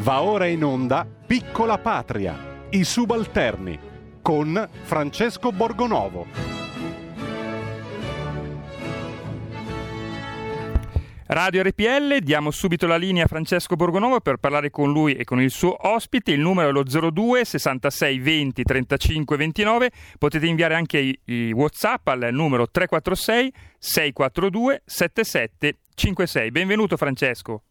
Va 0.00 0.22
ora 0.22 0.46
in 0.46 0.64
onda 0.64 1.06
Piccola 1.26 1.76
Patria, 1.76 2.64
i 2.70 2.84
subalterni, 2.84 3.78
con 4.22 4.66
Francesco 4.84 5.52
Borgonovo. 5.52 6.26
Radio 11.26 11.62
RPL, 11.62 12.16
diamo 12.20 12.50
subito 12.50 12.86
la 12.86 12.96
linea 12.96 13.24
a 13.24 13.26
Francesco 13.26 13.76
Borgonovo 13.76 14.20
per 14.20 14.38
parlare 14.38 14.70
con 14.70 14.90
lui 14.90 15.12
e 15.16 15.24
con 15.24 15.38
il 15.38 15.50
suo 15.50 15.76
ospite. 15.86 16.32
Il 16.32 16.40
numero 16.40 16.70
è 16.70 16.72
lo 16.72 16.82
02 16.82 17.44
66 17.44 18.18
20 18.20 18.62
35 18.62 19.36
29. 19.36 19.90
Potete 20.18 20.46
inviare 20.46 20.76
anche 20.76 20.98
i, 20.98 21.20
i 21.26 21.52
WhatsApp 21.52 22.08
al 22.08 22.30
numero 22.32 22.70
346 22.70 23.52
642 23.78 24.82
7756. 24.86 26.50
Benvenuto 26.50 26.96
Francesco. 26.96 27.64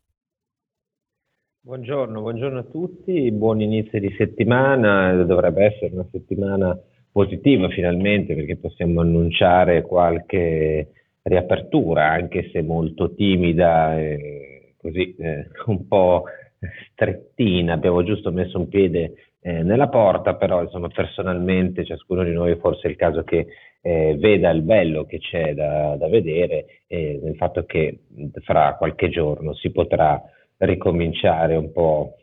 Buongiorno, 1.61 2.21
buongiorno 2.21 2.59
a 2.59 2.63
tutti, 2.63 3.29
buon 3.33 3.59
inizio 3.59 3.99
di 3.99 4.15
settimana, 4.17 5.11
dovrebbe 5.23 5.65
essere 5.65 5.93
una 5.93 6.07
settimana 6.09 6.79
positiva 7.11 7.67
finalmente 7.67 8.33
perché 8.33 8.55
possiamo 8.55 9.01
annunciare 9.01 9.81
qualche 9.81 10.87
riapertura, 11.21 12.11
anche 12.11 12.49
se 12.53 12.61
molto 12.61 13.13
timida 13.13 13.99
e 13.99 14.75
così 14.77 15.13
eh, 15.17 15.47
un 15.65 15.85
po' 15.85 16.23
strettina, 16.93 17.73
abbiamo 17.73 18.03
giusto 18.03 18.31
messo 18.31 18.57
un 18.57 18.69
piede 18.69 19.13
eh, 19.41 19.61
nella 19.61 19.89
porta, 19.89 20.35
però 20.35 20.61
insomma 20.61 20.87
personalmente 20.87 21.83
ciascuno 21.83 22.23
di 22.23 22.31
noi 22.31 22.55
forse 22.55 22.87
è 22.87 22.91
il 22.91 22.95
caso 22.95 23.23
che 23.23 23.47
eh, 23.81 24.15
veda 24.17 24.49
il 24.49 24.61
bello 24.61 25.03
che 25.03 25.19
c'è 25.19 25.53
da, 25.53 25.97
da 25.97 26.07
vedere 26.07 26.83
nel 26.87 27.35
fatto 27.35 27.65
che 27.65 27.99
fra 28.43 28.75
qualche 28.77 29.09
giorno 29.09 29.53
si 29.53 29.71
potrà 29.71 30.19
ricominciare 30.59 31.55
un 31.55 31.71
po' 31.71 32.15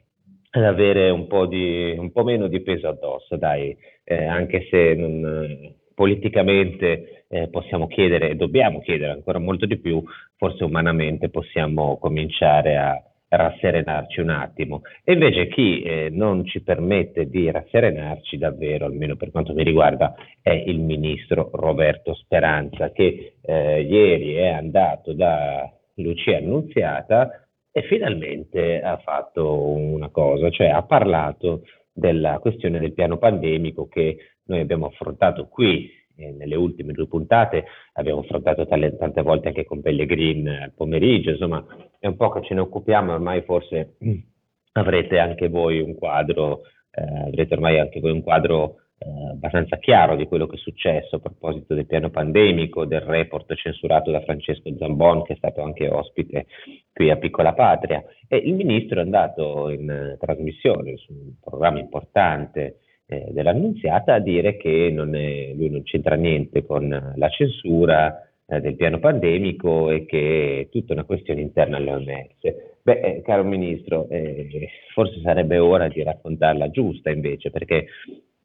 ad 0.50 0.64
avere 0.64 1.10
un 1.10 1.26
po', 1.26 1.46
di, 1.46 1.94
un 1.98 2.10
po 2.12 2.24
meno 2.24 2.46
di 2.46 2.60
peso 2.60 2.88
addosso, 2.88 3.36
dai, 3.36 3.76
eh, 4.04 4.24
anche 4.24 4.66
se 4.70 4.94
non, 4.94 5.74
politicamente 5.94 7.24
eh, 7.28 7.48
possiamo 7.48 7.86
chiedere 7.86 8.30
e 8.30 8.36
dobbiamo 8.36 8.80
chiedere 8.80 9.12
ancora 9.12 9.38
molto 9.38 9.66
di 9.66 9.78
più, 9.78 10.02
forse 10.36 10.64
umanamente 10.64 11.28
possiamo 11.28 11.98
cominciare 11.98 12.76
a 12.76 13.02
rasserenarci 13.28 14.20
un 14.20 14.30
attimo. 14.30 14.82
E 15.02 15.14
invece 15.14 15.48
chi 15.48 15.82
eh, 15.82 16.08
non 16.10 16.44
ci 16.46 16.62
permette 16.62 17.28
di 17.28 17.50
rasserenarci 17.50 18.38
davvero, 18.38 18.86
almeno 18.86 19.16
per 19.16 19.30
quanto 19.30 19.52
mi 19.52 19.64
riguarda, 19.64 20.14
è 20.40 20.52
il 20.52 20.80
ministro 20.80 21.50
Roberto 21.52 22.14
Speranza, 22.14 22.92
che 22.92 23.34
eh, 23.42 23.80
ieri 23.80 24.34
è 24.34 24.48
andato 24.48 25.12
da 25.12 25.70
Lucia 25.94 26.36
Annunziata 26.36 27.45
e 27.76 27.82
finalmente 27.82 28.80
ha 28.80 28.96
fatto 28.96 29.60
una 29.60 30.08
cosa, 30.08 30.48
cioè 30.48 30.68
ha 30.68 30.82
parlato 30.84 31.64
della 31.92 32.38
questione 32.38 32.78
del 32.78 32.94
piano 32.94 33.18
pandemico 33.18 33.86
che 33.86 34.16
noi 34.44 34.60
abbiamo 34.60 34.86
affrontato 34.86 35.46
qui 35.48 35.90
eh, 36.16 36.32
nelle 36.32 36.56
ultime 36.56 36.94
due 36.94 37.06
puntate, 37.06 37.66
abbiamo 37.92 38.20
affrontato 38.20 38.66
tale, 38.66 38.96
tante 38.96 39.20
volte 39.20 39.48
anche 39.48 39.66
con 39.66 39.82
Pellegrin 39.82 40.48
al 40.48 40.72
pomeriggio, 40.74 41.28
insomma 41.28 41.66
è 41.98 42.06
un 42.06 42.16
po' 42.16 42.30
che 42.30 42.44
ce 42.44 42.54
ne 42.54 42.60
occupiamo, 42.60 43.12
ormai 43.12 43.42
forse 43.42 43.96
avrete 44.72 45.18
anche 45.18 45.50
voi 45.50 45.78
un 45.78 45.96
quadro, 45.96 46.62
eh, 46.90 47.26
avrete 47.26 47.52
ormai 47.52 47.78
anche 47.78 48.00
voi 48.00 48.12
un 48.12 48.22
quadro 48.22 48.85
eh, 48.98 49.30
abbastanza 49.32 49.76
chiaro 49.76 50.16
di 50.16 50.26
quello 50.26 50.46
che 50.46 50.56
è 50.56 50.58
successo 50.58 51.16
a 51.16 51.20
proposito 51.20 51.74
del 51.74 51.86
piano 51.86 52.10
pandemico, 52.10 52.86
del 52.86 53.02
report 53.02 53.54
censurato 53.54 54.10
da 54.10 54.22
Francesco 54.22 54.74
Zambon, 54.76 55.22
che 55.24 55.34
è 55.34 55.36
stato 55.36 55.62
anche 55.62 55.88
ospite 55.88 56.46
qui 56.92 57.10
a 57.10 57.16
Piccola 57.16 57.52
Patria. 57.52 58.02
E 58.26 58.36
il 58.38 58.54
ministro 58.54 58.98
è 58.98 59.02
andato 59.02 59.68
in 59.68 59.90
eh, 59.90 60.16
trasmissione 60.18 60.96
su 60.96 61.12
un 61.12 61.32
programma 61.42 61.78
importante 61.78 62.78
eh, 63.06 63.28
dell'Annunziata 63.30 64.14
a 64.14 64.20
dire 64.20 64.56
che 64.56 64.90
non 64.92 65.14
è, 65.14 65.52
lui 65.54 65.70
non 65.70 65.82
c'entra 65.82 66.16
niente 66.16 66.64
con 66.64 67.14
la 67.14 67.28
censura 67.28 68.26
eh, 68.46 68.60
del 68.60 68.76
piano 68.76 68.98
pandemico 68.98 69.90
e 69.90 70.06
che 70.06 70.60
è 70.60 70.68
tutta 70.70 70.92
una 70.92 71.04
questione 71.04 71.40
interna 71.40 71.76
all'OMS. 71.76 72.36
Beh, 72.82 73.00
eh, 73.00 73.22
caro 73.22 73.44
Ministro, 73.44 74.08
eh, 74.08 74.68
forse 74.94 75.20
sarebbe 75.20 75.58
ora 75.58 75.88
di 75.88 76.02
raccontarla 76.02 76.70
giusta 76.70 77.10
invece, 77.10 77.50
perché 77.50 77.86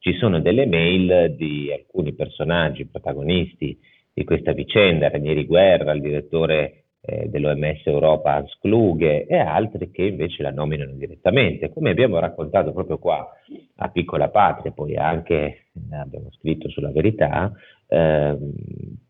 ci 0.02 0.18
sono 0.18 0.42
delle 0.42 0.66
mail 0.66 1.36
di 1.36 1.72
alcuni 1.72 2.14
personaggi 2.14 2.88
protagonisti 2.88 3.78
di 4.12 4.24
questa 4.24 4.52
vicenda, 4.52 5.10
Ranieri 5.10 5.46
Guerra, 5.46 5.92
il 5.94 6.02
direttore 6.02 6.86
eh, 7.02 7.30
dell'OMS 7.30 7.86
Europa 7.86 8.34
Hans 8.34 8.58
Kluge 8.60 9.28
e 9.28 9.38
altri 9.38 9.92
che 9.92 10.06
invece 10.06 10.42
la 10.42 10.50
nominano 10.50 10.94
direttamente. 10.94 11.70
Come 11.70 11.92
abbiamo 11.92 12.18
raccontato 12.18 12.74
proprio 12.74 12.98
qua 12.98 13.30
a 13.76 13.90
Piccola 13.90 14.30
Patria, 14.30 14.72
poi 14.72 14.96
anche 14.96 15.36
eh, 15.36 15.96
abbiamo 15.96 16.32
scritto 16.32 16.68
sulla 16.70 16.92
verità, 16.92 17.52
ehm, 17.88 18.54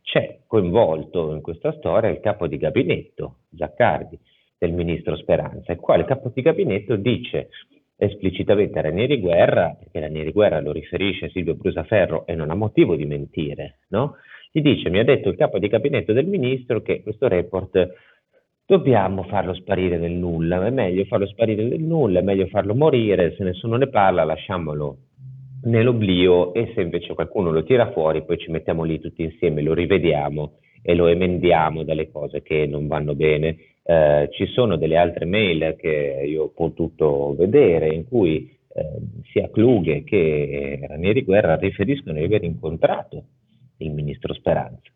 c'è 0.01 0.39
coinvolto 0.45 1.33
in 1.33 1.39
questa 1.39 1.71
storia 1.77 2.09
il 2.09 2.19
capo 2.19 2.47
di 2.47 2.57
gabinetto, 2.57 3.37
Giaccardi, 3.47 4.19
del 4.57 4.73
ministro 4.73 5.15
Speranza, 5.15 5.71
il 5.71 5.79
quale 5.79 6.03
capo 6.03 6.31
di 6.35 6.41
gabinetto 6.41 6.97
dice 6.97 7.47
esplicitamente 8.03 8.81
Ranieri 8.81 9.19
Guerra, 9.19 9.75
perché 9.77 9.99
Ranieri 9.99 10.31
Guerra 10.31 10.59
lo 10.59 10.71
riferisce 10.71 11.25
a 11.25 11.29
Silvio 11.29 11.53
Brusaferro 11.53 12.25
e 12.25 12.33
non 12.33 12.49
ha 12.49 12.55
motivo 12.55 12.95
di 12.95 13.05
mentire, 13.05 13.81
no? 13.89 14.15
Gli 14.51 14.61
dice, 14.61 14.89
mi 14.89 14.97
ha 14.97 15.03
detto 15.03 15.29
il 15.29 15.37
capo 15.37 15.59
di 15.59 15.67
gabinetto 15.67 16.11
del 16.11 16.25
ministro 16.25 16.81
che 16.81 17.03
questo 17.03 17.27
report 17.27 17.93
dobbiamo 18.65 19.21
farlo 19.23 19.53
sparire 19.53 19.99
nel 19.99 20.13
nulla, 20.13 20.65
è 20.65 20.71
meglio 20.71 21.05
farlo 21.05 21.27
sparire 21.27 21.63
nel 21.63 21.79
nulla, 21.79 22.19
è 22.19 22.23
meglio 22.23 22.47
farlo 22.47 22.73
morire, 22.73 23.35
se 23.35 23.43
nessuno 23.43 23.75
ne 23.75 23.87
parla 23.87 24.23
lasciamolo 24.23 24.97
nell'oblio 25.65 26.55
e 26.55 26.71
se 26.73 26.81
invece 26.81 27.13
qualcuno 27.13 27.51
lo 27.51 27.63
tira 27.63 27.91
fuori 27.91 28.25
poi 28.25 28.39
ci 28.39 28.49
mettiamo 28.49 28.83
lì 28.83 28.99
tutti 28.99 29.21
insieme, 29.21 29.61
lo 29.61 29.75
rivediamo 29.75 30.53
e 30.81 30.95
lo 30.95 31.05
emendiamo 31.05 31.83
dalle 31.83 32.09
cose 32.09 32.41
che 32.41 32.65
non 32.65 32.87
vanno 32.87 33.13
bene 33.13 33.70
eh, 33.83 34.29
ci 34.31 34.45
sono 34.47 34.77
delle 34.77 34.97
altre 34.97 35.25
mail 35.25 35.75
che 35.77 36.23
io 36.25 36.43
ho 36.43 36.49
potuto 36.49 37.35
vedere 37.35 37.93
in 37.93 38.07
cui 38.07 38.49
eh, 38.73 38.83
sia 39.31 39.49
Klughe 39.49 40.03
che 40.03 40.79
Ranieri 40.87 41.23
Guerra 41.23 41.55
riferiscono 41.55 42.17
di 42.17 42.23
aver 42.23 42.43
incontrato 42.43 43.23
il 43.77 43.91
ministro 43.91 44.33
Speranza, 44.33 44.91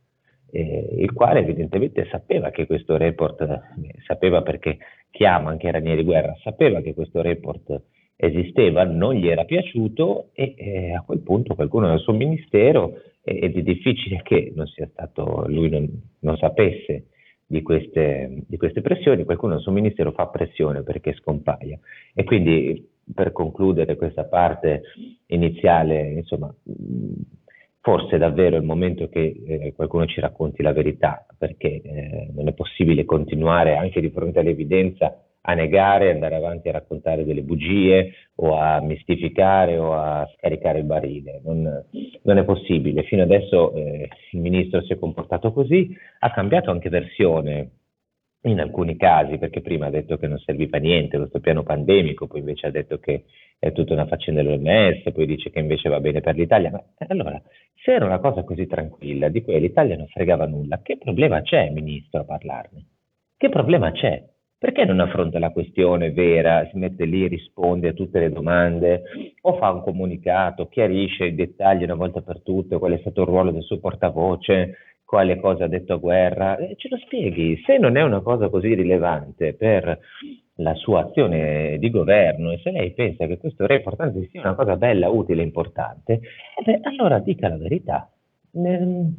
eh, 0.52 0.96
il 0.98 1.12
quale 1.14 1.40
evidentemente 1.40 2.08
sapeva 2.10 2.52
che 2.52 2.66
questo 2.66 2.98
report, 2.98 3.42
eh, 3.42 3.60
sapeva 4.06 4.42
perché 4.42 4.78
chiama 5.10 5.50
anche 5.50 5.72
Ranieri 5.72 6.04
Guerra, 6.04 6.36
sapeva 6.42 6.82
che 6.82 6.94
questo 6.94 7.22
report 7.22 7.82
esisteva, 8.18 8.84
non 8.86 9.16
gli 9.16 9.28
era 9.28 9.44
piaciuto 9.44 10.30
e 10.34 10.54
eh, 10.58 10.94
a 10.94 11.02
quel 11.02 11.20
punto 11.20 11.56
qualcuno 11.56 11.90
del 11.90 12.00
suo 12.00 12.14
ministero 12.14 13.02
ed 13.24 13.58
è 13.58 13.62
difficile 13.62 14.22
che 14.24 14.54
non 14.56 14.68
sia 14.68 14.88
stato, 14.92 15.46
lui 15.48 15.70
non, 15.70 15.90
non 16.20 16.38
sapesse 16.38 17.08
di 17.46 17.62
queste, 17.62 18.44
di 18.48 18.58
queste 18.58 18.82
pressioni, 18.82 19.24
qualcuno 19.24 19.54
del 19.54 19.62
suo 19.62 19.72
ministero 19.72 20.12
fa 20.12 20.28
pressione 20.28 20.84
perché 20.84 21.14
scompaia. 21.14 21.78
E 22.14 22.24
quindi 22.24 22.90
per 23.14 23.32
concludere 23.32 23.96
questa 23.96 24.26
parte 24.26 24.82
iniziale, 25.28 26.10
insomma, 26.10 26.54
forse 27.82 28.16
è 28.16 28.20
davvero 28.20 28.56
il 28.58 28.64
momento 28.64 29.08
che 29.10 29.44
eh, 29.46 29.74
qualcuno 29.76 30.08
ci 30.08 30.20
racconti 30.20 30.64
la 30.64 30.74
verità, 30.74 31.26
perché 31.38 31.82
eh, 31.82 32.30
non 32.34 32.48
è 32.48 32.54
possibile 32.54 33.06
continuare 33.06 33.76
anche 33.76 34.02
di 34.02 34.10
fronte 34.10 34.40
all'evidenza 34.40 35.16
a 35.48 35.54
negare, 35.54 36.12
andare 36.12 36.36
avanti 36.36 36.70
a 36.70 36.74
raccontare 36.74 37.24
delle 37.24 37.44
bugie 37.44 38.12
o 38.36 38.58
a 38.58 38.82
mistificare 38.82 39.78
o 39.78 39.94
a 39.94 40.28
scaricare 40.36 40.80
il 40.80 40.86
barile. 40.86 41.42
Non, 41.44 41.86
non 42.24 42.38
è 42.38 42.44
possibile. 42.44 43.04
Fino 43.04 43.22
adesso 43.22 43.74
eh, 43.74 44.10
il 44.32 44.40
ministro 44.40 44.82
si 44.84 44.94
è 44.94 45.00
comportato 45.00 45.52
così, 45.54 45.96
ha 46.20 46.32
cambiato 46.32 46.72
anche 46.72 46.90
versione 46.90 47.70
in 48.46 48.60
alcuni 48.60 48.96
casi, 48.96 49.38
perché 49.38 49.62
prima 49.62 49.88
ha 49.88 49.92
detto 49.92 50.18
che 50.18 50.28
non 50.28 50.38
serviva 50.40 50.78
a 50.78 50.80
niente 50.80 51.18
questo 51.18 51.40
piano 51.40 51.64
pandemico, 51.64 52.28
poi 52.28 52.40
invece 52.40 52.68
ha 52.68 52.72
detto 52.72 53.00
che 53.00 53.26
è 53.58 53.72
tutta 53.72 53.94
una 53.94 54.06
faccenda 54.06 54.44
dell'OMS, 54.44 55.12
poi 55.12 55.26
dice 55.26 55.50
che 55.50 55.60
invece 55.60 55.90
va 55.90 56.00
bene 56.00 56.22
per 56.22 56.36
l'Italia. 56.36 56.70
Ma 56.72 56.84
allora, 57.08 57.42
se 57.84 57.94
era 57.94 58.06
una 58.06 58.20
cosa 58.20 58.44
così 58.44 58.68
tranquilla, 58.68 59.30
di 59.30 59.42
cui 59.44 59.60
l'Italia 59.60 59.96
non 59.96 60.08
fregava 60.08 60.46
nulla, 60.46 60.82
che 60.82 60.98
problema 60.98 61.42
c'è, 61.42 61.70
ministro, 61.70 62.22
a 62.22 62.26
parlarne? 62.26 62.86
Che 63.38 63.50
problema 63.50 63.92
c'è? 63.92 64.24
Perché 64.58 64.86
non 64.86 65.00
affronta 65.02 65.38
la 65.38 65.52
questione 65.52 66.12
vera, 66.12 66.68
si 66.72 66.78
mette 66.78 67.06
lì, 67.06 67.28
risponde 67.28 67.90
a 67.90 67.94
tutte 67.94 68.20
le 68.20 68.32
domande 68.32 69.04
o 69.42 69.58
fa 69.58 69.72
un 69.72 69.82
comunicato, 69.82 70.68
chiarisce 70.70 71.26
i 71.26 71.36
dettagli 71.36 71.84
una 71.84 71.96
volta 71.96 72.22
per 72.22 72.42
tutte 72.42 72.78
qual 72.78 72.94
è 72.94 72.98
stato 73.00 73.22
il 73.22 73.28
ruolo 73.28 73.52
del 73.52 73.64
suo 73.64 73.80
portavoce, 73.80 74.78
quale 75.04 75.40
cosa 75.40 75.66
ha 75.66 75.68
detto 75.68 75.94
a 75.94 75.98
guerra, 75.98 76.58
ce 76.78 76.88
lo 76.90 76.98
spieghi. 76.98 77.62
Se 77.66 77.78
non 77.78 77.98
è 77.98 78.02
una 78.02 78.22
cosa 78.22 78.50
così 78.50 78.74
rilevante 78.74 79.54
per 79.54 80.00
la 80.60 80.74
sua 80.76 81.02
azione 81.02 81.78
di 81.78 81.90
governo 81.90 82.52
e 82.52 82.60
se 82.64 82.72
lei 82.72 82.94
pensa 82.94 83.28
che 83.28 83.38
questo 83.38 83.66
report 83.68 84.28
sia 84.30 84.40
una 84.40 84.56
cosa 84.56 84.78
bella, 84.78 85.10
utile, 85.10 85.44
importante, 85.44 86.14
eh 86.14 86.64
beh, 86.64 86.80
allora 86.84 87.20
dica 87.20 87.50
la 87.50 87.58
verità 87.58 88.10
non 88.56 89.16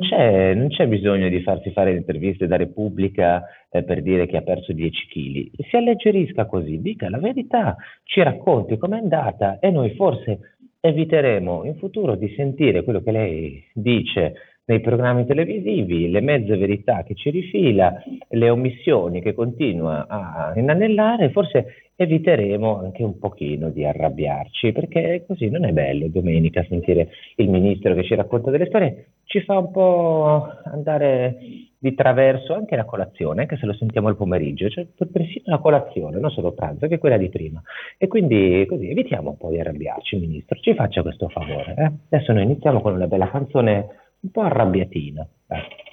c'è, 0.00 0.54
non 0.54 0.68
c'è, 0.68 0.86
bisogno 0.86 1.28
di 1.28 1.42
farsi 1.42 1.70
fare 1.72 1.94
interviste 1.94 2.46
da 2.46 2.56
Repubblica 2.56 3.44
eh, 3.70 3.82
per 3.82 4.02
dire 4.02 4.26
che 4.26 4.36
ha 4.36 4.42
perso 4.42 4.72
10 4.72 5.06
kg. 5.06 5.64
Si 5.68 5.76
alleggerisca 5.76 6.46
così, 6.46 6.80
dica 6.80 7.08
la 7.08 7.18
verità, 7.18 7.76
ci 8.04 8.22
racconti 8.22 8.76
com'è 8.76 8.96
andata 8.96 9.58
e 9.58 9.70
noi 9.70 9.94
forse 9.94 10.56
eviteremo 10.80 11.64
in 11.64 11.76
futuro 11.76 12.14
di 12.14 12.32
sentire 12.36 12.84
quello 12.84 13.02
che 13.02 13.12
lei 13.12 13.64
dice 13.74 14.57
nei 14.68 14.80
programmi 14.80 15.24
televisivi, 15.24 16.10
le 16.10 16.20
mezze 16.20 16.56
verità 16.58 17.02
che 17.02 17.14
ci 17.14 17.30
rifila, 17.30 18.02
le 18.28 18.50
omissioni 18.50 19.22
che 19.22 19.32
continua 19.32 20.06
a 20.06 20.52
inanellare, 20.56 21.30
forse 21.30 21.88
eviteremo 21.96 22.78
anche 22.78 23.02
un 23.02 23.18
pochino 23.18 23.70
di 23.70 23.86
arrabbiarci, 23.86 24.72
perché 24.72 25.24
così 25.26 25.48
non 25.48 25.64
è 25.64 25.72
bello 25.72 26.08
domenica 26.08 26.64
sentire 26.68 27.08
il 27.36 27.48
ministro 27.48 27.94
che 27.94 28.04
ci 28.04 28.14
racconta 28.14 28.50
delle 28.50 28.66
storie, 28.66 29.06
ci 29.24 29.40
fa 29.40 29.58
un 29.58 29.70
po' 29.70 30.46
andare 30.64 31.38
di 31.78 31.94
traverso 31.94 32.52
anche 32.52 32.76
la 32.76 32.84
colazione, 32.84 33.42
anche 33.42 33.56
se 33.56 33.64
lo 33.64 33.72
sentiamo 33.72 34.10
il 34.10 34.16
pomeriggio, 34.16 34.68
cioè 34.68 34.86
persino 35.10 35.44
la 35.46 35.58
colazione, 35.58 36.20
non 36.20 36.30
solo 36.30 36.52
pranzo, 36.52 36.88
che 36.88 36.98
quella 36.98 37.16
di 37.16 37.30
prima. 37.30 37.62
E 37.96 38.06
quindi 38.06 38.66
così 38.68 38.90
evitiamo 38.90 39.30
un 39.30 39.36
po' 39.38 39.48
di 39.48 39.60
arrabbiarci, 39.60 40.18
ministro, 40.18 40.58
ci 40.60 40.74
faccia 40.74 41.00
questo 41.00 41.28
favore. 41.28 41.74
Eh? 41.74 41.92
Adesso 42.10 42.34
noi 42.34 42.42
iniziamo 42.42 42.82
con 42.82 42.92
una 42.92 43.06
bella 43.06 43.30
canzone 43.30 44.07
un 44.20 44.30
po' 44.30 44.42
arrabbiatina. 44.42 45.28
Eh. 45.48 45.87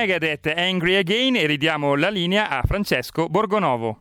Megadeth 0.00 0.46
Angry 0.56 0.94
Again 0.94 1.36
e 1.36 1.46
ridiamo 1.46 1.94
la 1.94 2.08
linea 2.08 2.48
a 2.48 2.62
Francesco 2.62 3.26
Borgonovo. 3.26 3.98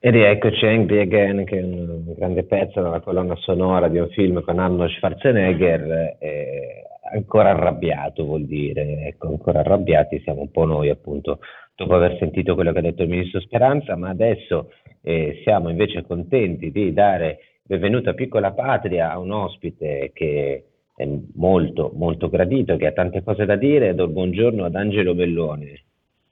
E 0.00 0.10
rieccoci 0.10 0.66
Angry 0.66 1.02
Again, 1.02 1.44
che 1.44 1.60
è 1.60 1.62
un 1.62 2.14
grande 2.16 2.42
pezzo 2.42 2.82
della 2.82 2.98
colonna 2.98 3.36
sonora 3.36 3.86
di 3.86 3.98
un 3.98 4.08
film 4.08 4.42
con 4.42 4.58
Arnold 4.58 4.90
Schwarzenegger, 4.90 6.16
ancora 7.12 7.50
arrabbiato 7.50 8.24
vuol 8.24 8.44
dire, 8.46 9.06
ecco, 9.06 9.28
ancora 9.28 9.60
arrabbiati 9.60 10.20
siamo 10.24 10.40
un 10.40 10.50
po' 10.50 10.64
noi 10.64 10.88
appunto, 10.88 11.38
dopo 11.76 11.94
aver 11.94 12.16
sentito 12.18 12.56
quello 12.56 12.72
che 12.72 12.78
ha 12.78 12.82
detto 12.82 13.02
il 13.02 13.08
ministro 13.08 13.38
Speranza, 13.38 13.94
ma 13.94 14.08
adesso 14.08 14.72
eh, 15.02 15.42
siamo 15.44 15.68
invece 15.68 16.02
contenti 16.02 16.72
di 16.72 16.92
dare 16.92 17.38
benvenuta 17.62 18.10
a 18.10 18.14
Piccola 18.14 18.50
Patria 18.50 19.12
a 19.12 19.18
un 19.20 19.30
ospite 19.30 20.10
che 20.12 20.69
è 21.00 21.08
molto, 21.36 21.92
molto 21.94 22.28
gradito, 22.28 22.76
che 22.76 22.86
ha 22.86 22.92
tante 22.92 23.22
cose 23.22 23.46
da 23.46 23.56
dire. 23.56 23.94
Do 23.94 24.04
il 24.04 24.10
buongiorno 24.10 24.66
ad 24.66 24.74
Angelo 24.74 25.14
Belloni. 25.14 25.72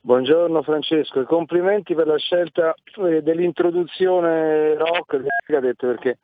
Buongiorno 0.03 0.61
Francesco 0.62 1.20
e 1.20 1.25
complimenti 1.25 1.94
per 1.94 2.06
la 2.06 2.19
scelta 2.19 2.75
eh, 3.09 3.23
dell'introduzione 3.23 4.75
rock 4.75 5.23
perché 5.81 6.19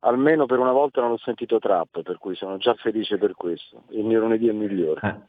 almeno 0.00 0.46
per 0.46 0.58
una 0.58 0.72
volta 0.72 1.02
non 1.02 1.12
ho 1.12 1.18
sentito 1.18 1.58
trap, 1.58 2.02
per 2.02 2.16
cui 2.18 2.34
sono 2.34 2.56
già 2.56 2.74
felice 2.74 3.18
per 3.18 3.34
questo. 3.34 3.82
Il 3.90 4.04
mio 4.04 4.20
lunedì 4.20 4.48
è 4.48 4.52
migliore. 4.52 5.00
Ah. 5.02 5.20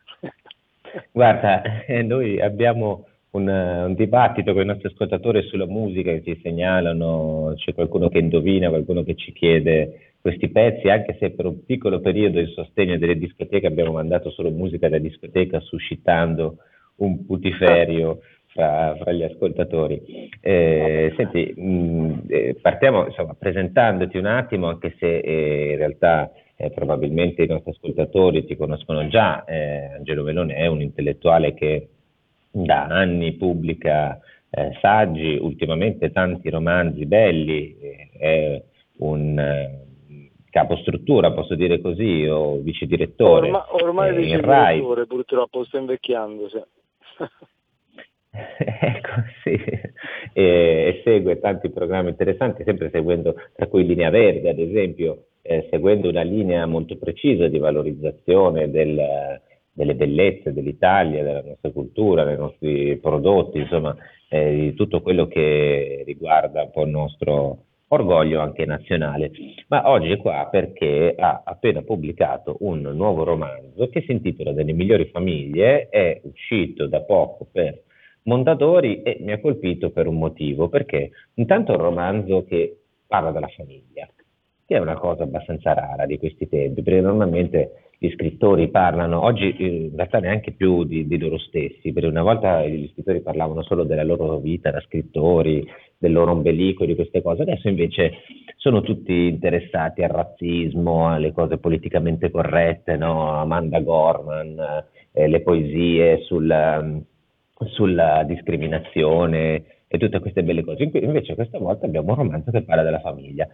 Guarda, 1.11 1.61
eh, 1.85 2.03
noi 2.03 2.39
abbiamo 2.39 3.05
un, 3.31 3.47
un, 3.47 3.93
dibattito 3.95 4.53
con 4.53 4.61
i 4.61 4.65
nostri 4.65 4.87
ascoltatori 4.87 5.43
sulla 5.43 5.65
musica 5.65 6.11
che 6.11 6.23
ci 6.23 6.39
segnalano, 6.41 7.53
c'è 7.57 7.73
qualcuno 7.73 8.07
che 8.07 8.19
indovina, 8.19 8.69
qualcuno 8.69 9.03
che 9.03 9.15
ci 9.15 9.33
chiede 9.33 10.14
questi 10.25 10.49
pezzi, 10.49 10.89
anche 10.89 11.15
se 11.19 11.29
per 11.33 11.45
un 11.45 11.63
piccolo 11.65 11.99
periodo 11.99 12.39
in 12.39 12.47
sostegno 12.47 12.97
delle 12.97 13.15
discoteche 13.15 13.67
abbiamo 13.67 13.91
mandato 13.91 14.31
solo 14.31 14.49
musica 14.49 14.89
da 14.89 14.97
discoteca, 14.97 15.59
suscitando 15.59 16.57
un 16.95 17.27
putiferio 17.27 18.21
fra, 18.47 18.95
fra 18.99 19.11
gli 19.11 19.21
ascoltatori. 19.21 20.31
Eh, 20.41 21.13
senti, 21.15 21.53
mh, 21.55 22.23
eh, 22.27 22.57
partiamo 22.59 23.05
insomma, 23.05 23.35
presentandoti 23.37 24.17
un 24.17 24.25
attimo, 24.25 24.67
anche 24.67 24.95
se 24.97 25.19
eh, 25.19 25.73
in 25.73 25.77
realtà 25.77 26.31
eh, 26.55 26.71
probabilmente 26.71 27.43
i 27.43 27.47
nostri 27.47 27.69
ascoltatori 27.69 28.45
ti 28.45 28.55
conoscono 28.55 29.07
già, 29.07 29.43
eh, 29.43 29.91
Angelo 29.95 30.23
Melone 30.23 30.55
è 30.55 30.65
un 30.65 30.81
intellettuale 30.81 31.53
che 31.53 31.89
da 32.49 32.85
anni 32.85 33.33
pubblica 33.33 34.19
eh, 34.49 34.75
saggi, 34.81 35.37
ultimamente 35.39 36.11
tanti 36.11 36.49
romanzi 36.49 37.05
belli, 37.05 37.77
è 38.17 38.59
un 38.97 39.83
capostruttura, 40.55 41.33
posso 41.33 41.53
dire 41.53 41.81
così, 41.81 42.25
o 42.25 42.59
vice 42.59 42.85
direttore. 42.85 43.47
Orma, 43.47 43.65
ormai 43.71 44.11
eh, 44.11 44.13
vice 44.13 44.39
direttore, 44.39 45.05
purtroppo 45.05 45.65
sta 45.65 45.79
invecchiando. 45.79 46.47
Sì. 46.47 46.61
ecco, 48.31 49.11
sì, 49.43 49.51
e, 49.51 49.83
e, 50.33 51.01
segue 51.03 51.41
tanti 51.41 51.69
programmi 51.69 52.11
interessanti, 52.11 52.63
sempre 52.63 52.89
seguendo, 52.89 53.35
tra 53.53 53.67
cui 53.67 53.85
Linea 53.85 54.09
Verde, 54.09 54.49
ad 54.49 54.59
esempio, 54.59 55.25
eh, 55.41 55.67
seguendo 55.69 56.07
una 56.07 56.23
linea 56.23 56.65
molto 56.65 56.95
precisa 56.95 57.49
di 57.49 57.57
valorizzazione 57.57 58.71
del, 58.71 59.41
delle 59.73 59.95
bellezze 59.95 60.53
dell'Italia, 60.53 61.21
della 61.21 61.43
nostra 61.43 61.69
cultura, 61.71 62.23
dei 62.23 62.37
nostri 62.37 62.97
prodotti, 62.99 63.57
insomma, 63.57 63.93
eh, 64.29 64.51
di 64.55 64.73
tutto 64.73 65.01
quello 65.01 65.27
che 65.27 66.03
riguarda 66.05 66.63
un 66.63 66.71
po' 66.71 66.83
il 66.83 66.91
nostro 66.91 67.64
orgoglio 67.89 68.41
anche 68.41 68.65
nazionale. 68.65 69.31
Ma 69.67 69.89
oggi 69.89 70.11
è 70.11 70.17
qua 70.17 70.47
perché 70.49 71.15
ha 71.17 71.41
appena 71.45 71.81
pubblicato 71.81 72.57
un 72.61 72.81
nuovo 72.81 73.23
romanzo 73.23 73.89
che 73.89 74.01
si 74.01 74.11
intitola 74.11 74.53
Delle 74.53 74.73
migliori 74.73 75.05
famiglie, 75.05 75.89
è 75.89 76.19
uscito 76.23 76.87
da 76.87 77.01
poco 77.01 77.47
per 77.51 77.83
Mondadori 78.23 79.03
e 79.03 79.17
mi 79.19 79.33
ha 79.33 79.39
colpito 79.39 79.91
per 79.91 80.07
un 80.07 80.17
motivo, 80.17 80.67
perché 80.67 81.11
intanto 81.35 81.71
è 81.71 81.75
un 81.75 81.81
romanzo 81.81 82.43
che 82.43 82.79
parla 83.05 83.31
della 83.31 83.47
famiglia, 83.49 84.07
che 84.65 84.75
è 84.75 84.79
una 84.79 84.97
cosa 84.97 85.23
abbastanza 85.23 85.73
rara 85.73 86.05
di 86.05 86.17
questi 86.17 86.47
tempi, 86.49 86.81
perché 86.81 87.01
normalmente 87.01 87.85
gli 87.97 88.09
scrittori 88.11 88.69
parlano, 88.69 89.23
oggi 89.23 89.55
in 89.59 89.95
realtà 89.95 90.19
neanche 90.19 90.51
più 90.51 90.83
di, 90.83 91.07
di, 91.07 91.17
loro 91.17 91.37
stessi, 91.37 91.93
perché 91.93 92.09
una 92.09 92.23
volta 92.23 92.65
gli 92.65 92.89
scrittori 92.91 93.21
parlavano 93.21 93.61
solo 93.63 93.83
della 93.83 94.03
loro 94.03 94.37
vita 94.39 94.71
da 94.71 94.81
scrittori, 94.81 95.65
del 95.97 96.11
loro 96.11 96.31
ombelico 96.31 96.83
di 96.85 96.95
queste 96.95 97.21
cose, 97.21 97.43
adesso 97.43 97.69
invece 97.69 98.11
sono 98.57 98.81
tutti 98.81 99.27
interessati 99.27 100.01
al 100.01 100.09
razzismo, 100.09 101.09
alle 101.09 101.31
cose 101.31 101.57
politicamente 101.57 102.31
corrette, 102.31 102.97
no? 102.97 103.29
Amanda 103.31 103.79
Gorman, 103.79 104.83
eh, 105.11 105.27
le 105.27 105.41
poesie 105.41 106.21
sul, 106.23 107.03
sulla 107.67 108.23
discriminazione 108.23 109.63
e 109.87 109.97
tutte 109.99 110.19
queste 110.19 110.43
belle 110.43 110.63
cose. 110.63 110.83
Invece 110.83 111.35
questa 111.35 111.59
volta 111.59 111.85
abbiamo 111.85 112.09
un 112.09 112.17
romanzo 112.17 112.51
che 112.51 112.63
parla 112.63 112.83
della 112.83 112.99
famiglia 112.99 113.47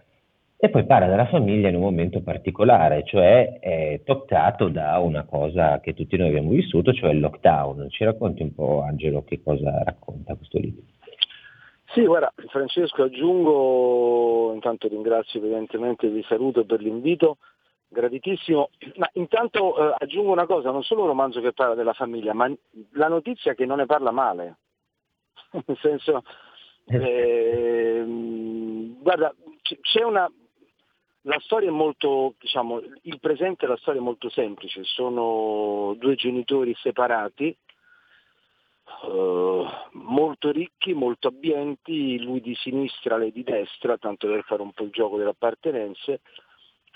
e 0.64 0.70
poi 0.70 0.86
parla 0.86 1.08
della 1.08 1.26
famiglia 1.26 1.68
in 1.68 1.74
un 1.74 1.80
momento 1.80 2.22
particolare, 2.22 3.02
cioè 3.04 3.58
è 3.58 4.00
toccato 4.04 4.68
da 4.68 4.96
una 4.98 5.24
cosa 5.24 5.80
che 5.80 5.92
tutti 5.92 6.16
noi 6.16 6.28
abbiamo 6.28 6.50
vissuto, 6.50 6.92
cioè 6.92 7.10
il 7.10 7.18
lockdown. 7.18 7.90
Ci 7.90 8.04
racconti 8.04 8.42
un 8.42 8.54
po' 8.54 8.80
Angelo 8.82 9.24
che 9.24 9.42
cosa 9.42 9.82
racconta 9.82 10.36
questo 10.36 10.60
libro? 10.60 10.84
Sì, 11.86 12.04
guarda, 12.04 12.32
Francesco, 12.46 13.02
aggiungo, 13.02 14.52
intanto 14.54 14.86
ringrazio 14.86 15.40
evidentemente, 15.40 16.08
vi 16.08 16.22
saluto 16.28 16.64
per 16.64 16.80
l'invito, 16.80 17.38
graditissimo, 17.88 18.70
ma 18.98 19.10
intanto 19.14 19.76
eh, 19.76 19.96
aggiungo 19.98 20.30
una 20.30 20.46
cosa, 20.46 20.70
non 20.70 20.84
solo 20.84 21.00
un 21.00 21.08
romanzo 21.08 21.40
che 21.40 21.52
parla 21.52 21.74
della 21.74 21.92
famiglia, 21.92 22.34
ma 22.34 22.48
la 22.92 23.08
notizia 23.08 23.54
che 23.54 23.66
non 23.66 23.78
ne 23.78 23.86
parla 23.86 24.12
male, 24.12 24.58
nel 25.66 25.78
senso, 25.80 26.22
eh, 26.86 28.04
guarda, 29.00 29.34
c'è 29.80 30.04
una, 30.04 30.30
la 31.22 31.38
storia 31.40 31.68
è 31.68 31.72
molto, 31.72 32.34
diciamo, 32.38 32.80
il 33.02 33.20
presente 33.20 33.64
e 33.64 33.68
la 33.68 33.76
storia 33.76 34.00
è 34.00 34.04
molto 34.04 34.28
semplice, 34.28 34.82
sono 34.84 35.94
due 35.98 36.14
genitori 36.16 36.74
separati, 36.74 37.56
eh, 39.04 39.66
molto 39.92 40.50
ricchi, 40.50 40.94
molto 40.94 41.28
abbienti, 41.28 42.20
lui 42.20 42.40
di 42.40 42.54
sinistra, 42.56 43.16
lei 43.16 43.32
di 43.32 43.44
destra, 43.44 43.98
tanto 43.98 44.26
per 44.26 44.42
fare 44.44 44.62
un 44.62 44.72
po' 44.72 44.84
il 44.84 44.90
gioco 44.90 45.16
delle 45.16 45.30
appartenenze, 45.30 46.20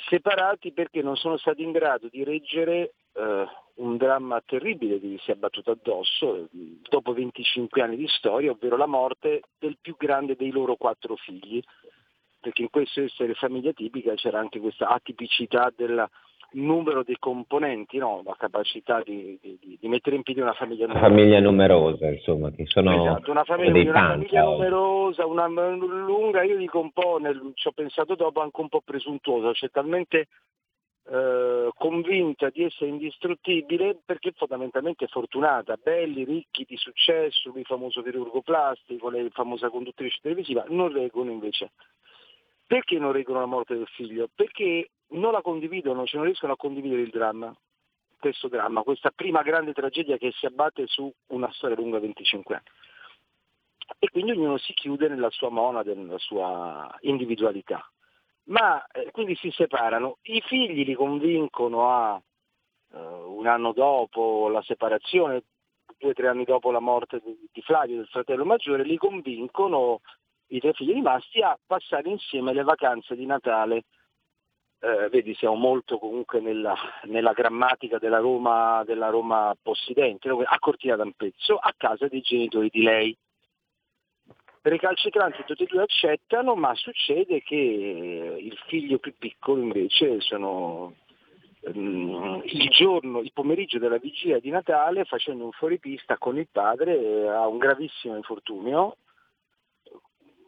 separati 0.09 0.73
perché 0.73 1.03
non 1.03 1.17
sono 1.17 1.37
stati 1.37 1.63
in 1.63 1.73
grado 1.73 2.09
di 2.09 2.25
reggere 2.25 2.95
eh, 3.15 3.47
un 3.75 3.97
dramma 3.97 4.43
terribile 4.45 4.99
che 5.01 5.07
gli 5.07 5.19
si 5.19 5.31
è 5.31 5.35
abbattuto 5.35 5.71
addosso 5.71 6.49
dopo 6.89 7.13
25 7.13 7.81
anni 7.81 7.97
di 7.97 8.09
storia, 8.09 8.51
ovvero 8.51 8.77
la 8.77 8.87
morte 8.87 9.43
del 9.59 9.79
più 9.81 9.97
grande 9.97 10.35
dei 10.37 10.51
loro 10.51 10.77
quattro 10.77 11.17
figli, 11.17 11.63
perché 12.47 12.63
in 12.63 12.71
questo 12.71 13.03
essere 13.03 13.35
famiglia 13.35 13.73
tipica 13.73 14.15
c'era 14.15 14.39
anche 14.39 14.61
questa 14.61 14.87
atipicità 14.87 15.73
del 15.75 16.09
numero 16.53 17.03
dei 17.03 17.17
componenti, 17.19 17.99
no? 17.99 18.23
la 18.25 18.37
capacità 18.39 19.03
di, 19.05 19.37
di, 19.43 19.77
di, 19.81 19.89
mettere 19.89 20.15
in 20.15 20.23
piedi 20.23 20.41
una 20.41 20.53
famiglia 20.53 20.87
numerosa. 20.87 21.07
Una 21.09 21.17
famiglia 21.17 21.41
numerosa, 21.41 22.07
insomma, 22.07 22.51
che 22.53 22.65
sono 22.67 23.03
esatto, 23.03 23.33
una 23.33 23.43
famiglia, 23.43 23.91
una 23.91 24.09
famiglia 24.11 24.43
numerosa, 24.45 25.27
una 25.27 25.49
lunga, 25.49 26.45
io 26.45 26.57
dico 26.57 26.79
un 26.79 26.93
po', 26.93 27.19
nel, 27.19 27.51
ci 27.55 27.67
ho 27.67 27.73
pensato 27.73 28.15
dopo, 28.15 28.41
anche 28.41 28.61
un 28.61 28.69
po' 28.69 28.81
presuntuosa, 28.81 29.53
cioè 29.53 29.69
talmente 29.71 30.29
eh, 31.09 31.71
convinta 31.77 32.49
di 32.51 32.65
essere 32.65 32.91
indistruttibile 32.91 33.99
perché 34.05 34.33
fondamentalmente 34.37 35.07
fortunata, 35.09 35.77
belli, 35.83 36.25
ricchi 36.25 36.65
di 36.65 36.77
successo, 36.77 37.51
lui 37.51 37.65
famoso 37.65 38.03
chirurgo 38.03 38.41
plastico, 38.41 39.11
lei 39.11 39.29
famosa 39.31 39.69
conduttrice 39.69 40.19
televisiva, 40.23 40.65
non 40.69 40.93
reggono 40.93 41.31
invece 41.31 41.71
perché 42.67 42.99
non 42.99 43.13
reggono 43.13 43.41
la 43.41 43.47
morte 43.47 43.77
del 43.77 43.87
figlio? 43.87 44.29
Perché 44.35 44.91
non 45.09 45.33
la 45.33 45.43
condividono, 45.43 46.05
cioè 46.05 46.17
non 46.17 46.27
riescono 46.27 46.53
a 46.53 46.57
condividere 46.57 47.03
il 47.03 47.11
dramma, 47.11 47.55
questo 48.19 48.49
dramma, 48.49 48.83
questa 48.83 49.11
prima 49.11 49.43
grande 49.43 49.73
tragedia 49.73 50.17
che 50.17 50.33
si 50.33 50.47
abbatte 50.47 50.87
su 50.87 51.13
una 51.29 51.51
storia 51.53 51.77
lunga 51.77 52.01
25 52.01 52.55
anni. 52.55 52.65
E 53.99 54.11
quindi 54.11 54.33
ognuno 54.33 54.59
si 54.59 54.73
chiude 54.73 55.09
nella 55.09 55.31
sua 55.31 55.49
monade, 55.49 55.95
nella 55.95 56.19
sua 56.19 56.93
individualità. 57.03 57.89
Ma 58.45 58.85
eh, 58.89 59.11
quindi 59.13 59.37
si 59.37 59.51
separano. 59.51 60.19
I 60.23 60.41
figli 60.41 60.85
li 60.85 60.95
convincono 60.95 61.89
a 61.89 62.21
eh, 62.93 62.99
un 62.99 63.47
anno 63.47 63.73
dopo 63.73 64.49
la 64.49 64.63
separazione, 64.63 65.45
due 65.99 66.11
o 66.11 66.15
tre 66.15 66.29
anni 66.29 66.45
dopo 66.45 66.71
la 66.71 66.81
morte 66.81 67.21
di, 67.25 67.37
di 67.53 67.63
Flavio, 67.63 67.97
del 67.97 68.09
fratello 68.09 68.45
maggiore, 68.45 68.85
li 68.85 68.97
convincono 68.97 70.01
i 70.49 70.61
tre 70.61 70.73
figli 70.73 70.93
rimasti 70.93 71.41
a 71.41 71.59
passare 71.67 72.09
insieme 72.09 72.53
le 72.53 72.63
vacanze 72.63 73.17
di 73.17 73.27
Natale. 73.27 73.85
Eh, 74.79 75.09
vedi, 75.09 75.35
siamo 75.35 75.55
molto 75.55 75.99
comunque 75.99 76.41
nella, 76.41 76.77
nella 77.05 77.33
grammatica 77.33 77.99
della 77.99 78.19
Roma, 78.19 78.85
della 78.85 79.09
Roma 79.09 79.57
possidente, 79.61 80.29
a 80.29 80.59
Cortina 80.59 80.97
d'Ampezzo, 80.97 81.57
a 81.57 81.75
casa 81.77 82.07
dei 82.09 82.21
genitori 82.21 82.69
di 82.71 82.83
lei. 82.83 83.17
Recalcitranti 84.61 85.45
tutti 85.47 85.63
e 85.63 85.67
due 85.67 85.83
accettano, 85.83 86.55
ma 86.57 86.75
succede 86.75 87.41
che 87.43 87.55
il 87.55 88.59
figlio 88.67 88.99
più 88.99 89.15
piccolo 89.17 89.63
invece 89.63 90.21
sono 90.21 90.95
mm, 91.73 92.41
il 92.45 92.69
giorno, 92.71 93.21
il 93.21 93.33
pomeriggio 93.33 93.79
della 93.79 93.99
vigilia 93.99 94.41
di 94.41 94.51
Natale, 94.51 95.05
facendo 95.05 95.45
un 95.45 95.53
fuoripista 95.53 96.19
con 96.19 96.37
il 96.37 96.49
padre, 96.51 97.29
ha 97.29 97.47
un 97.47 97.59
gravissimo 97.59 98.17
infortunio 98.17 98.97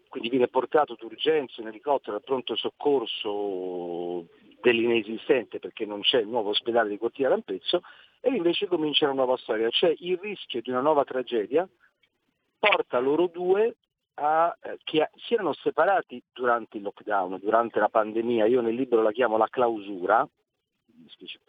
quindi 0.08 0.28
viene 0.28 0.48
portato 0.48 0.96
d'urgenza 0.98 1.60
in 1.60 1.68
elicottero 1.68 2.16
al 2.16 2.24
pronto 2.24 2.56
soccorso 2.56 4.26
dell'inesistente 4.60 5.58
perché 5.58 5.86
non 5.86 6.00
c'è 6.00 6.20
il 6.20 6.28
nuovo 6.28 6.50
ospedale 6.50 6.88
di 6.88 6.98
Cortina 6.98 7.28
d'Ampezzo 7.28 7.82
e 8.20 8.30
invece 8.30 8.66
comincia 8.66 9.04
una 9.04 9.14
nuova 9.14 9.36
storia, 9.36 9.68
cioè 9.70 9.94
il 9.98 10.18
rischio 10.18 10.60
di 10.60 10.70
una 10.70 10.80
nuova 10.80 11.04
tragedia 11.04 11.68
porta 12.58 12.98
loro 12.98 13.28
due 13.28 13.76
a, 14.14 14.56
eh, 14.62 14.78
che 14.82 15.10
si 15.14 15.34
erano 15.34 15.52
separati 15.52 16.20
durante 16.32 16.76
il 16.76 16.82
lockdown, 16.82 17.38
durante 17.40 17.78
la 17.78 17.88
pandemia, 17.88 18.46
io 18.46 18.60
nel 18.60 18.74
libro 18.74 19.02
la 19.02 19.12
chiamo 19.12 19.36
la 19.36 19.46
clausura, 19.48 20.28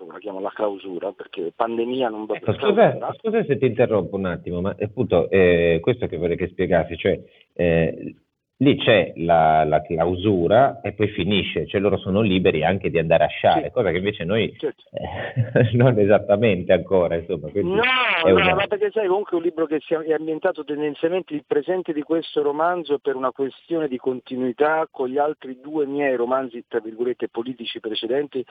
la 0.07 0.19
chiamo 0.19 0.39
la 0.39 0.51
clausura 0.51 1.11
perché 1.11 1.51
pandemia 1.55 2.09
non 2.09 2.25
va 2.25 2.35
ecco, 2.35 2.53
scusa, 2.53 2.97
scusa, 3.17 3.43
se 3.43 3.57
ti 3.57 3.65
interrompo 3.65 4.15
un 4.15 4.25
attimo, 4.25 4.61
ma 4.61 4.75
appunto 4.79 5.29
eh, 5.31 5.79
questo 5.81 6.05
che 6.05 6.17
vorrei 6.17 6.37
che 6.37 6.49
spiegassi, 6.49 6.95
cioè 6.95 7.19
eh, 7.53 8.15
lì 8.61 8.77
c'è 8.77 9.13
la, 9.17 9.63
la, 9.63 9.81
clausura 9.81 10.81
e 10.81 10.91
poi 10.93 11.07
finisce, 11.09 11.65
cioè 11.67 11.79
loro 11.79 11.97
sono 11.97 12.21
liberi 12.21 12.63
anche 12.63 12.89
di 12.89 12.99
andare 12.99 13.23
a 13.23 13.27
sciare, 13.27 13.65
sì. 13.65 13.71
cosa 13.71 13.91
che 13.91 13.97
invece 13.97 14.25
noi 14.25 14.53
certo. 14.57 14.83
eh, 14.91 15.69
non 15.77 15.97
esattamente 15.97 16.73
ancora. 16.73 17.15
Insomma, 17.15 17.49
no, 17.53 17.61
no, 17.61 18.33
una... 18.33 18.55
ma 18.55 18.67
perché 18.67 18.91
sai 18.91 19.07
comunque 19.07 19.37
un 19.37 19.43
libro 19.43 19.65
che 19.65 19.77
è 19.77 20.11
ambientato 20.11 20.63
tendenzialmente 20.65 21.33
il 21.33 21.43
presente 21.47 21.93
di 21.93 22.01
questo 22.01 22.41
romanzo 22.41 22.99
per 22.99 23.15
una 23.15 23.31
questione 23.31 23.87
di 23.87 23.97
continuità 23.97 24.87
con 24.91 25.07
gli 25.07 25.17
altri 25.17 25.59
due 25.61 25.85
miei 25.85 26.15
romanzi, 26.15 26.65
tra 26.67 26.79
virgolette, 26.79 27.29
politici 27.29 27.79
precedenti, 27.79 28.43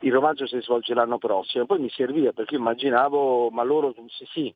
il 0.00 0.12
romanzo 0.12 0.46
si 0.46 0.60
svolge 0.60 0.92
l'anno 0.92 1.18
prossimo, 1.18 1.66
poi 1.66 1.78
mi 1.78 1.88
serviva 1.90 2.32
perché 2.32 2.56
immaginavo, 2.56 3.50
ma 3.50 3.62
loro 3.62 3.94
sì, 4.08 4.24
sì 4.32 4.54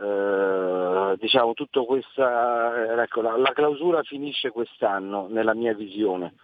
eh, 0.00 1.16
diciamo 1.18 1.52
tutto 1.54 1.84
questa, 1.84 2.84
eh, 2.84 3.02
ecco, 3.02 3.20
la, 3.20 3.36
la, 3.36 3.52
clausura 3.52 4.02
finisce 4.02 4.50
quest'anno 4.50 5.26
nella 5.28 5.54
mia 5.54 5.74
visione. 5.74 6.34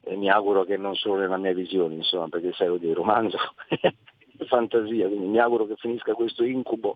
E 0.00 0.16
mi 0.16 0.30
auguro 0.30 0.64
che 0.64 0.76
non 0.76 0.94
solo 0.94 1.20
nella 1.20 1.36
mia 1.36 1.52
visione, 1.52 1.94
insomma, 1.94 2.28
perché 2.28 2.52
sai, 2.52 2.78
di 2.78 2.92
romanzo 2.92 3.36
fantasia, 4.46 5.08
quindi 5.08 5.26
mi 5.26 5.38
auguro 5.38 5.66
che 5.66 5.76
finisca 5.76 6.14
questo 6.14 6.44
incubo 6.44 6.94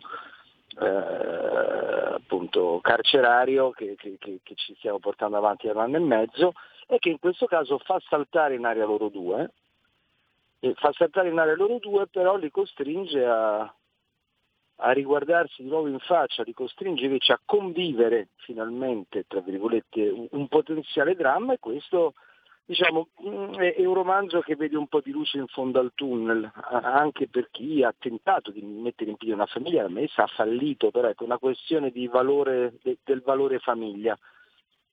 eh, 0.80 2.14
appunto 2.14 2.78
carcerario 2.80 3.70
che, 3.70 3.94
che, 3.96 4.16
che, 4.18 4.40
che, 4.42 4.54
ci 4.54 4.74
stiamo 4.76 4.98
portando 4.98 5.36
avanti 5.36 5.66
da 5.66 5.74
un 5.74 5.80
anno 5.80 5.96
e 5.96 6.00
mezzo 6.00 6.52
e 6.86 6.98
che 6.98 7.10
in 7.10 7.18
questo 7.18 7.46
caso 7.46 7.78
fa 7.78 8.00
saltare 8.08 8.54
in 8.54 8.64
aria 8.64 8.86
loro 8.86 9.08
due, 9.08 9.50
e 10.60 10.74
fa 10.76 10.92
saltare 10.92 11.28
in 11.28 11.38
aria 11.38 11.56
loro 11.56 11.78
due 11.78 12.06
però 12.06 12.36
li 12.36 12.50
costringe 12.50 13.24
a, 13.24 13.74
a 14.76 14.92
riguardarsi 14.92 15.62
di 15.62 15.68
nuovo 15.68 15.88
in 15.88 15.98
faccia, 16.00 16.42
li 16.42 16.52
costringe 16.52 17.08
a 17.32 17.40
convivere 17.44 18.28
finalmente, 18.36 19.24
tra 19.28 19.40
virgolette, 19.40 20.08
un, 20.08 20.26
un 20.30 20.48
potenziale 20.48 21.14
dramma 21.14 21.52
e 21.52 21.58
questo 21.58 22.14
diciamo, 22.64 23.08
mm, 23.26 23.54
è 23.54 23.84
un 23.84 23.94
romanzo 23.94 24.40
che 24.40 24.56
vede 24.56 24.76
un 24.76 24.86
po' 24.86 25.00
di 25.00 25.10
luce 25.10 25.38
in 25.38 25.46
fondo 25.46 25.78
al 25.78 25.92
tunnel, 25.94 26.50
anche 26.70 27.28
per 27.28 27.48
chi 27.50 27.82
ha 27.82 27.94
tentato 27.96 28.50
di 28.50 28.62
mettere 28.62 29.10
in 29.10 29.16
piedi 29.16 29.34
una 29.34 29.46
famiglia, 29.46 29.84
a 29.84 29.88
me 29.88 30.08
ha 30.14 30.26
fallito, 30.26 30.90
però 30.90 31.08
ecco, 31.08 31.24
una 31.24 31.38
questione 31.38 31.92
valore, 32.10 32.74
del 33.02 33.22
valore 33.22 33.58
famiglia 33.58 34.18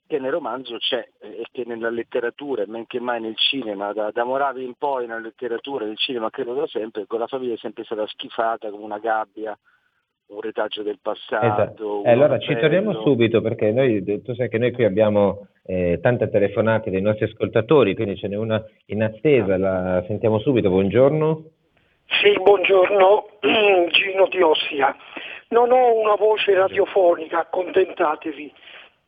che 0.09 0.17
nel 0.17 0.31
romanzo 0.31 0.77
c'è 0.77 1.07
e 1.19 1.45
che 1.51 1.65
nella 1.67 1.91
letteratura, 1.91 2.63
e 2.63 2.67
men 2.67 2.87
che 2.87 2.99
mai 2.99 3.21
nel 3.21 3.37
cinema, 3.37 3.93
da, 3.93 4.09
da 4.11 4.23
Moravi 4.23 4.65
in 4.65 4.73
poi 4.75 5.05
nella 5.05 5.19
letteratura, 5.19 5.85
nel 5.85 5.99
cinema 5.99 6.31
credo 6.31 6.55
da 6.55 6.65
sempre, 6.65 7.05
con 7.05 7.19
la 7.19 7.27
famiglia 7.27 7.53
è 7.53 7.57
sempre 7.57 7.83
stata 7.83 8.07
schifata 8.07 8.71
come 8.71 8.83
una 8.83 8.97
gabbia, 8.97 9.55
un 10.29 10.41
retaggio 10.41 10.81
del 10.81 10.97
passato. 10.99 11.45
Esatto. 11.45 12.03
Eh, 12.03 12.09
allora 12.09 12.39
ci 12.39 12.55
torniamo 12.55 13.03
subito 13.03 13.39
perché 13.41 13.71
noi, 13.71 14.03
tu 14.23 14.33
sai 14.33 14.49
che 14.49 14.57
noi 14.57 14.71
qui 14.71 14.83
abbiamo 14.83 15.47
eh, 15.63 15.99
tante 16.01 16.27
telefonate 16.27 16.89
dei 16.89 17.01
nostri 17.01 17.25
ascoltatori, 17.25 17.93
quindi 17.93 18.17
ce 18.17 18.29
n'è 18.29 18.35
una 18.35 18.63
in 18.87 19.03
attesa, 19.03 19.59
la 19.59 20.03
sentiamo 20.07 20.39
subito, 20.39 20.69
buongiorno. 20.69 21.43
Sì, 22.23 22.33
buongiorno, 22.33 23.27
Gino 23.91 24.27
di 24.27 24.41
Ossia. 24.41 24.95
Non 25.49 25.71
ho 25.71 25.99
una 25.99 26.15
voce 26.15 26.55
radiofonica, 26.55 27.41
accontentatevi 27.41 28.51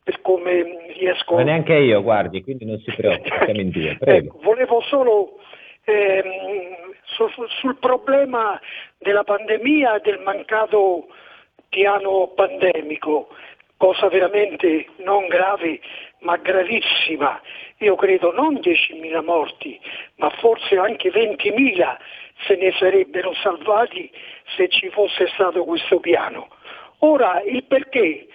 per 0.02 0.20
come 0.20 0.92
riesco... 0.94 1.34
Ma 1.34 1.42
neanche 1.42 1.74
io, 1.74 2.02
guardi, 2.02 2.42
quindi 2.42 2.64
non 2.64 2.78
si 2.78 2.92
preoccupi, 2.94 3.30
siamo 3.44 3.60
in 3.60 3.70
due, 3.70 3.96
prego. 3.98 4.26
Ecco, 4.26 4.38
volevo 4.42 4.80
solo 4.82 5.38
ehm, 5.84 6.94
su, 7.04 7.28
sul 7.48 7.76
problema 7.76 8.60
della 8.98 9.24
pandemia 9.24 9.96
e 9.96 10.00
del 10.00 10.20
mancato 10.20 11.06
piano 11.68 12.32
pandemico, 12.34 13.28
cosa 13.76 14.08
veramente 14.08 14.86
non 14.98 15.26
grave 15.26 15.80
ma 16.20 16.36
gravissima. 16.36 17.40
Io 17.78 17.96
credo 17.96 18.32
non 18.32 18.54
10.000 18.54 19.24
morti, 19.24 19.80
ma 20.16 20.30
forse 20.30 20.76
anche 20.76 21.10
20.000 21.10 21.96
se 22.46 22.56
ne 22.56 22.72
sarebbero 22.78 23.32
salvati 23.34 24.10
se 24.56 24.68
ci 24.68 24.88
fosse 24.90 25.26
stato 25.34 25.64
questo 25.64 25.98
piano. 26.00 26.48
Ora 26.98 27.42
il 27.42 27.64
perché 27.64 28.28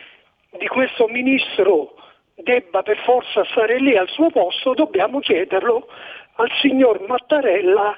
di 0.57 0.67
questo 0.67 1.07
ministro 1.07 1.95
debba 2.35 2.83
per 2.83 2.97
forza 2.99 3.43
stare 3.45 3.79
lì 3.79 3.95
al 3.95 4.09
suo 4.09 4.29
posto 4.29 4.73
dobbiamo 4.73 5.19
chiederlo 5.19 5.87
al 6.35 6.51
signor 6.61 7.01
Mattarella 7.07 7.97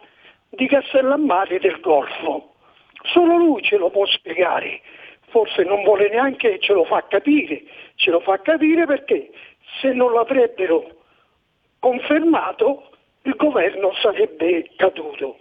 di 0.50 0.68
Castellammare 0.68 1.60
del 1.60 1.80
Golfo. 1.80 2.54
Solo 3.04 3.36
lui 3.38 3.62
ce 3.64 3.78
lo 3.78 3.90
può 3.90 4.06
spiegare, 4.06 4.82
forse 5.30 5.64
non 5.64 5.84
vuole 5.84 6.10
neanche 6.10 6.60
ce 6.60 6.74
lo 6.74 6.86
fa 6.86 7.06
capire, 7.08 7.64
ce 7.96 8.12
lo 8.12 8.20
fa 8.20 8.40
capire 8.42 8.86
perché 8.86 9.30
se 9.82 9.92
non 9.94 10.14
l'avrebbero 10.14 10.90
confermato 11.80 12.90
il 13.24 13.36
governo 13.36 13.94
sarebbe 14.02 14.70
caduto. 14.76 15.38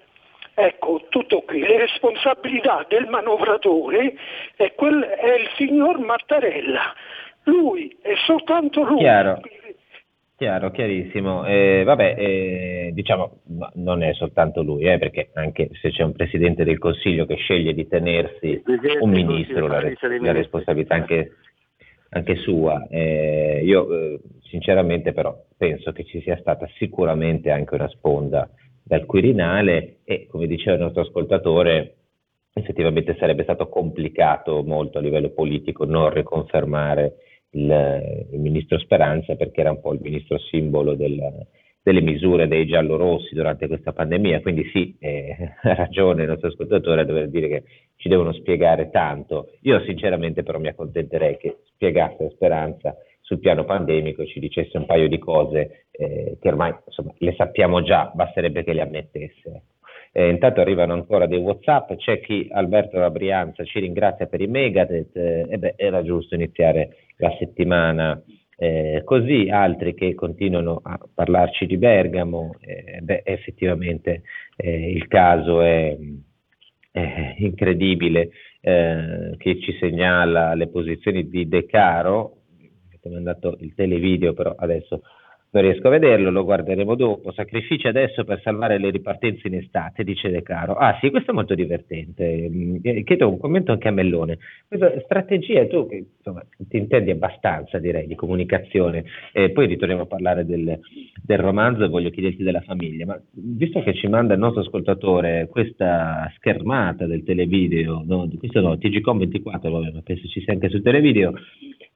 Ecco, 0.60 1.06
tutto 1.08 1.42
qui. 1.42 1.60
Le 1.60 1.78
responsabilità 1.78 2.84
del 2.88 3.06
manovratore 3.06 4.14
è, 4.56 4.74
quel, 4.74 5.02
è 5.04 5.34
il 5.34 5.48
signor 5.56 6.00
Mattarella. 6.00 6.92
Lui, 7.44 7.96
è 8.02 8.14
soltanto 8.26 8.82
lui. 8.82 8.98
Chiaro. 8.98 9.40
Chiaro, 10.36 10.72
chiarissimo. 10.72 11.46
Eh, 11.46 11.84
vabbè, 11.84 12.14
eh, 12.18 12.90
diciamo, 12.92 13.42
non 13.74 14.02
è 14.02 14.12
soltanto 14.14 14.62
lui, 14.62 14.82
eh, 14.82 14.98
perché 14.98 15.30
anche 15.34 15.68
se 15.80 15.90
c'è 15.90 16.02
un 16.02 16.12
Presidente 16.12 16.64
del 16.64 16.78
Consiglio 16.78 17.24
che 17.24 17.36
sceglie 17.36 17.72
di 17.72 17.86
tenersi 17.86 18.60
un 19.00 19.10
ministro, 19.10 19.68
la, 19.68 19.80
la 19.80 20.32
responsabilità 20.32 20.96
anche, 20.96 21.36
anche 22.10 22.34
sua. 22.34 22.84
Eh, 22.90 23.60
io 23.62 23.92
eh, 23.92 24.20
sinceramente 24.42 25.12
però 25.12 25.36
penso 25.56 25.92
che 25.92 26.04
ci 26.04 26.20
sia 26.20 26.36
stata 26.38 26.68
sicuramente 26.78 27.52
anche 27.52 27.74
una 27.74 27.88
sponda 27.88 28.48
dal 28.88 29.04
Quirinale 29.04 29.98
e, 30.04 30.26
come 30.26 30.46
diceva 30.46 30.76
il 30.76 30.82
nostro 30.82 31.02
ascoltatore, 31.02 31.96
effettivamente 32.54 33.16
sarebbe 33.18 33.42
stato 33.42 33.68
complicato 33.68 34.62
molto 34.64 34.96
a 34.96 35.02
livello 35.02 35.28
politico 35.28 35.84
non 35.84 36.10
riconfermare 36.10 37.16
il, 37.50 38.26
il, 38.32 38.40
ministro 38.40 38.78
Speranza 38.78 39.36
perché 39.36 39.60
era 39.60 39.70
un 39.70 39.80
po' 39.80 39.92
il 39.92 40.00
ministro 40.00 40.38
simbolo 40.38 40.94
del, 40.94 41.20
delle 41.82 42.00
misure 42.00 42.48
dei 42.48 42.66
giallorossi 42.66 43.34
durante 43.34 43.66
questa 43.68 43.92
pandemia, 43.92 44.40
quindi 44.40 44.64
sì, 44.72 44.96
eh, 44.98 45.36
ha 45.62 45.74
ragione 45.74 46.22
il 46.22 46.28
nostro 46.30 46.48
ascoltatore 46.48 47.02
a 47.02 47.04
dover 47.04 47.28
dire 47.28 47.48
che 47.48 47.62
ci 47.96 48.08
devono 48.08 48.32
spiegare 48.32 48.88
tanto. 48.88 49.50
Io 49.62 49.82
sinceramente 49.84 50.42
però 50.42 50.58
mi 50.58 50.68
accontenterei 50.68 51.36
che 51.36 51.58
spiegasse 51.74 52.30
Speranza 52.30 52.96
sul 53.28 53.40
piano 53.40 53.66
pandemico 53.66 54.24
ci 54.24 54.40
dicesse 54.40 54.78
un 54.78 54.86
paio 54.86 55.06
di 55.06 55.18
cose 55.18 55.84
eh, 55.90 56.38
che 56.40 56.48
ormai 56.48 56.74
insomma, 56.86 57.12
le 57.18 57.34
sappiamo 57.36 57.82
già, 57.82 58.10
basterebbe 58.14 58.64
che 58.64 58.72
le 58.72 58.80
ammettesse. 58.80 59.64
Eh, 60.12 60.30
intanto 60.30 60.62
arrivano 60.62 60.94
ancora 60.94 61.26
dei 61.26 61.38
WhatsApp, 61.38 61.92
c'è 61.96 62.20
chi 62.20 62.48
Alberto 62.50 62.98
da 62.98 63.10
Brianza 63.10 63.64
ci 63.64 63.80
ringrazia 63.80 64.26
per 64.26 64.40
i 64.40 64.46
Megadeth, 64.46 65.14
eh, 65.14 65.46
e 65.46 65.58
beh, 65.58 65.74
era 65.76 66.02
giusto 66.02 66.34
iniziare 66.36 66.96
la 67.18 67.36
settimana 67.38 68.18
eh, 68.56 69.02
così, 69.04 69.50
altri 69.50 69.92
che 69.92 70.14
continuano 70.14 70.80
a 70.82 70.98
parlarci 71.14 71.66
di 71.66 71.76
Bergamo, 71.76 72.54
eh, 72.60 73.00
beh, 73.02 73.20
effettivamente 73.24 74.22
eh, 74.56 74.90
il 74.90 75.06
caso 75.06 75.60
è, 75.60 75.94
è 76.90 77.34
incredibile, 77.36 78.30
eh, 78.62 79.34
che 79.36 79.60
ci 79.60 79.76
segnala 79.78 80.54
le 80.54 80.68
posizioni 80.68 81.28
di 81.28 81.46
De 81.46 81.66
Caro, 81.66 82.37
avete 82.98 83.08
mandato 83.08 83.56
il 83.60 83.74
televideo 83.74 84.32
però 84.34 84.54
adesso 84.56 85.02
non 85.50 85.62
riesco 85.62 85.86
a 85.86 85.90
vederlo, 85.90 86.30
lo 86.30 86.44
guarderemo 86.44 86.94
dopo. 86.94 87.32
Sacrifici 87.32 87.86
adesso 87.86 88.24
per 88.24 88.40
salvare 88.42 88.78
le 88.78 88.90
ripartenze 88.90 89.48
in 89.48 89.54
estate, 89.54 90.04
dice 90.04 90.28
De 90.28 90.42
Caro. 90.42 90.74
Ah 90.74 90.98
sì, 91.00 91.08
questo 91.08 91.30
è 91.30 91.34
molto 91.34 91.54
divertente. 91.54 92.48
Mm, 92.50 92.76
eh, 92.82 93.02
chiedo 93.02 93.30
un 93.30 93.38
commento 93.38 93.72
anche 93.72 93.88
a 93.88 93.90
Mellone. 93.90 94.38
Questa 94.66 95.00
strategia, 95.04 95.66
tu 95.66 95.88
che 95.88 96.04
insomma, 96.18 96.44
ti 96.68 96.76
intendi 96.76 97.10
abbastanza 97.10 97.78
direi 97.78 98.06
di 98.06 98.14
comunicazione, 98.14 99.04
eh, 99.32 99.50
poi 99.50 99.66
ritorniamo 99.66 100.02
a 100.02 100.06
parlare 100.06 100.44
del, 100.44 100.78
del 101.22 101.38
romanzo 101.38 101.84
e 101.84 101.88
voglio 101.88 102.10
chiederti 102.10 102.42
della 102.42 102.60
famiglia, 102.60 103.06
ma 103.06 103.20
visto 103.32 103.82
che 103.82 103.94
ci 103.94 104.06
manda 104.06 104.34
il 104.34 104.40
nostro 104.40 104.60
ascoltatore 104.60 105.48
questa 105.50 106.30
schermata 106.36 107.06
del 107.06 107.24
televideo, 107.24 108.02
no, 108.04 108.28
questo 108.38 108.60
no, 108.60 108.74
TGCOM24, 108.74 109.70
vabbè, 109.70 109.92
ma 109.92 110.02
penso 110.04 110.28
ci 110.28 110.42
sia 110.42 110.52
anche 110.52 110.68
sul 110.68 110.82
televideo, 110.82 111.32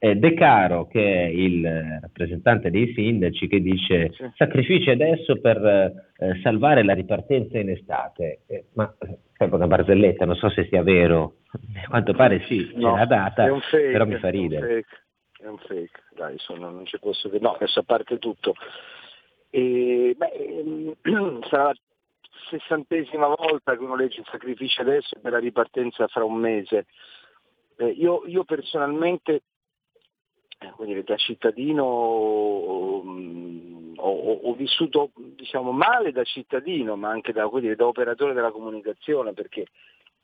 eh, 0.04 0.16
De 0.16 0.34
Caro, 0.34 0.88
che 0.88 1.00
è 1.00 1.26
il 1.28 1.64
rappresentante 2.00 2.72
dei 2.72 2.92
sindaci, 2.92 3.46
che 3.46 3.60
dice 3.60 4.10
sì. 4.12 4.28
sacrifici 4.34 4.90
adesso 4.90 5.40
per 5.40 5.64
eh, 5.64 6.40
salvare 6.42 6.82
la 6.82 6.92
ripartenza 6.92 7.56
in 7.56 7.70
estate. 7.70 8.40
Eh, 8.48 8.64
ma 8.74 8.92
sembra 9.36 9.58
una 9.58 9.68
barzelletta, 9.68 10.24
non 10.24 10.34
so 10.34 10.50
se 10.50 10.66
sia 10.66 10.82
vero, 10.82 11.36
a 11.52 11.88
quanto 11.88 12.14
pare 12.14 12.42
sì, 12.48 12.72
no, 12.74 12.94
c'è 12.94 12.98
la 12.98 13.06
data, 13.06 13.60
fake, 13.60 13.92
però 13.92 14.04
mi 14.04 14.16
fa 14.16 14.28
ridere. 14.28 14.84
È 15.38 15.46
un 15.46 15.58
fake, 15.58 16.02
dai, 16.16 16.34
sono, 16.38 16.68
non 16.68 16.84
ci 16.84 16.98
posso 16.98 17.28
dire, 17.28 17.40
no, 17.40 17.52
adesso 17.52 17.78
a 17.78 17.84
parte 17.84 18.18
tutto. 18.18 18.54
E, 19.50 20.16
beh, 20.16 20.96
sarà 21.48 21.66
la 21.66 21.74
sessantesima 22.50 23.28
volta 23.28 23.76
che 23.76 23.84
uno 23.84 23.94
legge 23.94 24.24
sacrifici 24.28 24.80
adesso 24.80 25.16
per 25.20 25.30
la 25.30 25.38
ripartenza 25.38 26.08
fra 26.08 26.24
un 26.24 26.40
mese. 26.40 26.86
Eh, 27.76 27.86
io, 27.86 28.24
io, 28.26 28.42
personalmente 28.42 29.34
eh, 29.34 29.42
dire, 30.84 31.02
da 31.02 31.16
cittadino 31.16 31.84
um, 33.02 33.94
ho, 33.96 34.32
ho, 34.42 34.54
vissuto 34.54 35.10
diciamo, 35.14 35.72
male 35.72 36.12
da 36.12 36.24
cittadino, 36.24 36.96
ma 36.96 37.10
anche 37.10 37.32
da, 37.32 37.48
dire, 37.54 37.76
da, 37.76 37.86
operatore 37.86 38.34
della 38.34 38.50
comunicazione, 38.50 39.32
perché 39.32 39.66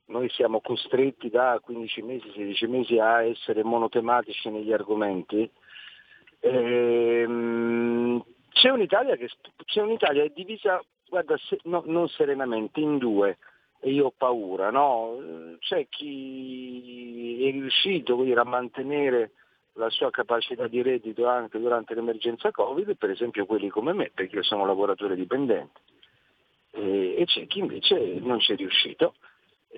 noi 0.07 0.29
siamo 0.31 0.61
costretti 0.61 1.29
da 1.31 1.59
15 1.63 2.03
mesi, 2.03 2.31
16 2.33 2.67
mesi 2.67 2.99
a 2.99 3.23
essere 3.23 3.63
monotematici 3.63 4.51
negli 4.51 4.73
argomenti. 4.73 5.51
Ehm, 6.41 8.25
c'è, 8.51 8.71
un'Italia 8.71 9.17
che 9.17 9.29
c'è 9.65 9.83
un'Italia 9.83 10.25
è 10.25 10.31
divisa, 10.35 10.83
guarda, 11.09 11.37
se, 11.37 11.59
no, 11.65 11.83
non 11.87 12.09
serenamente, 12.09 12.81
in 12.81 12.99
due 12.99 13.39
e 13.81 13.91
io 13.91 14.07
ho 14.07 14.15
paura. 14.17 14.71
No? 14.71 15.57
C'è 15.61 15.87
chi 15.89 17.47
è 17.47 17.51
riuscito 17.51 18.23
dire, 18.23 18.41
a 18.41 18.45
mantenere 18.45 19.33
la 19.79 19.89
sua 19.91 20.11
capacità 20.11 20.67
di 20.67 20.83
reddito 20.83 21.27
anche 21.27 21.59
durante 21.59 21.95
l'emergenza 21.95 22.51
Covid, 22.51 22.97
per 22.97 23.11
esempio 23.11 23.47
quelli 23.47 23.69
come 23.69 23.93
me, 23.93 24.11
perché 24.13 24.37
io 24.37 24.43
sono 24.43 24.67
lavoratore 24.67 25.15
dipendente. 25.15 25.81
E, 26.73 27.15
e 27.17 27.25
c'è 27.25 27.47
chi 27.47 27.61
invece 27.61 28.19
non 28.21 28.41
ci 28.41 28.53
è 28.53 28.57
riuscito. 28.57 29.15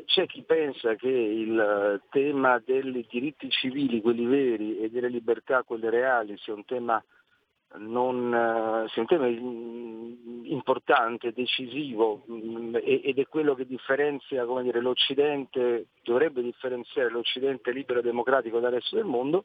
C'è 0.06 0.26
chi 0.26 0.42
pensa 0.42 0.94
che 0.94 1.08
il 1.08 2.00
tema 2.10 2.62
dei 2.64 3.06
diritti 3.10 3.50
civili, 3.50 4.00
quelli 4.00 4.24
veri, 4.24 4.78
e 4.78 4.88
delle 4.88 5.08
libertà, 5.08 5.64
quelle 5.64 5.90
reali, 5.90 6.36
sia 6.38 6.54
un 6.54 6.64
tema, 6.64 7.02
non, 7.78 8.86
sia 8.88 9.02
un 9.02 9.08
tema 9.08 9.26
importante, 9.26 11.32
decisivo, 11.32 12.24
ed 12.82 13.18
è 13.18 13.26
quello 13.26 13.54
che 13.54 13.66
differenzia 13.66 14.46
dire, 14.62 14.80
l'Occidente, 14.80 15.86
dovrebbe 16.04 16.40
differenziare 16.40 17.10
l'Occidente 17.10 17.72
libero 17.72 17.98
e 17.98 18.02
democratico 18.02 18.60
dal 18.60 18.72
resto 18.72 18.94
del 18.94 19.04
mondo, 19.04 19.44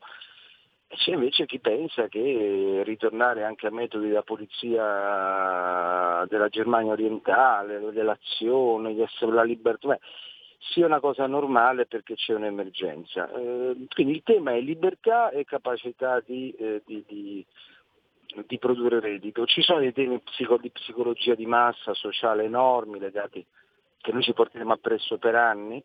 c'è 0.88 1.14
invece 1.14 1.46
chi 1.46 1.60
pensa 1.60 2.08
che 2.08 2.82
ritornare 2.84 3.44
anche 3.44 3.68
a 3.68 3.72
metodi 3.72 4.08
della 4.08 4.22
polizia 4.22 6.26
della 6.28 6.48
Germania 6.50 6.94
orientale, 6.94 7.92
dell'azione, 7.92 8.96
la 9.32 9.44
libertà, 9.44 9.98
sia 10.72 10.86
una 10.86 11.00
cosa 11.00 11.28
normale 11.28 11.86
perché 11.86 12.16
c'è 12.16 12.34
un'emergenza. 12.34 13.30
Eh, 13.32 13.88
quindi 13.94 14.14
il 14.14 14.24
tema 14.24 14.54
è 14.54 14.62
libertà 14.62 15.30
e 15.30 15.44
capacità 15.44 16.22
di, 16.26 16.52
eh, 16.52 16.82
di, 16.86 17.04
di, 17.08 17.46
di, 18.46 18.58
produrre 18.58 19.00
reddito. 19.00 19.46
Ci 19.46 19.62
sono 19.62 19.80
dei 19.80 19.94
temi 19.94 20.22
di 20.62 20.72
psicologia 20.72 21.36
di 21.36 21.46
massa 21.46 21.94
sociale 21.94 22.44
enormi 22.44 23.00
legati 23.00 23.46
che 23.98 24.12
noi 24.12 24.24
ci 24.24 24.34
porteremo 24.34 24.74
appresso 24.74 25.18
per 25.18 25.36
anni, 25.36 25.84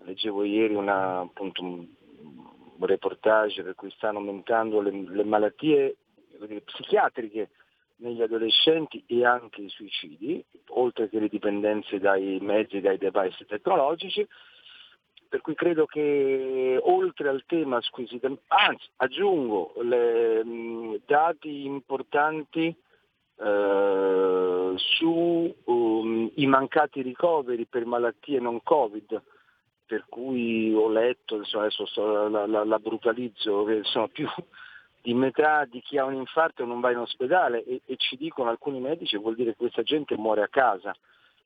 leggevo 0.00 0.44
ieri 0.44 0.74
una, 0.74 1.20
appunto, 1.20 1.62
un 1.62 1.86
reportage 2.86 3.62
per 3.62 3.74
cui 3.74 3.90
stanno 3.90 4.18
aumentando 4.18 4.80
le, 4.80 4.90
le 4.90 5.24
malattie 5.24 5.96
psichiatriche 6.64 7.50
negli 7.96 8.22
adolescenti 8.22 9.02
e 9.06 9.24
anche 9.24 9.62
i 9.62 9.68
suicidi, 9.68 10.44
oltre 10.70 11.08
che 11.08 11.20
le 11.20 11.28
dipendenze 11.28 11.98
dai 11.98 12.38
mezzi, 12.40 12.80
dai 12.80 12.98
device 12.98 13.44
tecnologici, 13.46 14.26
per 15.28 15.40
cui 15.40 15.54
credo 15.54 15.86
che 15.86 16.78
oltre 16.82 17.28
al 17.28 17.44
tema 17.46 17.80
squisitamente, 17.80 18.42
anzi 18.48 18.86
aggiungo 18.96 19.72
le, 19.82 20.44
mh, 20.44 21.00
dati 21.06 21.64
importanti 21.64 22.76
eh, 23.38 24.72
sui 24.76 25.54
um, 25.64 26.30
mancati 26.36 27.00
ricoveri 27.00 27.64
per 27.64 27.86
malattie 27.86 28.40
non 28.40 28.62
Covid, 28.62 29.22
per 29.92 30.06
cui 30.08 30.72
ho 30.72 30.88
letto, 30.88 31.36
insomma, 31.36 31.64
adesso 31.64 31.84
sto, 31.84 32.26
la, 32.26 32.46
la, 32.46 32.64
la, 32.64 32.78
brutalizzo, 32.78 33.66
sono 33.82 34.08
più 34.08 34.26
di 35.02 35.12
metà 35.12 35.66
di 35.66 35.82
chi 35.82 35.98
ha 35.98 36.06
un 36.06 36.14
infarto 36.14 36.64
non 36.64 36.80
va 36.80 36.90
in 36.90 36.96
ospedale 36.96 37.62
e, 37.62 37.82
e 37.84 37.96
ci 37.98 38.16
dicono 38.16 38.48
alcuni 38.48 38.80
medici 38.80 39.18
vuol 39.18 39.34
dire 39.34 39.50
che 39.50 39.58
questa 39.58 39.82
gente 39.82 40.16
muore 40.16 40.40
a 40.40 40.48
casa. 40.48 40.96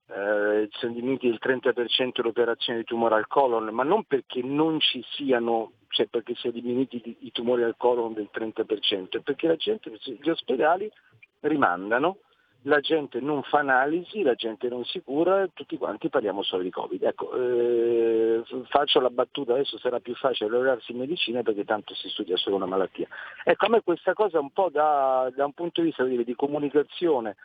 Eh, 0.09 0.69
sono 0.71 0.93
diminuiti 0.93 1.27
il 1.27 1.41
30% 1.43 2.23
le 2.23 2.29
operazioni 2.29 2.79
di 2.79 2.85
tumore 2.85 3.17
al 3.17 3.27
colon, 3.27 3.65
ma 3.75 3.83
non 3.83 4.05
perché 4.05 4.41
non 4.45 4.79
ci 4.79 5.05
siano, 5.17 5.73
cioè 5.89 6.07
perché 6.07 6.37
siano 6.37 6.61
diminuiti 6.61 7.17
i 7.23 7.33
tumori 7.33 7.65
al 7.65 7.75
colon 7.77 8.15
del 8.15 8.31
30%, 8.33 9.09
è 9.09 9.21
perché 9.23 9.49
la 9.49 9.57
gente, 9.57 9.91
gli 10.21 10.31
ospedali 10.31 10.89
rimandano, 11.41 12.19
la 12.67 12.81
gente 12.81 13.21
non 13.21 13.43
fa 13.43 13.61
analisi, 13.61 14.23
la 14.23 14.35
gente 14.35 14.69
non 14.69 14.85
si 14.85 15.01
cura, 15.01 15.49
tutti 15.53 15.77
quanti 15.77 16.09
parliamo 16.09 16.43
solo 16.43 16.63
di 16.63 16.71
Covid. 16.71 17.03
Ecco, 17.03 17.33
eh, 17.33 18.43
faccio 18.69 19.01
la 19.01 19.11
battuta, 19.11 19.53
adesso 19.53 19.79
sarà 19.79 20.01
più 20.01 20.15
facile 20.15 20.51
laurearsi 20.51 20.93
in 20.93 20.99
medicina 20.99 21.43
perché 21.43 21.65
tanto 21.65 21.95
si 21.95 22.09
studia 22.09 22.37
solo 22.37 22.57
una 22.57 22.67
malattia. 22.67 23.07
Ecco, 23.45 23.67
a 23.67 23.69
me 23.69 23.83
questa 23.83 24.15
cosa 24.15 24.41
un 24.41 24.51
po' 24.51 24.69
da, 24.69 25.31
da 25.35 25.45
un 25.45 25.53
punto 25.53 25.81
di 25.81 25.89
vista 25.89 26.05
dire, 26.05 26.25
di 26.25 26.35
comunicazione 26.35 27.37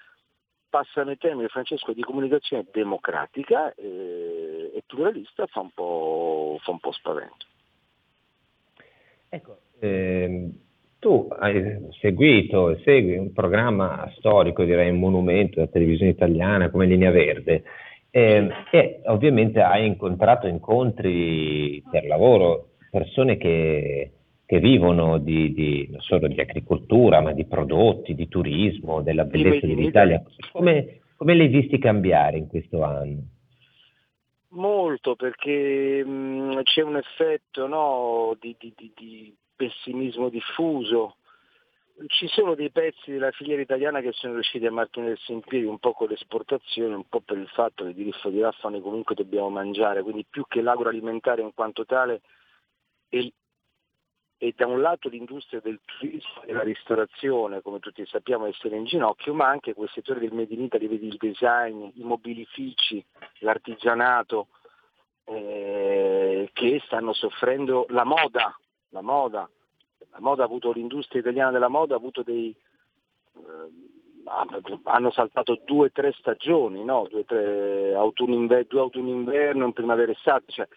passano 0.69 1.11
i 1.11 1.17
termini, 1.17 1.47
Francesco, 1.49 1.93
di 1.93 2.01
comunicazione 2.01 2.65
democratica 2.71 3.73
eh, 3.75 4.71
e 4.73 4.83
pluralista 4.87 5.45
fa 5.45 5.59
un 5.59 5.69
po', 5.71 6.57
fa 6.63 6.71
un 6.71 6.79
po 6.79 6.91
spavento. 6.93 7.45
Ecco, 9.29 9.59
ehm, 9.79 10.51
tu 11.01 11.27
hai 11.39 11.87
seguito 11.99 12.69
e 12.69 12.79
segui 12.83 13.17
un 13.17 13.33
programma 13.33 14.07
storico, 14.17 14.63
direi 14.63 14.91
un 14.91 14.99
monumento 14.99 15.55
della 15.55 15.71
televisione 15.71 16.11
italiana 16.11 16.69
come 16.69 16.85
Linea 16.85 17.09
Verde 17.09 17.63
eh, 18.11 18.47
e 18.69 19.01
ovviamente 19.05 19.61
hai 19.61 19.87
incontrato 19.87 20.45
incontri 20.45 21.83
per 21.89 22.05
lavoro, 22.05 22.73
persone 22.91 23.37
che 23.37 24.11
che 24.51 24.59
vivono 24.59 25.17
di, 25.17 25.53
di, 25.53 25.87
non 25.89 26.01
solo 26.01 26.27
di 26.27 26.37
agricoltura, 26.41 27.21
ma 27.21 27.31
di 27.31 27.45
prodotti, 27.45 28.13
di 28.13 28.27
turismo, 28.27 29.01
della 29.01 29.23
bellezza 29.23 29.65
dell'Italia. 29.65 30.21
Come, 30.51 30.99
come 31.15 31.35
li 31.35 31.43
hai 31.43 31.47
visti 31.47 31.77
cambiare 31.77 32.37
in 32.37 32.49
questo 32.49 32.83
anno? 32.83 33.21
Molto, 34.49 35.15
perché 35.15 36.03
mh, 36.03 36.63
c'è 36.63 36.81
un 36.81 36.97
effetto 36.97 37.65
no, 37.65 38.35
di, 38.41 38.53
di, 38.59 38.73
di, 38.75 39.33
pessimismo 39.61 40.29
diffuso. 40.29 41.17
Ci 42.07 42.27
sono 42.27 42.55
dei 42.55 42.71
pezzi 42.71 43.11
della 43.11 43.29
filiera 43.29 43.61
italiana 43.61 44.01
che 44.01 44.11
sono 44.13 44.33
riusciti 44.33 44.65
a 44.65 44.71
mantenersi 44.71 45.31
in 45.31 45.41
piedi 45.41 45.65
un 45.65 45.77
po' 45.77 45.93
con 45.93 46.07
l'esportazione, 46.07 46.95
un 46.95 47.07
po' 47.07 47.19
per 47.19 47.37
il 47.37 47.47
fatto 47.49 47.85
che 47.85 47.93
di 47.93 48.03
riffo 48.03 48.29
di 48.29 48.41
raffa 48.41 48.69
noi 48.69 48.81
comunque 48.81 49.13
dobbiamo 49.13 49.49
mangiare, 49.49 50.01
quindi 50.01 50.25
più 50.27 50.45
che 50.47 50.61
l'agroalimentare 50.61 51.43
in 51.43 51.53
quanto 51.53 51.85
tale 51.85 52.21
e 54.43 54.53
da 54.55 54.65
un 54.65 54.81
lato 54.81 55.07
l'industria 55.09 55.59
del 55.59 55.79
turismo 55.85 56.41
e 56.41 56.47
della 56.47 56.63
ristorazione, 56.63 57.61
come 57.61 57.77
tutti 57.77 58.03
sappiamo, 58.07 58.47
essere 58.47 58.75
in 58.75 58.85
ginocchio, 58.85 59.35
ma 59.35 59.47
anche 59.47 59.75
quel 59.75 59.89
settore 59.89 60.19
del 60.19 60.33
Made 60.33 60.55
in 60.55 60.63
Italy, 60.63 60.87
vedi 60.87 61.05
il 61.05 61.17
design, 61.17 61.91
i 61.93 62.03
mobilifici, 62.03 63.05
l'artigianato, 63.39 64.47
eh, 65.25 66.49
che 66.53 66.81
stanno 66.85 67.13
soffrendo 67.13 67.85
la 67.89 68.03
moda, 68.03 68.57
la 68.91 69.01
moda, 69.01 69.49
la 70.11 70.19
moda 70.19 70.43
ha 70.43 70.45
avuto 70.45 70.71
l'industria 70.71 71.21
italiana 71.21 71.51
della 71.51 71.67
moda 71.67 71.95
ha 71.95 71.97
avuto 71.97 72.23
dei 72.23 72.55
eh, 73.35 73.89
hanno 74.83 75.11
saltato 75.11 75.61
due 75.65 75.87
o 75.87 75.91
tre 75.91 76.13
stagioni, 76.17 76.83
no? 76.83 77.07
due, 77.09 77.25
tre, 77.25 77.93
autunno, 77.93 78.35
inver- 78.35 78.67
due 78.67 78.79
autunno 78.79 79.09
inverno, 79.09 79.65
un 79.65 79.73
primavera 79.73 80.11
estate, 80.11 80.51
cioè 80.51 80.67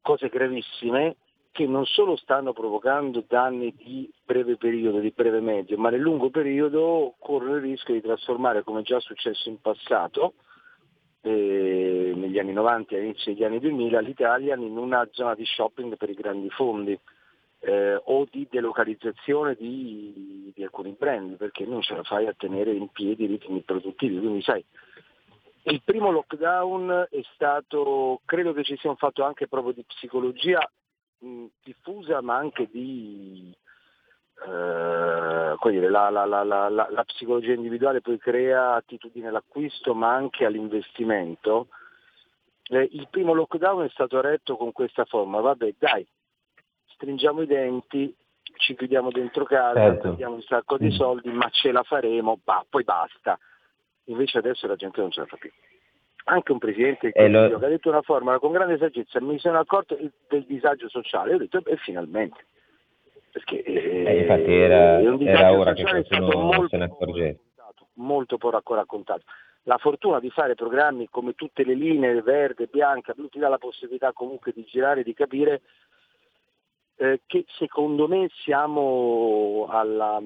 cose 0.00 0.28
gravissime 0.28 1.16
che 1.50 1.66
non 1.66 1.84
solo 1.86 2.16
stanno 2.16 2.52
provocando 2.52 3.24
danni 3.26 3.74
di 3.76 4.10
breve 4.24 4.56
periodo, 4.56 5.00
di 5.00 5.12
breve 5.14 5.40
medio, 5.40 5.76
ma 5.76 5.90
nel 5.90 6.00
lungo 6.00 6.30
periodo 6.30 7.14
corrono 7.18 7.56
il 7.56 7.62
rischio 7.62 7.94
di 7.94 8.00
trasformare, 8.00 8.62
come 8.62 8.82
già 8.82 9.00
successo 9.00 9.48
in 9.48 9.60
passato, 9.60 10.34
eh, 11.20 12.12
negli 12.14 12.38
anni 12.38 12.52
90 12.52 12.94
e 12.94 12.98
all'inizio 12.98 13.32
degli 13.32 13.44
anni 13.44 13.58
2000, 13.58 14.00
l'Italia 14.00 14.54
in 14.54 14.76
una 14.76 15.06
zona 15.10 15.34
di 15.34 15.44
shopping 15.44 15.96
per 15.96 16.10
i 16.10 16.14
grandi 16.14 16.48
fondi 16.50 16.98
eh, 17.60 18.00
o 18.04 18.26
di 18.30 18.46
delocalizzazione 18.50 19.54
di, 19.54 20.52
di, 20.54 20.62
alcuni 20.62 20.94
brand, 20.98 21.36
perché 21.36 21.64
non 21.64 21.82
ce 21.82 21.94
la 21.94 22.02
fai 22.02 22.26
a 22.26 22.34
tenere 22.36 22.72
in 22.72 22.88
piedi 22.88 23.24
i 23.24 23.26
ritmi 23.26 23.62
produttivi. 23.62 24.18
Quindi 24.18 24.42
sai, 24.42 24.64
il 25.64 25.82
primo 25.84 26.10
lockdown 26.10 27.08
è 27.10 27.20
stato, 27.34 28.20
credo 28.24 28.52
che 28.52 28.64
ci 28.64 28.76
sia 28.78 28.90
un 28.90 28.96
fatto 28.96 29.24
anche 29.24 29.48
proprio 29.48 29.72
di 29.72 29.84
psicologia 29.84 30.60
mh, 31.18 31.46
diffusa 31.62 32.20
ma 32.22 32.36
anche 32.36 32.68
di 32.70 33.54
eh, 34.46 35.70
dire, 35.70 35.90
la, 35.90 36.10
la, 36.10 36.24
la, 36.24 36.44
la, 36.68 37.04
psicologia 37.04 37.52
individuale 37.52 38.00
poi 38.00 38.18
crea 38.18 38.74
attitudine 38.74 39.28
all'acquisto 39.28 39.94
ma 39.94 40.14
anche 40.14 40.44
all'investimento. 40.44 41.68
Eh, 42.70 42.88
il 42.92 43.08
primo 43.10 43.32
lockdown 43.32 43.84
è 43.84 43.88
stato 43.90 44.20
retto 44.20 44.56
con 44.56 44.72
questa 44.72 45.04
forma, 45.04 45.40
vabbè 45.40 45.74
dai, 45.78 46.06
stringiamo 46.98 47.42
i 47.42 47.46
denti, 47.46 48.14
ci 48.56 48.74
chiudiamo 48.74 49.10
dentro 49.10 49.44
casa, 49.44 49.96
certo. 49.96 50.16
un 50.18 50.42
sacco 50.42 50.76
di 50.76 50.88
mm. 50.88 50.90
soldi, 50.90 51.30
ma 51.30 51.48
ce 51.50 51.70
la 51.70 51.84
faremo, 51.84 52.40
bah, 52.42 52.66
poi 52.68 52.82
basta. 52.82 53.38
Invece 54.04 54.38
adesso 54.38 54.66
la 54.66 54.74
gente 54.74 55.00
non 55.00 55.10
ce 55.10 55.20
la 55.20 55.26
fa 55.26 55.36
più 55.36 55.50
anche 56.28 56.52
un 56.52 56.58
presidente 56.58 57.10
eh, 57.10 57.28
lo... 57.28 57.58
che 57.58 57.64
ha 57.64 57.68
detto 57.68 57.88
una 57.88 58.02
formula 58.02 58.38
con 58.38 58.52
grande 58.52 58.78
saggezza, 58.78 59.20
mi 59.20 59.38
sono 59.38 59.58
accorto 59.58 59.96
del 60.28 60.44
disagio 60.44 60.88
sociale, 60.88 61.34
ho 61.34 61.38
detto 61.38 61.62
e 61.64 61.76
finalmente. 61.76 62.44
Perché 63.30 63.62
eh, 63.62 64.18
infatti 64.20 64.52
era, 64.52 65.00
era 65.00 65.52
ora 65.52 65.72
che 65.72 65.84
qualcuno 65.84 66.68
se 66.68 66.76
ne 66.76 66.84
accorgesse. 66.84 67.40
Molto 67.94 68.36
poco 68.36 68.74
raccontato. 68.74 69.22
La 69.64 69.76
fortuna 69.76 70.20
di 70.20 70.30
fare 70.30 70.54
programmi 70.54 71.08
come 71.10 71.34
tutte 71.34 71.64
le 71.64 71.74
linee 71.74 72.22
verde, 72.22 72.68
bianca, 72.70 73.12
blu 73.12 73.28
ti 73.28 73.38
dà 73.38 73.48
la 73.48 73.58
possibilità 73.58 74.12
comunque 74.12 74.52
di 74.52 74.64
girare 74.64 75.00
e 75.00 75.04
di 75.04 75.14
capire 75.14 75.62
eh, 76.98 77.20
che 77.26 77.44
secondo 77.48 78.06
me 78.06 78.28
siamo 78.42 79.66
alla, 79.70 80.20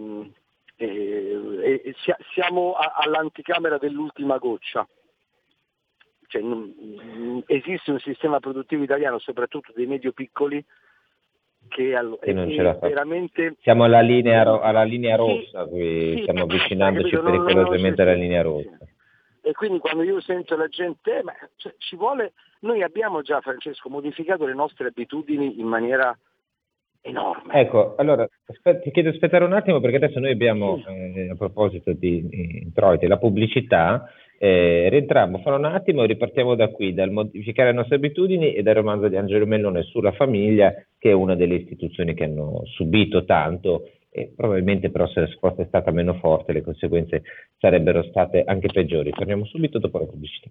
eh, 0.76 1.82
eh, 1.84 1.94
siamo 2.32 2.74
all'anticamera 2.74 3.78
dell'ultima 3.78 4.38
goccia 4.38 4.86
cioè, 6.32 6.40
non, 6.40 7.42
esiste 7.46 7.90
un 7.90 7.98
sistema 7.98 8.40
produttivo 8.40 8.82
italiano, 8.82 9.18
soprattutto 9.18 9.70
dei 9.76 9.84
medio-piccoli, 9.84 10.64
che, 11.68 11.94
all- 11.94 12.18
che 12.18 12.32
non 12.32 12.50
ce 12.50 12.62
la 12.62 12.78
fa. 12.78 12.88
veramente... 12.88 13.56
Siamo 13.60 13.84
alla 13.84 14.00
linea, 14.00 14.42
ro- 14.42 14.60
alla 14.62 14.82
linea 14.82 15.16
rossa, 15.16 15.68
sì, 15.68 16.14
sì, 16.16 16.18
stiamo 16.22 16.44
avvicinandoci 16.44 17.18
pericolosamente 17.18 18.00
alla 18.00 18.14
linea 18.14 18.40
rossa. 18.40 18.78
E 19.42 19.52
quindi 19.52 19.78
quando 19.78 20.04
io 20.04 20.22
sento 20.22 20.56
la 20.56 20.68
gente, 20.68 21.18
eh, 21.18 21.22
ma, 21.22 21.34
cioè, 21.56 21.74
ci 21.76 21.96
vuole, 21.96 22.32
noi 22.60 22.82
abbiamo 22.82 23.20
già, 23.20 23.42
Francesco, 23.42 23.90
modificato 23.90 24.46
le 24.46 24.54
nostre 24.54 24.88
abitudini 24.88 25.60
in 25.60 25.66
maniera 25.66 26.16
enorme. 27.02 27.52
Ecco, 27.54 27.94
allora 27.96 28.26
aspetta, 28.46 28.80
ti 28.80 28.90
chiedo 28.90 29.10
di 29.10 29.16
aspettare 29.16 29.44
un 29.44 29.52
attimo 29.52 29.80
perché 29.80 29.96
adesso 29.96 30.18
noi 30.18 30.32
abbiamo, 30.32 30.78
sì. 30.78 31.18
eh, 31.18 31.30
a 31.30 31.34
proposito 31.36 31.92
di 31.92 32.26
introiti, 32.62 33.06
la 33.06 33.18
pubblicità 33.18 34.08
eh, 34.38 34.88
rientriamo 34.88 35.38
fra 35.38 35.54
un 35.56 35.66
attimo 35.66 36.02
e 36.02 36.06
ripartiamo 36.06 36.54
da 36.54 36.68
qui, 36.68 36.94
dal 36.94 37.10
modificare 37.10 37.70
le 37.70 37.76
nostre 37.76 37.96
abitudini 37.96 38.54
e 38.54 38.62
dal 38.62 38.74
romanzo 38.74 39.08
di 39.08 39.16
Angelo 39.16 39.46
Mellone 39.46 39.82
sulla 39.82 40.12
famiglia, 40.12 40.74
che 40.98 41.10
è 41.10 41.12
una 41.12 41.36
delle 41.36 41.54
istituzioni 41.54 42.14
che 42.14 42.24
hanno 42.24 42.62
subito 42.64 43.24
tanto 43.24 43.90
e 44.10 44.32
probabilmente 44.34 44.90
però 44.90 45.06
se 45.06 45.20
la 45.20 45.26
risposta 45.26 45.62
è 45.62 45.66
stata 45.66 45.90
meno 45.90 46.14
forte 46.14 46.52
le 46.52 46.60
conseguenze 46.60 47.22
sarebbero 47.56 48.02
state 48.02 48.42
anche 48.44 48.68
peggiori. 48.72 49.10
Torniamo 49.10 49.44
subito 49.46 49.78
dopo 49.78 49.98
la 49.98 50.06
pubblicità. 50.06 50.50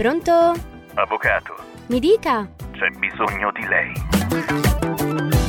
Pronto? 0.00 0.32
Avvocato. 0.94 1.52
Mi 1.90 1.98
dica. 1.98 2.48
C'è 2.72 2.88
bisogno 2.98 3.52
di 3.52 3.66
lei. 3.68 3.92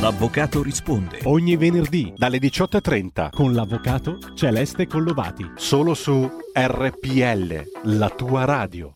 L'avvocato 0.02 0.62
risponde. 0.62 1.20
Ogni 1.24 1.56
venerdì 1.56 2.12
dalle 2.14 2.36
18.30 2.36 3.30
con 3.30 3.54
l'avvocato 3.54 4.18
Celeste 4.34 4.86
Collovati. 4.86 5.52
Solo 5.54 5.94
su 5.94 6.28
RPL, 6.52 7.96
la 7.96 8.10
tua 8.10 8.44
radio. 8.44 8.92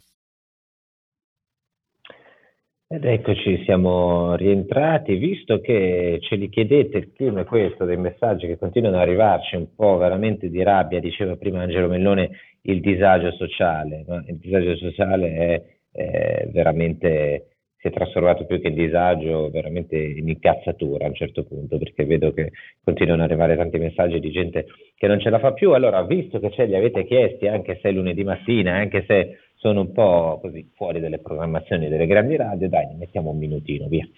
Ed 2.88 3.04
eccoci, 3.04 3.64
siamo 3.64 4.36
rientrati, 4.36 5.16
visto 5.16 5.60
che 5.60 6.18
ce 6.20 6.36
li 6.36 6.50
chiedete, 6.50 6.98
il 6.98 7.12
clima 7.12 7.40
è 7.40 7.44
questo, 7.44 7.84
dei 7.84 7.96
messaggi 7.96 8.46
che 8.46 8.58
continuano 8.58 8.96
ad 8.96 9.02
arrivarci 9.02 9.56
un 9.56 9.74
po' 9.74 9.96
veramente 9.96 10.48
di 10.48 10.62
rabbia, 10.62 11.00
diceva 11.00 11.34
prima 11.34 11.62
Angelo 11.62 11.88
Mellone, 11.88 12.30
il 12.66 12.80
disagio 12.80 13.32
sociale, 13.32 14.04
no? 14.06 14.22
il 14.26 14.36
disagio 14.36 14.76
sociale 14.76 15.34
è, 15.34 15.62
è 15.92 16.48
veramente 16.52 17.48
si 17.78 17.88
è 17.88 17.90
trasformato 17.90 18.46
più 18.46 18.60
che 18.60 18.68
in 18.68 18.74
disagio 18.74 19.50
veramente 19.50 19.96
in 19.96 20.28
incazzatura 20.28 21.04
a 21.04 21.08
un 21.08 21.14
certo 21.14 21.44
punto 21.44 21.78
perché 21.78 22.04
vedo 22.04 22.32
che 22.32 22.52
continuano 22.82 23.22
ad 23.22 23.30
arrivare 23.30 23.56
tanti 23.56 23.78
messaggi 23.78 24.18
di 24.18 24.30
gente 24.30 24.66
che 24.96 25.06
non 25.06 25.20
ce 25.20 25.30
la 25.30 25.38
fa 25.38 25.52
più 25.52 25.72
allora 25.72 26.02
visto 26.02 26.40
che 26.40 26.50
ce 26.50 26.64
li 26.64 26.74
avete 26.74 27.04
chiesti 27.04 27.46
anche 27.46 27.78
se 27.82 27.90
è 27.90 27.92
lunedì 27.92 28.24
mattina 28.24 28.74
anche 28.74 29.04
se 29.06 29.38
sono 29.54 29.80
un 29.80 29.92
po' 29.92 30.38
così 30.40 30.70
fuori 30.74 31.00
dalle 31.00 31.18
programmazioni 31.18 31.88
delle 31.88 32.06
grandi 32.06 32.36
radio 32.36 32.68
dai 32.68 32.94
mettiamo 32.96 33.30
un 33.30 33.38
minutino 33.38 33.88
via 33.88 34.08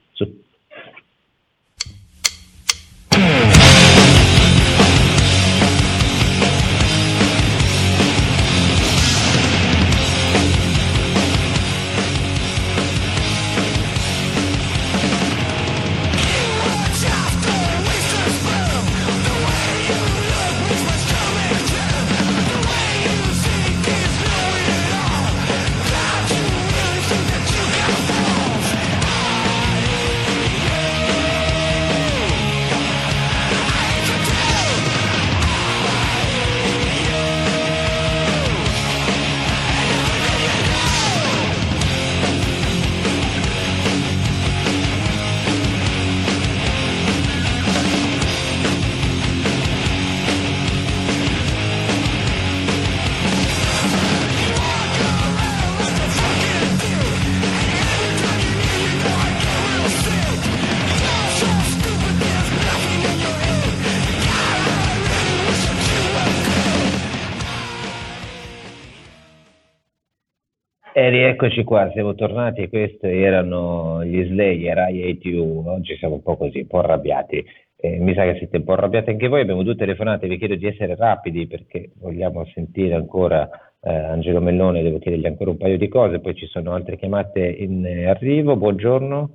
su 71.38 71.44
E 71.44 71.46
rieccoci 71.46 71.62
qua, 71.64 71.90
siamo 71.92 72.14
tornati 72.14 72.62
e 72.62 72.68
questi 72.68 73.06
erano 73.06 74.04
gli 74.04 74.24
Slayer, 74.26 74.88
I 74.90 75.10
Hate 75.10 75.28
You, 75.28 75.62
oggi 75.68 75.96
siamo 75.96 76.14
un 76.14 76.22
po' 76.22 76.36
così, 76.36 76.60
un 76.60 76.66
po' 76.66 76.80
arrabbiati, 76.80 77.44
eh, 77.76 77.98
mi 77.98 78.12
sa 78.14 78.24
che 78.24 78.38
siete 78.38 78.56
un 78.56 78.64
po' 78.64 78.72
arrabbiati 78.72 79.10
anche 79.10 79.28
voi, 79.28 79.42
abbiamo 79.42 79.62
due 79.62 79.76
telefonate, 79.76 80.26
vi 80.26 80.36
chiedo 80.36 80.56
di 80.56 80.66
essere 80.66 80.96
rapidi 80.96 81.46
perché 81.46 81.92
vogliamo 82.00 82.44
sentire 82.46 82.94
ancora 82.94 83.48
eh, 83.80 83.94
Angelo 83.94 84.40
Mellone, 84.40 84.82
devo 84.82 84.98
chiedergli 84.98 85.26
ancora 85.26 85.50
un 85.50 85.58
paio 85.58 85.78
di 85.78 85.88
cose, 85.88 86.18
poi 86.18 86.34
ci 86.34 86.46
sono 86.46 86.72
altre 86.72 86.96
chiamate 86.96 87.46
in 87.46 87.86
arrivo, 88.08 88.56
buongiorno. 88.56 89.30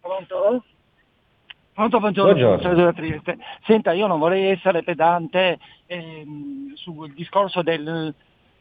Pronto? 0.00 0.64
Pronto, 1.74 2.00
buongiorno, 2.00 2.56
Buongiorno. 2.56 2.92
Trieste. 2.92 3.38
Senta, 3.64 3.92
io 3.92 4.08
non 4.08 4.18
vorrei 4.18 4.50
essere 4.50 4.82
pedante 4.82 5.60
ehm, 5.86 6.74
sul 6.74 7.14
discorso 7.14 7.62
del, 7.62 8.12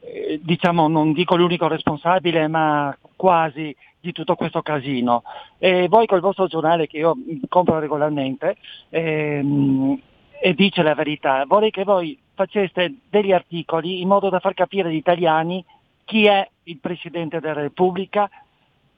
eh, 0.08 0.40
diciamo, 0.42 0.88
non 0.88 1.12
dico 1.12 1.36
l'unico 1.36 1.68
responsabile, 1.68 2.48
ma 2.48 2.96
quasi 3.16 3.76
di 4.00 4.12
tutto 4.14 4.36
questo 4.36 4.62
casino. 4.62 5.24
E 5.58 5.88
voi 5.90 6.06
col 6.06 6.22
vostro 6.22 6.48
giornale 6.48 6.88
che 6.88 6.98
io 6.98 7.16
compro 7.50 7.80
regolarmente 7.80 8.56
ehm, 8.90 10.00
e 10.40 10.54
dice 10.54 10.84
la 10.84 10.96
verità, 10.96 11.44
vorrei 11.46 11.72
che 11.72 11.84
voi 11.84 12.18
faceste 12.34 13.00
degli 13.10 13.32
articoli 13.32 14.02
in 14.02 14.08
modo 14.08 14.30
da 14.30 14.40
far 14.40 14.54
capire 14.54 14.90
agli 14.90 14.96
italiani 14.96 15.64
chi 16.06 16.26
è 16.26 16.48
il 16.64 16.78
Presidente 16.78 17.40
della 17.40 17.62
Repubblica, 17.62 18.30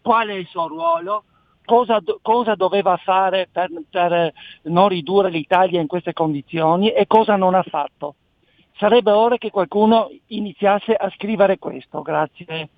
qual 0.02 0.28
è 0.28 0.34
il 0.34 0.45
suo 0.45 0.67
ruolo, 0.67 1.24
cosa, 1.65 2.00
cosa 2.22 2.56
doveva 2.56 2.98
fare 2.98 3.48
per, 3.52 3.69
per 3.89 4.34
non 4.63 4.89
ridurre 4.89 5.30
l'Italia 5.30 5.82
in 5.82 5.88
queste 5.88 6.13
condizioni 6.13 6.91
e 6.91 7.08
cosa 7.08 7.36
non 7.36 7.56
ha 7.56 7.63
fatto. 7.63 8.15
Sarebbe 8.80 9.12
ora 9.12 9.38
che 9.38 9.50
qualcuno 9.50 10.10
iniziasse 10.28 10.94
a 10.94 11.10
scrivere 11.10 11.58
questo, 11.60 12.02
grazie. 12.02 12.70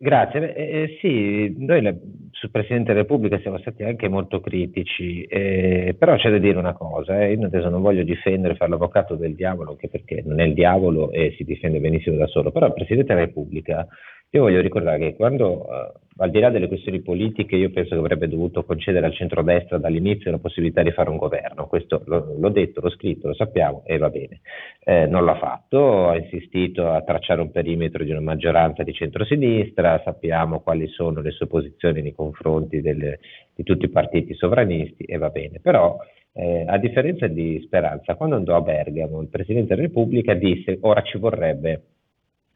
Grazie, 0.00 0.40
Beh, 0.40 0.52
eh, 0.54 0.98
sì, 1.00 1.54
noi 1.58 1.82
la- 1.82 1.94
sul 2.30 2.50
Presidente 2.50 2.92
della 2.92 3.02
Repubblica 3.02 3.38
siamo 3.40 3.58
stati 3.58 3.82
anche 3.82 4.08
molto 4.08 4.40
critici, 4.40 5.24
eh, 5.24 5.94
però 5.98 6.16
c'è 6.16 6.30
da 6.30 6.38
dire 6.38 6.56
una 6.56 6.72
cosa, 6.72 7.20
eh, 7.20 7.32
io 7.32 7.44
adesso 7.44 7.68
non 7.68 7.82
voglio 7.82 8.02
difendere, 8.04 8.54
fare 8.54 8.70
l'avvocato 8.70 9.14
del 9.16 9.34
diavolo, 9.34 9.72
anche 9.72 9.88
perché 9.88 10.22
non 10.24 10.40
è 10.40 10.44
il 10.44 10.54
diavolo 10.54 11.10
e 11.10 11.34
si 11.36 11.44
difende 11.44 11.78
benissimo 11.80 12.16
da 12.16 12.28
solo, 12.28 12.50
però 12.50 12.66
il 12.66 12.74
Presidente 12.74 13.12
della 13.12 13.26
Repubblica, 13.26 13.86
io 14.30 14.42
voglio 14.42 14.60
ricordare 14.60 14.98
che 14.98 15.16
quando, 15.16 15.66
eh, 15.66 15.92
al 16.18 16.30
di 16.30 16.40
là 16.40 16.50
delle 16.50 16.68
questioni 16.68 17.00
politiche, 17.00 17.56
io 17.56 17.70
penso 17.70 17.94
che 17.94 18.00
avrebbe 18.00 18.28
dovuto 18.28 18.64
concedere 18.64 19.06
al 19.06 19.14
centrodestra 19.14 19.78
dall'inizio 19.78 20.30
la 20.30 20.38
possibilità 20.38 20.82
di 20.82 20.90
fare 20.90 21.08
un 21.08 21.16
governo, 21.16 21.66
questo 21.66 22.02
lo- 22.06 22.34
l'ho 22.38 22.48
detto, 22.50 22.80
l'ho 22.80 22.90
scritto, 22.90 23.28
lo 23.28 23.34
sappiamo 23.34 23.82
e 23.86 23.96
va 23.96 24.10
bene. 24.10 24.40
Eh, 24.84 25.06
non 25.06 25.24
l'ha 25.24 25.36
fatto, 25.36 26.08
ha 26.08 26.16
insistito 26.16 26.88
a 26.90 27.02
tracciare 27.02 27.40
un 27.40 27.50
perimetro 27.50 28.04
di 28.04 28.10
una 28.10 28.20
maggioranza 28.20 28.82
di 28.82 28.92
centrosinistra, 28.92 30.00
sappiamo 30.04 30.60
quali 30.60 30.88
sono 30.88 31.20
le 31.22 31.30
sue 31.30 31.46
posizioni 31.46 32.02
nei 32.02 32.12
confronti 32.12 32.80
delle- 32.82 33.20
di 33.54 33.62
tutti 33.62 33.86
i 33.86 33.90
partiti 33.90 34.34
sovranisti 34.34 35.04
e 35.04 35.16
va 35.18 35.30
bene, 35.30 35.58
però 35.62 35.96
eh, 36.34 36.64
a 36.68 36.78
differenza 36.78 37.26
di 37.26 37.60
Speranza, 37.64 38.14
quando 38.14 38.36
andò 38.36 38.54
a 38.56 38.60
Bergamo 38.60 39.20
il 39.20 39.28
Presidente 39.28 39.74
della 39.74 39.86
Repubblica 39.86 40.34
disse 40.34 40.78
ora 40.82 41.00
ci 41.02 41.18
vorrebbe 41.18 41.82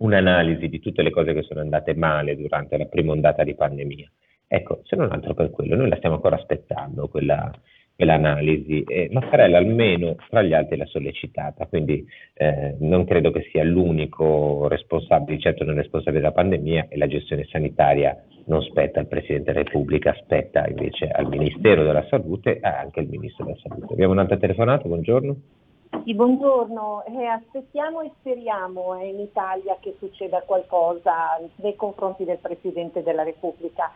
un'analisi 0.03 0.69
di 0.69 0.81
tutte 0.81 1.03
le 1.03 1.11
cose 1.11 1.33
che 1.33 1.43
sono 1.43 1.61
andate 1.61 1.95
male 1.95 2.37
durante 2.37 2.77
la 2.77 2.87
prima 2.87 3.12
ondata 3.12 3.45
di 3.45 3.55
pandemia. 3.55 4.11
Ecco, 4.47 4.81
se 4.85 4.97
non 4.97 5.11
altro 5.11 5.33
per 5.33 5.51
quello, 5.51 5.77
noi 5.77 5.88
la 5.88 5.97
stiamo 5.97 6.17
ancora 6.17 6.37
aspettando, 6.37 7.09
quella, 7.09 7.51
quell'analisi. 7.97 8.83
Eh, 8.83 9.09
Mattarella 9.11 9.59
almeno 9.59 10.17
tra 10.29 10.43
gli 10.43 10.53
altri 10.53 10.77
l'ha 10.77 10.87
sollecitata, 10.87 11.67
quindi 11.67 12.05
eh, 12.35 12.77
non 12.81 13.05
credo 13.05 13.31
che 13.31 13.49
sia 13.51 13.65
l'unico 13.65 14.69
responsabile, 14.69 15.38
certo 15.38 15.65
non 15.65 15.77
responsabile 15.77 16.21
della 16.21 16.35
pandemia 16.35 16.88
e 16.88 16.99
la 16.99 17.07
gestione 17.07 17.45
sanitaria 17.45 18.15
non 18.47 18.61
spetta 18.62 19.01
al 19.01 19.07
Presidente 19.07 19.53
della 19.53 19.65
Repubblica, 19.65 20.15
spetta 20.21 20.67
invece 20.69 21.09
al 21.09 21.29
Ministero 21.29 21.85
della 21.85 22.05
Salute 22.09 22.59
e 22.59 22.69
anche 22.69 23.01
al 23.01 23.07
Ministro 23.07 23.45
della 23.45 23.59
Salute. 23.62 23.93
Abbiamo 23.93 24.12
un'altra 24.12 24.37
telefonata, 24.37 24.88
buongiorno. 24.88 25.37
Sì, 26.00 26.14
buongiorno, 26.14 27.05
eh, 27.05 27.26
aspettiamo 27.26 28.00
e 28.00 28.11
speriamo 28.18 28.98
eh, 28.98 29.09
in 29.09 29.20
Italia 29.20 29.76
che 29.78 29.94
succeda 29.98 30.40
qualcosa 30.42 31.38
nei 31.57 31.76
confronti 31.76 32.24
del 32.24 32.38
Presidente 32.38 33.02
della 33.02 33.22
Repubblica. 33.22 33.92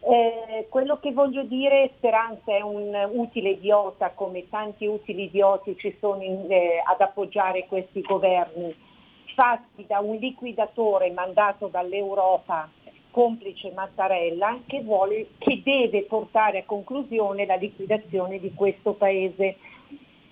Eh, 0.00 0.66
quello 0.68 1.00
che 1.00 1.12
voglio 1.12 1.42
dire, 1.42 1.90
Speranza 1.96 2.54
è 2.54 2.60
un 2.60 2.94
utile 3.12 3.50
idiota 3.50 4.10
come 4.10 4.48
tanti 4.48 4.86
utili 4.86 5.24
idioti 5.24 5.76
ci 5.78 5.96
sono 5.98 6.22
in, 6.22 6.46
eh, 6.48 6.80
ad 6.84 7.00
appoggiare 7.00 7.66
questi 7.66 8.02
governi, 8.02 8.72
fatti 9.34 9.84
da 9.86 9.98
un 9.98 10.16
liquidatore 10.16 11.10
mandato 11.10 11.66
dall'Europa 11.66 12.70
complice 13.10 13.72
Mattarella 13.72 14.60
che, 14.66 14.82
vuole, 14.82 15.28
che 15.38 15.62
deve 15.64 16.02
portare 16.02 16.58
a 16.58 16.64
conclusione 16.64 17.46
la 17.46 17.56
liquidazione 17.56 18.38
di 18.38 18.52
questo 18.54 18.92
Paese 18.92 19.56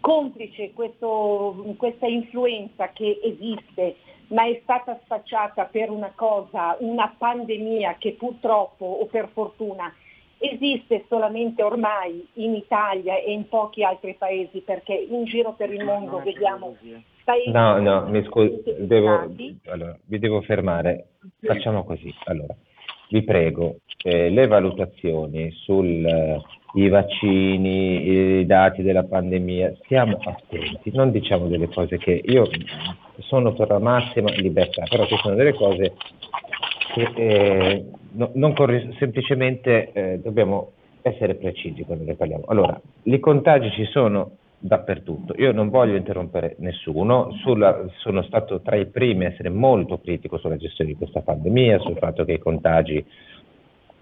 complice 0.06 0.70
questo, 0.72 1.74
questa 1.76 2.06
influenza 2.06 2.90
che 2.92 3.18
esiste, 3.24 3.96
ma 4.28 4.46
è 4.46 4.60
stata 4.62 5.00
spacciata 5.02 5.64
per 5.64 5.90
una 5.90 6.12
cosa, 6.14 6.76
una 6.78 7.12
pandemia 7.18 7.96
che 7.98 8.12
purtroppo 8.12 8.84
o 8.84 9.06
per 9.06 9.28
fortuna 9.32 9.92
esiste 10.38 11.06
solamente 11.08 11.64
ormai 11.64 12.24
in 12.34 12.54
Italia 12.54 13.16
e 13.16 13.32
in 13.32 13.48
pochi 13.48 13.82
altri 13.82 14.14
paesi, 14.14 14.60
perché 14.60 14.94
in 14.94 15.24
giro 15.24 15.54
per 15.54 15.72
il 15.72 15.82
mondo 15.82 16.20
vediamo 16.22 16.76
eh. 16.84 17.02
paesi... 17.24 17.50
No, 17.50 17.80
no, 17.80 18.06
mi 18.06 18.22
scusi, 18.26 18.62
devo, 18.78 19.28
allora, 19.64 19.98
vi 20.04 20.18
devo 20.20 20.40
fermare. 20.42 21.14
Facciamo 21.40 21.82
così. 21.82 22.14
Allora, 22.26 22.54
vi 23.10 23.22
prego, 23.22 23.76
eh, 24.02 24.30
le 24.30 24.46
valutazioni 24.46 25.50
sul 25.52 26.42
i 26.76 26.88
vaccini, 26.88 28.40
i 28.40 28.46
dati 28.46 28.82
della 28.82 29.04
pandemia, 29.04 29.74
stiamo 29.84 30.18
attenti, 30.22 30.90
non 30.92 31.10
diciamo 31.10 31.46
delle 31.46 31.68
cose 31.68 31.96
che 31.96 32.20
io 32.22 32.46
sono 33.20 33.54
per 33.54 33.68
la 33.68 33.78
massima 33.78 34.30
libertà, 34.32 34.84
però 34.88 35.06
ci 35.06 35.16
sono 35.16 35.34
delle 35.34 35.54
cose 35.54 35.94
che 36.92 37.10
eh, 37.14 37.84
no, 38.12 38.30
non 38.34 38.52
corri- 38.52 38.94
semplicemente 38.98 39.90
eh, 39.92 40.20
dobbiamo 40.22 40.72
essere 41.00 41.36
precisi 41.36 41.82
quando 41.82 42.04
ne 42.04 42.14
parliamo. 42.14 42.44
Allora, 42.48 42.78
i 43.04 43.20
contagi 43.20 43.70
ci 43.70 43.84
sono 43.86 44.36
dappertutto. 44.58 45.34
Io 45.36 45.52
non 45.52 45.68
voglio 45.68 45.96
interrompere 45.96 46.56
nessuno, 46.58 47.32
sulla, 47.42 47.84
sono 47.98 48.22
stato 48.22 48.60
tra 48.60 48.76
i 48.76 48.86
primi 48.86 49.24
a 49.24 49.28
essere 49.28 49.48
molto 49.48 49.98
critico 49.98 50.38
sulla 50.38 50.56
gestione 50.56 50.90
di 50.90 50.96
questa 50.96 51.20
pandemia, 51.20 51.78
sul 51.78 51.96
fatto 51.96 52.24
che 52.24 52.32
i 52.32 52.38
contagi 52.38 53.04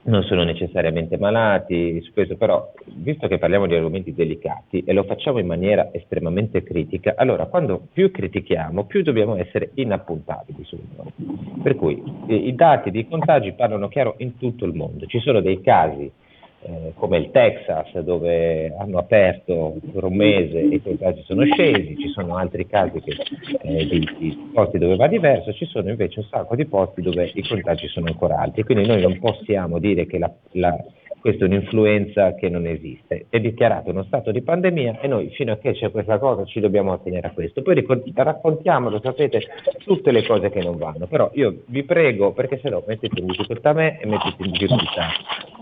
non 0.07 0.23
sono 0.25 0.43
necessariamente 0.43 1.17
malati, 1.17 2.01
su 2.03 2.12
questo 2.12 2.37
però, 2.37 2.73
visto 2.97 3.27
che 3.27 3.38
parliamo 3.38 3.67
di 3.67 3.75
argomenti 3.75 4.12
delicati 4.12 4.83
e 4.85 4.93
lo 4.93 5.05
facciamo 5.05 5.38
in 5.38 5.47
maniera 5.47 5.88
estremamente 5.93 6.62
critica, 6.62 7.14
allora 7.17 7.47
quando 7.47 7.87
più 7.93 8.11
critichiamo, 8.11 8.85
più 8.85 9.03
dobbiamo 9.03 9.37
essere 9.37 9.71
inappuntabili 9.75 10.67
mondo. 10.95 11.12
Per 11.62 11.75
cui 11.77 12.03
i 12.27 12.55
dati 12.55 12.90
dei 12.90 13.09
contagi 13.09 13.53
parlano 13.53 13.88
chiaro 13.88 14.17
in 14.19 14.37
tutto 14.37 14.67
il 14.67 14.75
mondo, 14.75 15.07
ci 15.07 15.21
sono 15.21 15.40
dei 15.40 15.61
casi 15.62 16.11
eh, 16.66 16.92
come 16.94 17.18
il 17.18 17.31
Texas 17.31 17.98
dove 18.00 18.74
hanno 18.79 18.98
aperto 18.98 19.77
per 19.92 20.05
un 20.05 20.14
mese 20.14 20.61
e 20.61 20.66
i 20.66 20.83
contagi 20.83 21.22
sono 21.27 21.44
scesi, 21.44 21.96
ci 21.98 22.09
sono 22.09 22.37
altri 22.37 22.66
casi 22.66 23.00
che, 23.00 23.16
eh, 23.62 23.87
di, 23.87 24.09
di, 24.18 24.50
posti 24.53 24.79
dove 24.79 24.96
va 24.96 25.07
diverso, 25.07 25.53
ci 25.53 25.66
sono 25.66 25.90
invece 25.90 26.20
un 26.20 26.27
sacco 26.31 26.57
di 26.57 26.64
posti 26.64 27.03
dove 27.03 27.31
i 27.35 27.46
contagi 27.46 27.87
sono 27.88 28.07
ancora 28.07 28.38
alti, 28.38 28.62
quindi 28.62 28.87
noi 28.87 29.03
non 29.03 29.18
possiamo 29.18 29.79
dire 29.79 30.07
che 30.07 30.18
la, 30.18 30.33
la 30.53 30.74
questa 31.25 31.47
è 31.47 31.49
un'influenza 31.49 32.35
che 32.35 32.51
non 32.51 32.67
esiste. 32.67 33.25
È 33.31 33.41
dichiarato 33.41 33.89
uno 33.89 34.03
stato 34.03 34.31
di 34.31 34.43
pandemia 34.43 35.01
e 35.01 35.09
noi 35.09 35.31
fino 35.31 35.53
a 35.53 35.57
che 35.57 35.73
c'è 35.73 35.91
questa 35.91 36.19
cosa 36.19 36.45
ci 36.45 36.61
dobbiamo 36.61 36.93
attenere 36.93 37.29
a 37.29 37.31
questo. 37.31 37.63
Poi 37.63 37.83
raccontiamo, 38.13 38.91
lo 38.91 39.01
sapete, 39.03 39.41
tutte 39.85 40.11
le 40.13 40.23
cose 40.27 40.51
che 40.51 40.63
non 40.63 40.77
vanno, 40.77 41.07
però 41.07 41.31
io 41.33 41.63
vi 41.69 41.83
prego, 41.85 42.33
perché 42.33 42.59
se 42.59 42.69
no 42.69 42.85
mettete 42.87 43.21
in 43.21 43.25
difficoltà 43.25 43.73
me 43.73 43.99
e 44.03 44.07
mettete 44.07 44.45
in 44.45 44.51
difficoltà 44.51 45.09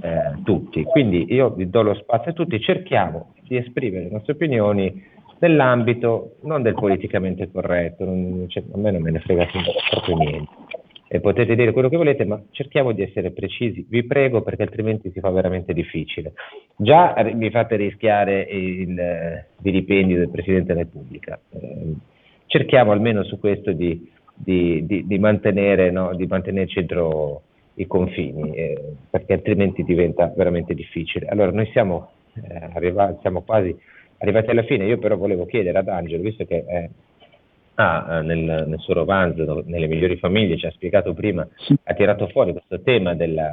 eh, 0.02 0.42
tutti. 0.42 0.82
Quindi 0.82 1.32
io 1.32 1.50
vi 1.50 1.70
do 1.70 1.82
lo 1.82 1.94
spazio 1.94 2.32
a 2.32 2.34
tutti, 2.34 2.58
cerchiamo 2.58 3.34
di 3.42 3.56
esprimere 3.56 4.06
le 4.06 4.10
nostre 4.10 4.32
opinioni 4.32 5.00
nell'ambito 5.38 6.38
non 6.42 6.62
del 6.62 6.74
politicamente 6.74 7.48
corretto, 7.52 8.04
non, 8.04 8.46
cioè, 8.48 8.64
a 8.68 8.78
me 8.78 8.90
non 8.90 9.00
me 9.00 9.12
ne 9.12 9.20
frega 9.20 9.46
proprio 9.90 10.16
niente 10.16 10.71
e 11.14 11.20
potete 11.20 11.54
dire 11.54 11.72
quello 11.72 11.90
che 11.90 11.98
volete, 11.98 12.24
ma 12.24 12.42
cerchiamo 12.52 12.92
di 12.92 13.02
essere 13.02 13.32
precisi, 13.32 13.84
vi 13.86 14.02
prego, 14.02 14.40
perché 14.40 14.62
altrimenti 14.62 15.10
si 15.10 15.20
fa 15.20 15.28
veramente 15.28 15.74
difficile. 15.74 16.32
Già 16.74 17.14
mi 17.34 17.50
fate 17.50 17.76
rischiare 17.76 18.40
il 18.48 19.44
vilipendio 19.58 20.16
del 20.16 20.30
Presidente 20.30 20.68
della 20.72 20.86
Repubblica. 20.86 21.38
Eh, 21.50 21.92
cerchiamo 22.46 22.92
almeno 22.92 23.24
su 23.24 23.38
questo 23.38 23.72
di, 23.72 24.10
di, 24.34 24.86
di, 24.86 25.06
di 25.06 25.18
mantenere, 25.18 25.90
no, 25.90 26.16
mantenerci 26.26 26.78
entro 26.78 27.42
i 27.74 27.86
confini, 27.86 28.54
eh, 28.54 28.80
perché 29.10 29.34
altrimenti 29.34 29.84
diventa 29.84 30.32
veramente 30.34 30.72
difficile. 30.72 31.26
Allora, 31.26 31.50
noi 31.50 31.66
siamo, 31.72 32.08
eh, 32.36 32.70
arrivati, 32.72 33.18
siamo 33.20 33.42
quasi 33.42 33.76
arrivati 34.16 34.48
alla 34.48 34.62
fine, 34.62 34.86
io 34.86 34.96
però 34.96 35.18
volevo 35.18 35.44
chiedere 35.44 35.76
ad 35.76 35.88
Angelo, 35.88 36.22
visto 36.22 36.46
che 36.46 36.64
è 36.64 36.88
ha 37.74 38.18
eh, 38.18 38.22
nel, 38.22 38.64
nel, 38.66 38.78
suo 38.78 38.94
romanzo, 38.94 39.62
nelle 39.66 39.86
migliori 39.86 40.16
famiglie, 40.16 40.56
ci 40.56 40.66
ha 40.66 40.70
spiegato 40.70 41.14
prima, 41.14 41.46
ha 41.84 41.94
tirato 41.94 42.28
fuori 42.28 42.52
questo 42.52 42.80
tema 42.82 43.14
della, 43.14 43.50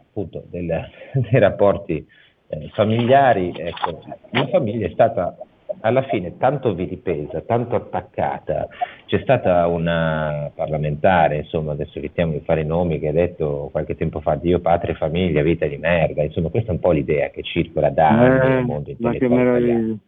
appunto, 0.00 0.44
del, 0.50 0.66
dei 1.30 1.40
rapporti 1.40 2.06
eh, 2.48 2.70
familiari. 2.72 3.52
Ecco, 3.56 4.02
la 4.30 4.46
famiglia 4.48 4.86
è 4.86 4.90
stata 4.90 5.36
alla 5.82 6.02
fine 6.02 6.36
tanto 6.36 6.74
vilipesa, 6.74 7.40
tanto 7.42 7.76
attaccata. 7.76 8.68
C'è 9.06 9.20
stata 9.22 9.66
una 9.66 10.50
parlamentare, 10.54 11.38
insomma, 11.38 11.72
adesso 11.72 11.98
evitiamo 11.98 12.32
di 12.32 12.40
fare 12.40 12.62
i 12.62 12.66
nomi, 12.66 12.98
che 12.98 13.08
ha 13.08 13.12
detto 13.12 13.68
qualche 13.70 13.96
tempo 13.96 14.20
fa 14.20 14.34
Dio, 14.34 14.60
patria, 14.60 14.94
famiglia, 14.94 15.42
vita 15.42 15.66
di 15.66 15.76
merda. 15.76 16.22
Insomma, 16.22 16.48
questa 16.48 16.70
è 16.70 16.74
un 16.74 16.80
po' 16.80 16.92
l'idea 16.92 17.30
che 17.30 17.42
circola 17.42 17.90
da 17.90 18.08
anni 18.08 18.46
eh, 18.46 18.48
nel 18.48 18.64
mondo 18.64 18.90
intellettuale 18.90 19.98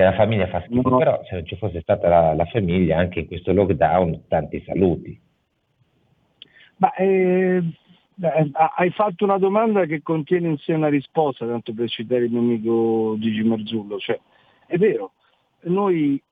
che 0.00 0.06
la 0.06 0.14
famiglia 0.14 0.48
fa 0.48 0.62
schifo, 0.62 0.88
no. 0.88 0.96
però 0.96 1.20
se 1.24 1.34
non 1.36 1.46
ci 1.46 1.56
fosse 1.56 1.80
stata 1.82 2.08
la, 2.08 2.34
la, 2.34 2.46
famiglia 2.46 2.98
anche 2.98 3.20
in 3.20 3.26
questo 3.26 3.52
lockdown 3.52 4.24
tanti 4.28 4.62
saluti. 4.66 5.20
Ma, 6.76 6.92
eh, 6.94 7.62
hai 8.76 8.90
fatto 8.90 9.24
una 9.24 9.38
domanda 9.38 9.84
che 9.84 10.02
contiene 10.02 10.48
in 10.48 10.58
sé 10.58 10.72
una 10.72 10.88
risposta, 10.88 11.46
tanto 11.46 11.74
per 11.74 11.88
citare 11.90 12.24
il 12.24 12.30
mio 12.30 12.40
amico 12.40 13.16
Gigi 13.18 13.42
Marzullo, 13.42 13.98
cioè 13.98 14.18
è 14.66 14.78
vero, 14.78 15.12
noi 15.64 16.22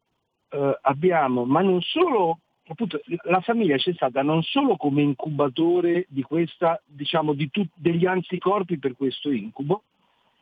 eh, 0.48 0.78
abbiamo, 0.80 1.44
ma 1.44 1.60
non 1.60 1.82
solo, 1.82 2.38
appunto, 2.66 3.00
la 3.24 3.40
famiglia 3.40 3.76
c'è 3.76 3.92
stata 3.92 4.22
non 4.22 4.42
solo 4.42 4.76
come 4.76 5.02
incubatore 5.02 6.06
di 6.08 6.22
questa, 6.22 6.80
diciamo, 6.86 7.34
di 7.34 7.50
tut- 7.50 7.72
degli 7.74 8.06
anticorpi 8.06 8.78
per 8.78 8.96
questo 8.96 9.30
incubo, 9.30 9.82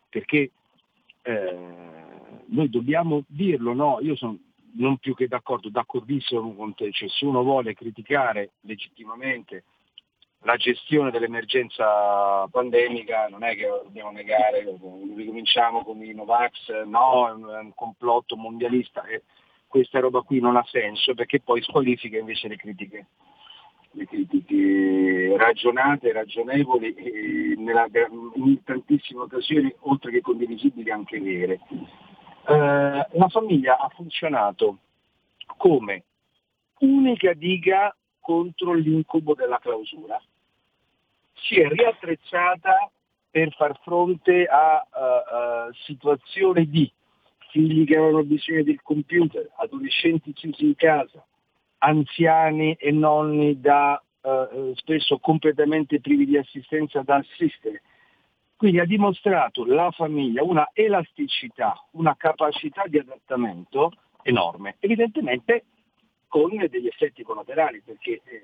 perché 0.09 0.51
eh, 1.23 2.16
noi 2.49 2.69
dobbiamo 2.69 3.23
dirlo, 3.27 3.73
no? 3.73 3.99
Io 4.01 4.17
sono 4.17 4.39
non 4.77 4.99
più 4.99 5.15
che 5.15 5.27
d'accordo, 5.27 5.71
d'accordissimo 5.71 6.55
con 6.55 6.75
te, 6.75 6.91
cioè 6.93 7.09
se 7.09 7.25
uno 7.25 7.43
vuole 7.43 7.75
criticare 7.75 8.51
legittimamente 8.61 9.65
la 10.41 10.57
gestione 10.57 11.11
dell'emergenza 11.11 12.47
pandemica 12.49 13.27
non 13.29 13.43
è 13.43 13.57
che 13.57 13.67
dobbiamo 13.85 14.11
negare, 14.11 14.65
ricominciamo 15.17 15.83
con 15.83 16.03
i 16.05 16.13
Novax, 16.13 16.85
no, 16.85 17.29
è 17.29 17.33
un 17.33 17.73
complotto 17.75 18.37
mondialista 18.37 19.05
e 19.07 19.23
questa 19.67 19.99
roba 19.99 20.21
qui 20.21 20.41
non 20.41 20.57
ha 20.57 20.65
senso 20.71 21.15
perché 21.15 21.41
poi 21.41 21.63
squalifica 21.63 22.19
invece 22.19 22.49
le 22.49 22.57
critiche 22.57 23.07
le 23.97 24.07
critiche 24.07 25.35
ragionate, 25.39 26.13
ragionevoli 26.13 26.93
e 26.95 27.55
nella, 27.57 27.87
in 28.35 28.63
tantissime 28.63 29.23
occasioni, 29.23 29.75
oltre 29.81 30.11
che 30.11 30.21
condivisibili, 30.21 30.91
anche 30.91 31.19
vere. 31.19 31.61
Eh, 32.49 33.07
la 33.11 33.29
famiglia 33.29 33.77
ha 33.79 33.89
funzionato 33.89 34.79
come 35.57 36.05
unica 36.79 37.33
diga 37.33 37.95
contro 38.21 38.73
l'incubo 38.75 39.35
della 39.35 39.59
clausura. 39.59 40.21
Si 41.35 41.61
è 41.61 41.69
riattrezzata 41.69 42.91
per 43.31 43.53
far 43.55 43.79
fronte 43.83 44.47
a 44.47 44.87
uh, 44.91 45.69
uh, 45.69 45.75
situazioni 45.85 46.69
di 46.69 46.91
figli 47.51 47.85
che 47.85 47.97
avevano 47.97 48.25
bisogno 48.25 48.63
del 48.63 48.81
computer, 48.83 49.51
adolescenti 49.57 50.33
chiusi 50.33 50.67
in 50.67 50.75
casa, 50.75 51.25
anziani 51.79 52.75
e 52.75 52.91
nonni 52.93 53.61
da, 53.61 54.03
uh, 54.23 54.73
spesso 54.75 55.19
completamente 55.19 56.01
privi 56.01 56.27
di 56.27 56.39
assistenza 56.39 57.03
da 57.03 57.17
assistere, 57.17 57.83
Quindi 58.57 58.81
ha 58.81 58.87
dimostrato 58.87 59.67
la 59.67 59.91
famiglia 59.91 60.43
una 60.43 60.71
elasticità, 60.73 61.75
una 61.93 62.17
capacità 62.17 62.85
di 62.87 62.99
adattamento 62.99 63.93
enorme, 64.23 64.77
evidentemente 64.81 65.65
con 66.27 66.51
degli 66.57 66.87
effetti 66.87 67.23
collaterali, 67.23 67.83
perché 67.85 68.23
eh, 68.25 68.43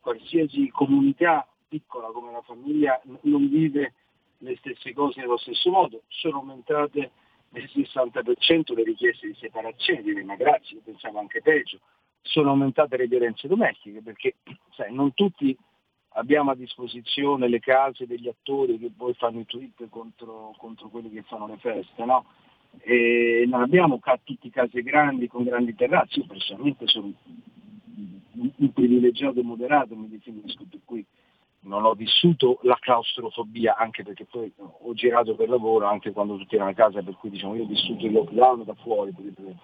qualsiasi 0.00 0.68
comunità 0.70 1.46
piccola 1.68 2.08
come 2.08 2.32
la 2.32 2.42
famiglia 2.42 3.00
non 3.22 3.48
vive 3.48 3.94
le 4.38 4.56
stesse 4.56 4.92
cose 4.92 5.20
nello 5.20 5.36
stesso 5.36 5.70
modo, 5.70 6.02
sono 6.08 6.38
aumentate 6.38 7.12
del 7.48 7.68
60% 7.72 8.74
le 8.74 8.82
richieste 8.82 9.28
di 9.28 9.34
separazione, 9.34 10.02
di 10.02 10.24
ragazzi, 10.26 10.80
pensavo 10.84 11.18
anche 11.18 11.40
peggio, 11.42 11.78
sono 12.22 12.50
aumentate 12.50 12.96
le 12.96 13.06
violenze 13.06 13.48
domestiche 13.48 14.02
perché 14.02 14.36
sai, 14.70 14.92
non 14.92 15.14
tutti 15.14 15.56
abbiamo 16.14 16.50
a 16.50 16.56
disposizione 16.56 17.48
le 17.48 17.60
case 17.60 18.06
degli 18.06 18.28
attori 18.28 18.78
che 18.78 18.90
poi 18.96 19.14
fanno 19.14 19.40
i 19.40 19.46
tweet 19.46 19.88
contro, 19.88 20.54
contro 20.56 20.88
quelli 20.88 21.10
che 21.10 21.22
fanno 21.22 21.46
le 21.46 21.56
feste, 21.58 22.04
no? 22.04 22.24
E 22.78 23.44
non 23.48 23.62
abbiamo 23.62 23.98
ca- 23.98 24.20
tutti 24.22 24.50
case 24.50 24.82
grandi 24.82 25.26
con 25.26 25.44
grandi 25.44 25.74
terrazzi, 25.74 26.20
io 26.20 26.26
personalmente 26.26 26.86
sono 26.86 27.12
un 28.32 28.72
privilegiato 28.72 29.42
moderato, 29.42 29.94
mi 29.96 30.08
definisco, 30.08 30.64
per 30.68 30.80
cui 30.84 31.04
non 31.62 31.84
ho 31.84 31.92
vissuto 31.94 32.58
la 32.62 32.76
claustrofobia, 32.80 33.76
anche 33.76 34.02
perché 34.02 34.24
poi 34.24 34.50
ho 34.56 34.94
girato 34.94 35.34
per 35.34 35.48
lavoro 35.48 35.86
anche 35.86 36.10
quando 36.12 36.36
tutti 36.36 36.54
erano 36.54 36.70
a 36.70 36.74
casa, 36.74 37.02
per 37.02 37.16
cui 37.16 37.30
diciamo 37.30 37.54
io 37.54 37.64
ho 37.64 37.66
vissuto 37.66 38.06
il 38.06 38.12
lockdown 38.12 38.64
da 38.64 38.74
fuori. 38.74 39.10
E 39.10 39.54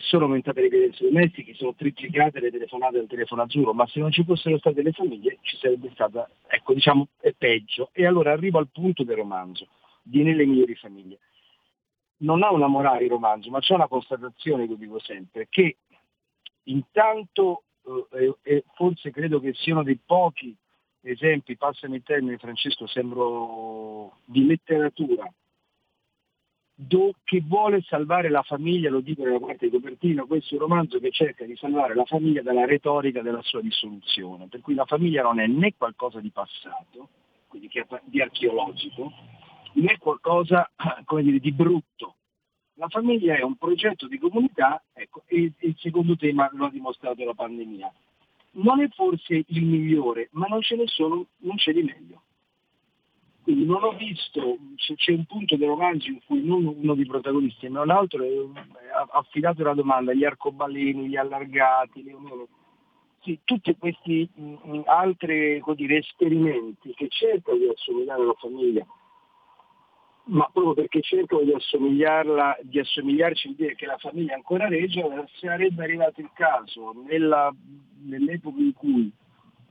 sono 0.00 0.24
aumentate 0.24 0.60
le 0.60 0.68
violenze 0.68 1.04
domestiche, 1.04 1.54
sono 1.54 1.74
triplicate 1.74 2.40
le 2.40 2.50
telefonate 2.50 2.98
del 2.98 3.08
telefono 3.08 3.42
azzurro, 3.42 3.72
ma 3.72 3.86
se 3.86 4.00
non 4.00 4.12
ci 4.12 4.24
fossero 4.24 4.58
state 4.58 4.82
le 4.82 4.92
famiglie 4.92 5.38
ci 5.40 5.56
sarebbe 5.56 5.90
stata, 5.94 6.28
ecco 6.46 6.74
diciamo, 6.74 7.08
è 7.20 7.32
peggio. 7.32 7.90
E 7.92 8.06
allora 8.06 8.32
arrivo 8.32 8.58
al 8.58 8.68
punto 8.70 9.04
del 9.04 9.16
romanzo, 9.16 9.68
di 10.02 10.22
Nelle 10.22 10.44
migliori 10.44 10.74
famiglie. 10.74 11.18
Non 12.18 12.42
ha 12.42 12.52
una 12.52 12.66
morale 12.68 13.04
il 13.04 13.10
romanzo, 13.10 13.50
ma 13.50 13.60
c'è 13.60 13.74
una 13.74 13.88
constatazione 13.88 14.68
che 14.68 14.76
dico 14.76 14.98
sempre, 15.00 15.48
che 15.48 15.78
intanto 16.64 17.64
eh, 18.12 18.34
e 18.42 18.64
forse 18.74 19.10
credo 19.10 19.40
che 19.40 19.54
siano 19.54 19.82
dei 19.82 19.98
pochi 20.04 20.54
esempi, 21.00 21.56
passami 21.56 21.96
il 21.96 22.02
termine 22.04 22.38
Francesco, 22.38 22.86
sembro 22.86 24.18
di 24.24 24.46
letteratura, 24.46 25.30
do, 26.86 27.14
che 27.24 27.42
vuole 27.44 27.82
salvare 27.82 28.28
la 28.28 28.42
famiglia, 28.42 28.90
lo 28.90 29.00
dico 29.00 29.22
nella 29.24 29.38
parte 29.38 29.68
di 29.68 29.72
copertina, 29.72 30.24
questo 30.24 30.54
è 30.54 30.58
un 30.58 30.64
romanzo 30.64 30.98
che 30.98 31.10
cerca 31.10 31.44
di 31.44 31.56
salvare 31.56 31.94
la 31.94 32.04
famiglia 32.04 32.42
dalla 32.42 32.64
retorica 32.64 33.22
della 33.22 33.42
sua 33.42 33.60
dissoluzione, 33.60 34.46
per 34.48 34.60
cui 34.60 34.74
la 34.74 34.84
famiglia 34.84 35.22
non 35.22 35.40
è 35.40 35.46
né 35.46 35.74
qualcosa 35.76 36.20
di 36.20 36.30
passato, 36.30 37.08
quindi 37.48 37.70
di 38.04 38.20
archeologico, 38.20 39.12
né 39.74 39.98
qualcosa 39.98 40.70
dire, 41.22 41.38
di 41.38 41.52
brutto, 41.52 42.16
la 42.74 42.88
famiglia 42.88 43.36
è 43.36 43.42
un 43.42 43.56
progetto 43.56 44.08
di 44.08 44.18
comunità 44.18 44.82
ecco, 44.92 45.22
e 45.26 45.52
il 45.56 45.76
secondo 45.78 46.16
tema 46.16 46.48
lo 46.52 46.66
ha 46.66 46.70
dimostrato 46.70 47.24
la 47.24 47.34
pandemia. 47.34 47.92
Non 48.54 48.80
è 48.80 48.88
forse 48.88 49.44
il 49.46 49.64
migliore, 49.64 50.28
ma 50.32 50.46
non 50.46 50.60
ce 50.60 50.76
ne 50.76 50.86
sono, 50.86 51.26
non 51.38 51.56
c'è 51.56 51.72
di 51.72 51.82
meglio. 51.82 52.22
Quindi 53.42 53.64
non 53.64 53.82
ho 53.82 53.92
visto, 53.92 54.58
c'è 54.76 55.12
un 55.12 55.24
punto 55.24 55.56
del 55.56 55.68
romanzo 55.68 56.08
in 56.08 56.20
cui 56.24 56.44
non 56.44 56.64
uno 56.64 56.94
dei 56.94 57.06
protagonisti, 57.06 57.68
ma 57.68 57.82
un 57.82 57.90
altro 57.90 58.22
ha 58.22 59.18
affidato 59.18 59.64
la 59.64 59.74
domanda 59.74 60.12
agli 60.12 60.24
arcobaleni, 60.24 61.08
gli 61.08 61.16
allargati, 61.16 62.02
gli 62.02 62.14
sì, 63.22 63.38
tutti 63.44 63.76
questi 63.76 64.28
mh, 64.34 64.82
altri 64.86 65.62
dire, 65.76 65.98
esperimenti 65.98 66.92
che 66.94 67.06
cercano 67.08 67.58
di 67.58 67.68
assomigliare 67.68 68.22
alla 68.22 68.34
famiglia, 68.34 68.86
ma 70.24 70.48
proprio 70.52 70.74
perché 70.74 71.00
cercano 71.02 71.42
di 71.42 71.52
assomigliarla, 71.52 72.58
di 72.62 72.78
assomigliarci 72.80 73.48
di 73.48 73.54
dire 73.56 73.74
che 73.74 73.86
la 73.86 73.98
famiglia 73.98 74.34
ancora 74.34 74.68
regge, 74.68 75.02
sarebbe 75.38 75.84
arrivato 75.84 76.20
il 76.20 76.30
caso 76.32 76.92
nella, 77.06 77.52
nell'epoca 78.04 78.60
in 78.60 78.72
cui 78.72 79.12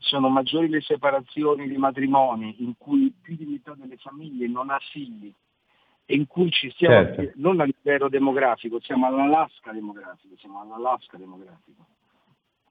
sono 0.02 0.30
maggiori 0.30 0.68
le 0.68 0.82
separazioni 0.82 1.68
di 1.68 1.78
matrimoni, 1.78 2.56
in 2.60 2.74
cui 2.78 3.14
più 3.22 3.36
di 3.36 3.46
metà 3.46 3.74
delle 3.78 3.98
famiglie 3.98 4.48
non 4.48 4.70
ha 4.70 4.80
figli 4.92 5.34
e 6.06 6.16
in 6.16 6.28
cui 6.28 6.50
ci 6.50 6.70
stiamo 6.72 7.16
certo. 7.16 7.32
non 7.36 7.60
a 7.62 7.64
livello 7.64 8.10
demografico, 8.10 8.80
siamo 8.82 9.06
all'Alaska 9.06 9.72
demografico, 9.72 10.36
siamo 10.38 10.62
all'Alaska 10.62 11.18
demografico. 11.18 11.86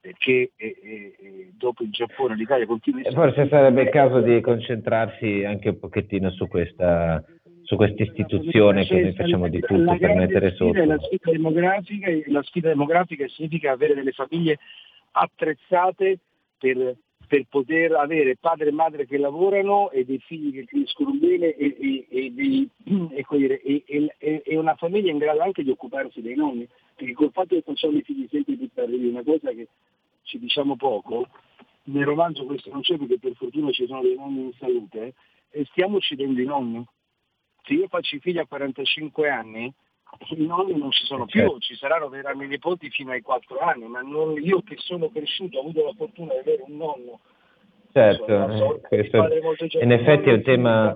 Perché 0.01 0.51
e, 0.55 0.77
e, 0.81 1.15
e 1.19 1.51
dopo 1.53 1.83
il 1.83 1.91
Giappone 1.91 2.35
l'Italia 2.35 2.65
continua 2.65 3.07
a... 3.07 3.11
Forse 3.11 3.47
sarebbe 3.47 3.83
il 3.83 3.89
caso 3.89 4.19
di 4.19 4.41
concentrarsi 4.41 5.43
anche 5.43 5.69
un 5.69 5.79
pochettino 5.79 6.31
su 6.31 6.47
questa 6.47 7.23
su 7.63 7.77
questa 7.77 8.03
istituzione 8.03 8.83
che 8.83 9.01
noi 9.01 9.13
facciamo 9.13 9.47
di 9.47 9.61
tutto 9.61 9.95
per 9.97 10.15
mettere 10.15 10.53
sotto. 10.55 10.83
La 10.83 10.99
sfida, 10.99 11.31
demografica, 11.31 12.09
la 12.25 12.43
sfida 12.43 12.67
demografica 12.67 13.25
significa 13.29 13.71
avere 13.71 13.93
delle 13.93 14.11
famiglie 14.11 14.57
attrezzate 15.11 16.19
per, 16.57 16.95
per, 17.31 17.45
poter 17.47 17.93
avere 17.93 18.35
padre 18.35 18.67
e 18.67 18.73
madre 18.73 19.07
che 19.07 19.17
lavorano 19.17 19.89
e 19.89 20.03
dei 20.03 20.19
figli 20.19 20.51
che 20.51 20.65
crescono 20.65 21.11
bene 21.13 21.55
e, 21.55 22.05
e, 22.09 22.31
dei, 22.31 22.69
e, 24.43 24.57
una 24.57 24.75
famiglia 24.75 25.11
in 25.11 25.17
grado 25.17 25.39
anche 25.39 25.63
di 25.63 25.69
occuparsi 25.69 26.19
dei 26.19 26.35
nonni, 26.35 26.67
perché 26.93 27.13
col 27.13 27.31
fatto 27.31 27.55
che 27.55 27.61
facciamo 27.61 27.95
i 27.95 28.01
figli 28.01 28.27
sempre 28.29 28.55
più 28.55 28.69
tardi, 28.73 29.07
una 29.07 29.23
cosa 29.23 29.51
che 29.51 29.69
ci 30.23 30.39
diciamo 30.39 30.75
poco, 30.75 31.29
nel 31.83 32.03
romanzo 32.03 32.43
questo 32.43 32.69
non 32.69 32.81
c'è 32.81 32.97
perché 32.97 33.17
per 33.17 33.33
fortuna 33.35 33.71
ci 33.71 33.87
sono 33.87 34.01
dei 34.01 34.15
nonni 34.17 34.41
in 34.41 34.53
salute, 34.59 35.13
e 35.51 35.65
stiamo 35.71 35.95
uccidendo 35.95 36.41
i 36.41 36.45
nonni. 36.45 36.85
Se 37.63 37.73
io 37.75 37.87
faccio 37.87 38.17
i 38.17 38.19
figli 38.19 38.39
a 38.39 38.45
45 38.45 39.29
anni, 39.29 39.73
i 40.35 40.45
nonni 40.45 40.77
non 40.77 40.91
ci 40.91 41.05
sono 41.05 41.25
più, 41.25 41.57
ci 41.59 41.75
saranno 41.75 42.09
verranno 42.09 42.43
i 42.43 42.47
nipoti 42.47 42.89
fino 42.89 43.11
ai 43.11 43.21
4 43.21 43.59
anni, 43.59 43.87
ma 43.87 44.01
non, 44.01 44.35
io 44.41 44.61
che 44.61 44.75
sono 44.77 45.09
cresciuto, 45.09 45.57
ho 45.57 45.61
avuto 45.61 45.85
la 45.85 45.93
fortuna 45.97 46.33
di 46.33 46.39
avere 46.39 46.63
un 46.67 46.77
nonno. 46.77 47.19
Certo, 47.93 48.49
eh, 48.49 48.79
questo, 48.87 49.27
in 49.81 49.91
effetti 49.91 50.29
è 50.29 50.33
un, 50.33 50.41
tema, 50.43 50.93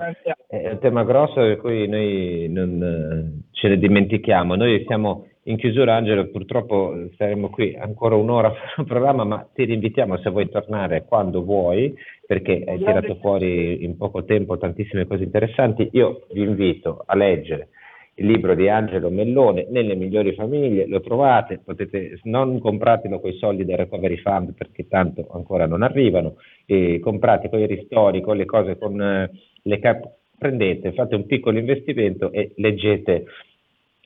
è 0.48 0.70
un 0.70 0.80
tema 0.80 1.04
grosso 1.04 1.36
per 1.36 1.58
cui 1.58 1.88
noi 1.90 2.48
non 2.50 2.82
eh, 2.82 3.50
ce 3.52 3.68
ne 3.68 3.78
dimentichiamo. 3.78 4.56
Noi 4.56 4.82
siamo 4.88 5.28
in 5.44 5.58
chiusura, 5.58 5.96
Angelo, 5.96 6.30
purtroppo 6.30 6.96
saremo 7.18 7.50
qui 7.50 7.76
ancora 7.76 8.16
un'ora 8.16 8.50
per 8.50 8.76
il 8.78 8.86
programma, 8.86 9.26
ma 9.26 9.48
ti 9.54 9.70
invitiamo 9.70 10.18
se 10.20 10.30
vuoi 10.30 10.50
tornare 10.50 11.04
quando 11.06 11.44
vuoi 11.44 11.94
perché 12.26 12.64
hai 12.66 12.78
tirato 12.78 13.16
fuori 13.16 13.84
in 13.84 13.98
poco 13.98 14.24
tempo 14.24 14.58
tantissime 14.58 15.06
cose 15.06 15.24
interessanti. 15.24 15.90
Io 15.92 16.26
vi 16.32 16.44
invito 16.44 17.04
a 17.06 17.16
leggere 17.16 17.70
il 18.18 18.28
libro 18.28 18.56
di 18.56 18.70
Angelo 18.70 19.10
Mellone, 19.10 19.68
Nelle 19.70 19.96
migliori 19.96 20.34
famiglie, 20.34 20.88
lo 20.88 21.02
trovate, 21.02 21.60
potete, 21.64 22.20
non 22.24 22.60
compratelo 22.60 23.20
con 23.20 23.30
i 23.30 23.38
soldi 23.38 23.66
del 23.66 23.78
Recovery 23.78 24.18
Fund 24.18 24.54
perché 24.54 24.88
tanto 24.88 25.28
ancora 25.32 25.66
non 25.66 25.82
arrivano, 25.82 26.36
e 26.66 27.00
comprate 27.02 27.50
con 27.50 27.60
i 27.60 27.68
ristori, 27.68 28.22
con 28.22 28.38
le 28.38 28.46
cose, 28.46 28.78
con 28.78 29.02
eh, 29.02 29.30
le 29.62 29.80
cap- 29.80 30.10
prendete, 30.38 30.94
fate 30.94 31.16
un 31.16 31.26
piccolo 31.26 31.58
investimento 31.58 32.32
e 32.32 32.54
leggete 32.56 33.26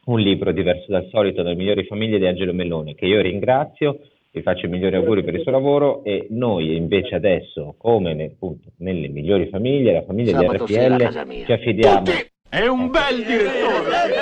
un 0.05 0.20
libro 0.20 0.51
diverso 0.51 0.91
dal 0.91 1.07
solito, 1.10 1.43
Nelle 1.43 1.55
migliori 1.55 1.84
famiglie 1.86 2.18
di 2.18 2.26
Angelo 2.26 2.53
Mellone, 2.53 2.95
che 2.95 3.05
io 3.05 3.22
ringrazio 3.22 3.99
vi 4.32 4.43
faccio 4.43 4.68
i 4.68 4.70
migliori 4.70 4.95
auguri 4.95 5.24
per 5.24 5.34
il 5.34 5.41
suo 5.41 5.51
lavoro 5.51 6.03
e 6.03 6.28
noi 6.30 6.76
invece 6.76 7.16
adesso, 7.16 7.74
come 7.80 8.14
ne, 8.14 8.26
appunto, 8.26 8.70
nelle 8.78 9.07
migliori 9.07 9.47
famiglie, 9.49 9.91
la 9.91 10.03
famiglia 10.03 10.38
Sabato 10.38 10.66
di 10.66 10.76
RPL, 10.76 11.45
ci 11.45 11.51
affidiamo. 11.51 12.03
È 12.50 12.66
un 12.66 12.89
bel 12.89 13.24
direttore! 13.26 14.14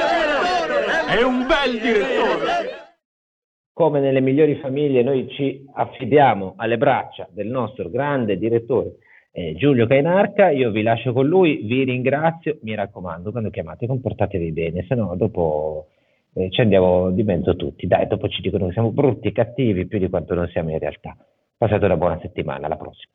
È 1.07 1.23
un 1.23 1.47
bel 1.47 1.79
direttore! 1.79 2.45
Come 3.73 3.99
nelle 3.99 4.21
migliori 4.21 4.55
famiglie 4.55 5.01
noi 5.01 5.29
ci 5.29 5.65
affidiamo 5.73 6.55
alle 6.57 6.77
braccia 6.77 7.27
del 7.31 7.47
nostro 7.47 7.89
grande 7.89 8.37
direttore 8.37 8.97
eh, 9.37 9.53
Giulio 9.55 9.85
Cainarca, 9.85 10.49
io 10.49 10.71
vi 10.71 10.81
lascio 10.81 11.13
con 11.13 11.27
lui, 11.27 11.57
vi 11.57 11.83
ringrazio, 11.83 12.57
mi 12.63 12.73
raccomando, 12.73 13.29
quando 13.29 13.51
chiamate 13.51 13.85
comportatevi 13.85 14.51
bene, 14.51 14.83
se 14.87 14.95
no 14.95 15.15
dopo 15.15 15.89
eh, 16.33 16.49
ci 16.49 16.61
andiamo 16.61 17.11
di 17.11 17.21
mezzo 17.21 17.55
tutti. 17.55 17.85
Dai, 17.85 18.07
dopo 18.07 18.27
ci 18.29 18.41
dicono 18.41 18.65
che 18.65 18.73
siamo 18.73 18.89
brutti, 18.89 19.31
cattivi, 19.31 19.85
più 19.85 19.99
di 19.99 20.09
quanto 20.09 20.33
non 20.33 20.47
siamo 20.47 20.71
in 20.71 20.79
realtà. 20.79 21.15
Passate 21.55 21.85
una 21.85 21.97
buona 21.97 22.17
settimana, 22.19 22.65
alla 22.65 22.77
prossima. 22.77 23.13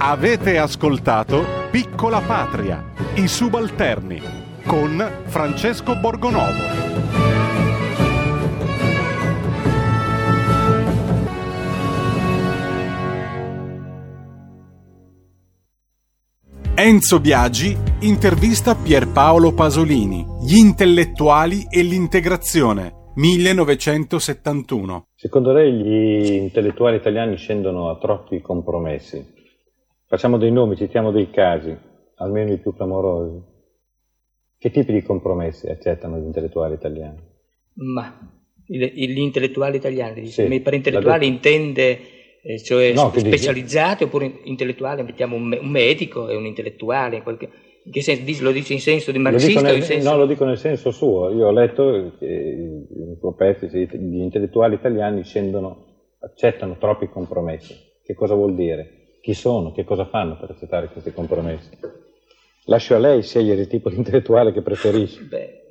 Avete 0.00 0.58
ascoltato 0.58 1.57
Piccola 1.70 2.20
Patria, 2.20 2.82
i 3.16 3.28
subalterni, 3.28 4.18
con 4.64 5.06
Francesco 5.26 5.96
Borgonovo. 5.96 6.96
Enzo 16.74 17.20
Biagi 17.20 17.76
intervista 18.00 18.74
Pierpaolo 18.74 19.52
Pasolini, 19.52 20.26
Gli 20.40 20.56
intellettuali 20.56 21.66
e 21.68 21.82
l'integrazione, 21.82 23.10
1971. 23.16 25.08
Secondo 25.14 25.52
lei 25.52 25.72
gli 25.74 26.32
intellettuali 26.32 26.96
italiani 26.96 27.36
scendono 27.36 27.90
a 27.90 27.98
troppi 27.98 28.40
compromessi? 28.40 29.36
Facciamo 30.08 30.38
dei 30.38 30.50
nomi, 30.50 30.74
citiamo 30.74 31.10
dei 31.10 31.28
casi, 31.28 31.76
almeno 32.16 32.50
i 32.50 32.56
più 32.56 32.74
clamorosi. 32.74 33.42
Che 34.56 34.70
tipi 34.70 34.90
di 34.92 35.02
compromessi 35.02 35.68
accettano 35.68 36.16
gli 36.16 36.24
intellettuali 36.24 36.72
italiani? 36.74 37.18
Ma 37.74 38.18
gli 38.64 39.18
intellettuali 39.18 39.76
italiani, 39.76 40.26
sì, 40.26 40.60
per 40.60 40.72
intellettuali 40.72 41.26
intende 41.26 42.00
eh, 42.42 42.58
cioè 42.62 42.92
No, 42.94 43.12
specializzati 43.14 44.04
oppure 44.04 44.40
intellettuali, 44.44 45.02
mettiamo 45.02 45.36
un, 45.36 45.56
un 45.60 45.68
medico 45.70 46.28
e 46.28 46.36
un 46.36 46.46
intellettuale, 46.46 47.16
in 47.16 47.22
qualche- 47.22 47.50
in 47.84 47.92
che 47.92 48.00
senso, 48.00 48.42
lo 48.42 48.50
dici 48.50 48.72
in 48.72 48.80
senso 48.80 49.12
di 49.12 49.18
Lo 49.18 49.24
marxista 49.24 49.60
o 49.60 49.62
nel- 49.62 49.82
senso... 49.82 50.10
No, 50.10 50.16
lo 50.16 50.26
dico 50.26 50.44
nel 50.46 50.58
senso 50.58 50.90
suo. 50.90 51.30
Io 51.30 51.46
ho 51.48 51.52
letto 51.52 52.14
che 52.18 52.86
gli 52.96 54.20
intellettuali 54.20 54.74
italiani 54.74 55.22
scendono, 55.22 56.14
accettano 56.20 56.78
troppi 56.78 57.08
compromessi. 57.08 57.74
Che 58.02 58.14
cosa 58.14 58.34
vuol 58.34 58.54
dire? 58.54 58.97
Chi 59.20 59.34
sono? 59.34 59.72
Che 59.72 59.84
cosa 59.84 60.06
fanno 60.06 60.36
per 60.38 60.50
accettare 60.50 60.88
questi 60.88 61.12
compromessi? 61.12 61.70
Lascio 62.64 62.94
a 62.94 62.98
lei 62.98 63.22
scegliere 63.22 63.62
il 63.62 63.66
tipo 63.66 63.88
di 63.90 63.96
intellettuale 63.96 64.52
che 64.52 64.62
preferisce. 64.62 65.22
Beh, 65.22 65.62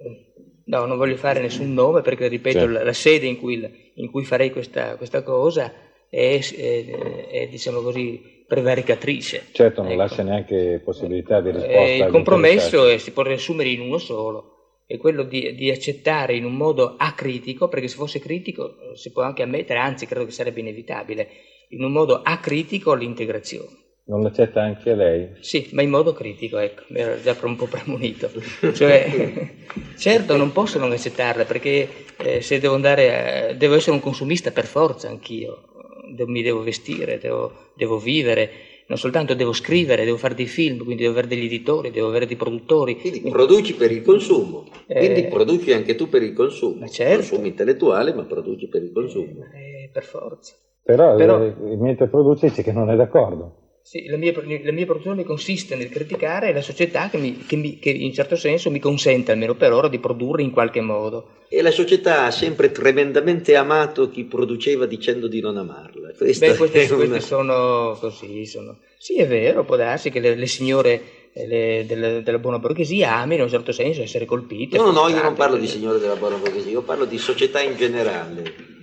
no, 0.65 0.85
non 0.85 0.97
voglio 0.97 1.15
fare 1.15 1.39
nessun 1.39 1.73
nome 1.73 2.01
perché, 2.01 2.27
ripeto, 2.27 2.59
Certo. 2.59 2.71
la, 2.73 2.83
la 2.83 2.93
sede 2.93 3.25
in 3.27 3.37
cui, 3.37 3.91
in 3.95 4.09
cui 4.11 4.23
farei 4.23 4.49
questa, 4.51 4.95
questa 4.97 5.21
cosa 5.23 5.73
è, 6.09 6.39
è- 6.39 7.27
è, 7.29 7.47
diciamo 7.49 7.81
così, 7.81 8.43
prevaricatrice. 8.47 9.47
Certo, 9.51 9.81
non 9.81 9.91
Ecco. 9.91 10.01
lascia 10.01 10.23
neanche 10.23 10.81
possibilità 10.83 11.39
di 11.41 11.51
risposta. 11.51 11.77
Eh, 11.79 11.97
il 11.97 12.07
compromesso 12.07 12.87
è- 12.87 12.97
si 12.97 13.11
può 13.11 13.23
riassumere 13.23 13.69
in 13.69 13.81
uno 13.81 13.97
solo, 13.97 14.81
è 14.87 14.97
quello 14.97 15.23
di, 15.23 15.53
di 15.53 15.69
accettare 15.69 16.35
in 16.35 16.45
un 16.45 16.55
modo 16.55 16.95
acritico, 16.97 17.67
perché 17.67 17.87
se 17.87 17.95
fosse 17.95 18.19
critico 18.19 18.69
eh, 18.91 18.95
si 18.97 19.11
può 19.11 19.21
anche 19.21 19.43
ammettere, 19.43 19.79
anzi 19.79 20.05
credo 20.05 20.25
che 20.25 20.31
sarebbe 20.31 20.61
inevitabile, 20.61 21.27
in 21.69 21.83
un 21.83 21.91
modo 21.91 22.21
acritico 22.23 22.93
l'integrazione. 22.93 23.75
Non 24.07 24.21
l'accetta 24.23 24.61
anche 24.61 24.95
lei? 24.95 25.29
Sì, 25.41 25.67
ma 25.73 25.81
in 25.81 25.89
modo 25.89 26.13
critico, 26.13 26.57
ecco, 26.57 26.83
mi 26.89 26.99
ero 26.99 27.21
già 27.21 27.35
un 27.41 27.57
po' 27.57 27.65
premunito. 27.65 28.31
Cioè, 28.73 29.49
certo 29.97 30.37
non 30.37 30.53
posso 30.53 30.79
non 30.79 30.91
accettarla 30.93 31.43
perché 31.43 31.89
eh, 32.17 32.41
se 32.41 32.59
devo 32.59 32.75
andare, 32.75 33.49
a- 33.49 33.53
devo 33.53 33.75
essere 33.75 33.91
un 33.91 33.99
consumista 34.01 34.51
per 34.51 34.65
forza 34.65 35.09
anch'io, 35.09 35.63
De- 36.09 36.25
mi 36.25 36.41
devo 36.41 36.63
vestire, 36.63 37.17
devo, 37.17 37.51
devo 37.73 37.97
vivere, 37.99 38.49
non 38.87 38.97
soltanto 38.97 39.33
devo 39.33 39.51
scrivere, 39.51 40.05
devo 40.05 40.15
fare 40.15 40.35
dei 40.35 40.47
film, 40.47 40.77
quindi 40.85 41.01
devo 41.01 41.11
avere 41.11 41.27
degli 41.27 41.43
editori, 41.43 41.91
devo 41.91 42.07
avere 42.07 42.25
dei 42.25 42.37
produttori. 42.37 42.97
Quindi 42.97 43.19
produci 43.29 43.73
per 43.73 43.91
il 43.91 44.03
consumo, 44.03 44.69
Eh, 44.87 44.99
quindi 44.99 45.23
produci 45.25 45.73
anche 45.73 45.95
tu 45.95 46.07
per 46.07 46.23
il 46.23 46.31
consumo. 46.31 46.87
certo. 46.87 47.15
Consumo 47.17 47.45
intellettuale, 47.47 48.13
ma 48.13 48.23
produci 48.23 48.67
per 48.67 48.83
il 48.83 48.93
consumo. 48.93 49.43
Eh, 49.53 49.89
per 49.91 50.05
forza. 50.05 50.55
Però, 50.87 51.17
Però- 51.17 51.43
eh, 51.43 51.53
mentre 51.75 52.07
produce 52.07 52.47
dice 52.47 52.63
che 52.63 52.71
non 52.71 52.89
è 52.89 52.95
d'accordo. 52.95 53.55
Sì, 53.81 54.05
la 54.07 54.15
mia, 54.17 54.33
la 54.63 54.71
mia 54.71 54.85
produzione 54.85 55.23
consiste 55.25 55.75
nel 55.75 55.89
criticare 55.89 56.53
la 56.53 56.61
società 56.61 57.09
che, 57.09 57.17
mi- 57.17 57.37
che 57.45 57.55
mi- 57.57 57.77
che 57.77 57.89
in 57.89 58.13
certo 58.13 58.37
senso 58.37 58.69
mi 58.71 58.79
consente, 58.79 59.31
almeno 59.33 59.55
per 59.55 59.73
ora, 59.73 59.89
di 59.89 59.99
produrre 59.99 60.41
in 60.43 60.51
qualche 60.51 60.79
modo. 60.79 61.27
E 61.49 61.61
la 61.61 61.71
società 61.71 62.23
ha 62.25 62.31
sempre 62.31 62.71
tremendamente 62.71 63.55
amato 63.57 64.09
chi 64.09 64.23
produceva 64.23 64.85
dicendo 64.85 65.27
di 65.27 65.41
non 65.41 65.57
amarla. 65.57 66.11
Questa 66.17 66.45
Beh, 66.45 66.55
queste, 66.55 66.79
una- 66.93 66.95
queste 67.05 67.19
sono 67.21 67.97
così, 67.99 68.45
sono... 68.45 68.77
Sì, 68.97 69.17
è 69.19 69.27
vero, 69.27 69.63
può 69.65 69.75
darsi 69.75 70.09
che 70.09 70.19
le, 70.21 70.35
le 70.35 70.47
signore 70.47 71.01
eh, 71.33 71.47
le- 71.47 71.85
della, 71.85 72.19
della 72.21 72.39
buona 72.39 72.59
borghesia 72.59 73.15
amino 73.17 73.39
in 73.41 73.47
un 73.47 73.49
certo 73.49 73.71
senso 73.73 74.01
essere 74.01 74.23
colpite. 74.25 74.77
No, 74.77 74.85
no, 74.91 74.91
no, 75.03 75.07
io 75.09 75.21
non 75.21 75.33
parlo 75.33 75.57
di 75.57 75.67
signore 75.67 75.99
della 75.99 76.15
buona 76.15 76.37
borghesia, 76.37 76.71
io 76.71 76.81
parlo 76.81 77.03
di 77.05 77.17
società 77.17 77.61
in 77.61 77.75
generale. 77.75 78.75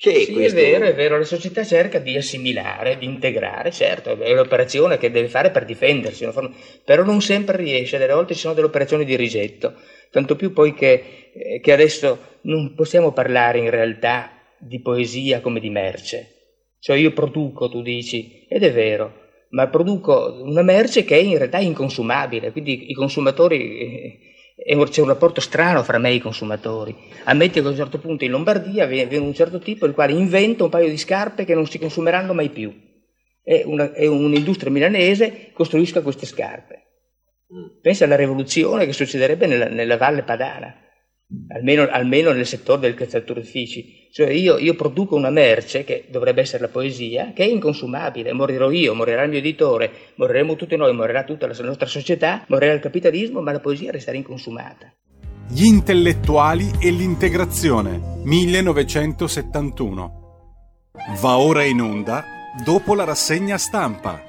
C'è 0.00 0.14
Sì, 0.14 0.32
questo... 0.32 0.58
è 0.58 0.62
vero, 0.62 0.86
è 0.86 0.94
vero, 0.94 1.18
la 1.18 1.24
società 1.24 1.62
cerca 1.62 1.98
di 1.98 2.16
assimilare, 2.16 2.96
di 2.96 3.04
integrare, 3.04 3.70
certo, 3.70 4.18
è 4.18 4.32
l'operazione 4.32 4.96
che 4.96 5.10
deve 5.10 5.28
fare 5.28 5.50
per 5.50 5.66
difendersi, 5.66 6.24
no? 6.24 6.54
però 6.82 7.04
non 7.04 7.20
sempre 7.20 7.58
riesce, 7.58 7.98
delle 7.98 8.14
volte 8.14 8.32
ci 8.32 8.40
sono 8.40 8.54
delle 8.54 8.68
operazioni 8.68 9.04
di 9.04 9.14
rigetto, 9.14 9.74
tanto 10.10 10.36
più 10.36 10.54
poi 10.54 10.72
che, 10.72 11.30
eh, 11.34 11.60
che 11.60 11.72
adesso 11.72 12.38
non 12.44 12.72
possiamo 12.74 13.12
parlare 13.12 13.58
in 13.58 13.68
realtà 13.68 14.30
di 14.58 14.80
poesia 14.80 15.42
come 15.42 15.60
di 15.60 15.68
merce, 15.68 16.76
cioè 16.78 16.96
io 16.96 17.12
produco, 17.12 17.68
tu 17.68 17.82
dici, 17.82 18.46
ed 18.48 18.62
è 18.62 18.72
vero, 18.72 19.12
ma 19.50 19.68
produco 19.68 20.40
una 20.40 20.62
merce 20.62 21.04
che 21.04 21.16
è 21.16 21.20
in 21.20 21.36
realtà 21.36 21.58
inconsumabile, 21.58 22.52
quindi 22.52 22.90
i 22.90 22.94
consumatori... 22.94 24.28
un- 24.66 24.88
c'è 24.88 25.00
un 25.00 25.08
rapporto 25.08 25.40
strano 25.40 25.82
fra 25.82 25.98
me 25.98 26.10
e 26.10 26.14
i 26.14 26.18
consumatori. 26.20 26.94
Ammetti 27.24 27.60
che 27.60 27.66
a 27.66 27.70
un 27.70 27.76
certo 27.76 27.98
punto 27.98 28.24
in 28.24 28.30
Lombardia 28.30 28.86
viene, 28.86 29.08
viene 29.08 29.26
un 29.26 29.34
certo 29.34 29.58
tipo 29.58 29.86
il 29.86 29.94
quale 29.94 30.12
inventa 30.12 30.64
un 30.64 30.70
paio 30.70 30.88
di 30.88 30.98
scarpe 30.98 31.44
che 31.44 31.54
non 31.54 31.66
si 31.66 31.78
consumeranno 31.78 32.34
mai 32.34 32.50
più. 32.50 32.72
E 33.42 33.62
una- 33.64 33.92
e 33.94 34.06
un'industria 34.06 34.70
milanese 34.70 35.50
costruisca 35.52 36.02
queste 36.02 36.26
scarpe. 36.26 36.84
Pensa 37.80 38.04
alla 38.04 38.16
rivoluzione 38.16 38.86
che 38.86 38.92
succederebbe 38.92 39.46
nella, 39.46 39.66
nella 39.68 39.96
Valle 39.96 40.22
Padana, 40.22 40.72
almeno, 41.48 41.88
almeno 41.90 42.32
nel 42.32 42.46
settore 42.46 42.80
del 42.80 42.94
calzaturifici. 42.94 44.08
Cioè 44.12 44.30
io, 44.30 44.58
io 44.58 44.74
produco 44.74 45.14
una 45.14 45.30
merce, 45.30 45.84
che 45.84 46.06
dovrebbe 46.10 46.40
essere 46.40 46.62
la 46.62 46.68
poesia, 46.68 47.32
che 47.32 47.44
è 47.44 47.48
inconsumabile. 47.48 48.32
Morirò 48.32 48.70
io, 48.70 48.94
morirà 48.94 49.22
il 49.22 49.30
mio 49.30 49.38
editore, 49.38 49.90
moriremo 50.16 50.56
tutti 50.56 50.76
noi, 50.76 50.92
morirà 50.92 51.24
tutta 51.24 51.46
la 51.46 51.54
nostra 51.60 51.86
società, 51.86 52.44
morirà 52.48 52.72
il 52.72 52.80
capitalismo, 52.80 53.40
ma 53.40 53.52
la 53.52 53.60
poesia 53.60 53.92
resterà 53.92 54.16
inconsumata. 54.16 54.92
Gli 55.48 55.64
intellettuali 55.64 56.70
e 56.80 56.90
l'integrazione 56.90 58.20
1971. 58.24 60.18
Va 61.20 61.38
ora 61.38 61.64
in 61.64 61.80
onda 61.80 62.24
dopo 62.64 62.94
la 62.94 63.04
rassegna 63.04 63.58
stampa. 63.58 64.22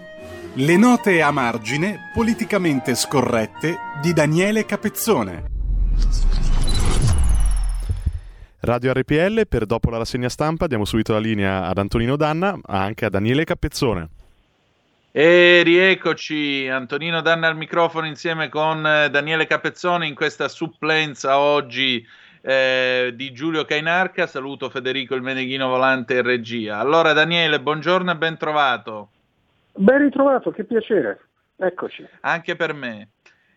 Le 0.53 0.77
note 0.77 1.21
a 1.21 1.31
margine 1.31 2.11
politicamente 2.13 2.93
scorrette 2.95 3.77
di 4.01 4.13
Daniele 4.13 4.65
Capezzone. 4.65 5.45
Radio 8.63 8.93
RPL, 8.93 9.47
per 9.47 9.65
dopo 9.65 9.89
la 9.89 9.97
rassegna 9.97 10.29
stampa 10.29 10.67
diamo 10.67 10.85
subito 10.85 11.13
la 11.13 11.19
linea 11.19 11.65
ad 11.65 11.79
Antonino 11.79 12.15
Danna, 12.15 12.51
ma 12.51 12.81
anche 12.81 13.05
a 13.05 13.09
Daniele 13.09 13.43
Capezzone. 13.43 14.09
E 15.11 15.63
rieccoci, 15.63 16.67
Antonino 16.67 17.21
Danna 17.21 17.47
al 17.47 17.57
microfono 17.57 18.05
insieme 18.05 18.49
con 18.49 18.85
eh, 18.85 19.09
Daniele 19.09 19.47
Capezzone 19.47 20.05
in 20.05 20.13
questa 20.13 20.47
supplenza 20.47 21.39
oggi 21.39 22.05
eh, 22.41 23.11
di 23.15 23.33
Giulio 23.33 23.65
Cainarca. 23.65 24.27
Saluto 24.27 24.69
Federico 24.69 25.15
il 25.15 25.23
Meneghino 25.23 25.67
Volante 25.67 26.13
in 26.13 26.21
regia. 26.21 26.77
Allora 26.77 27.13
Daniele, 27.13 27.59
buongiorno 27.59 28.11
e 28.11 28.15
ben 28.15 28.37
trovato. 28.37 29.09
Ben 29.73 29.97
ritrovato, 29.97 30.51
che 30.51 30.65
piacere. 30.65 31.19
Eccoci. 31.55 32.07
Anche 32.19 32.55
per 32.55 32.73
me. 32.73 33.09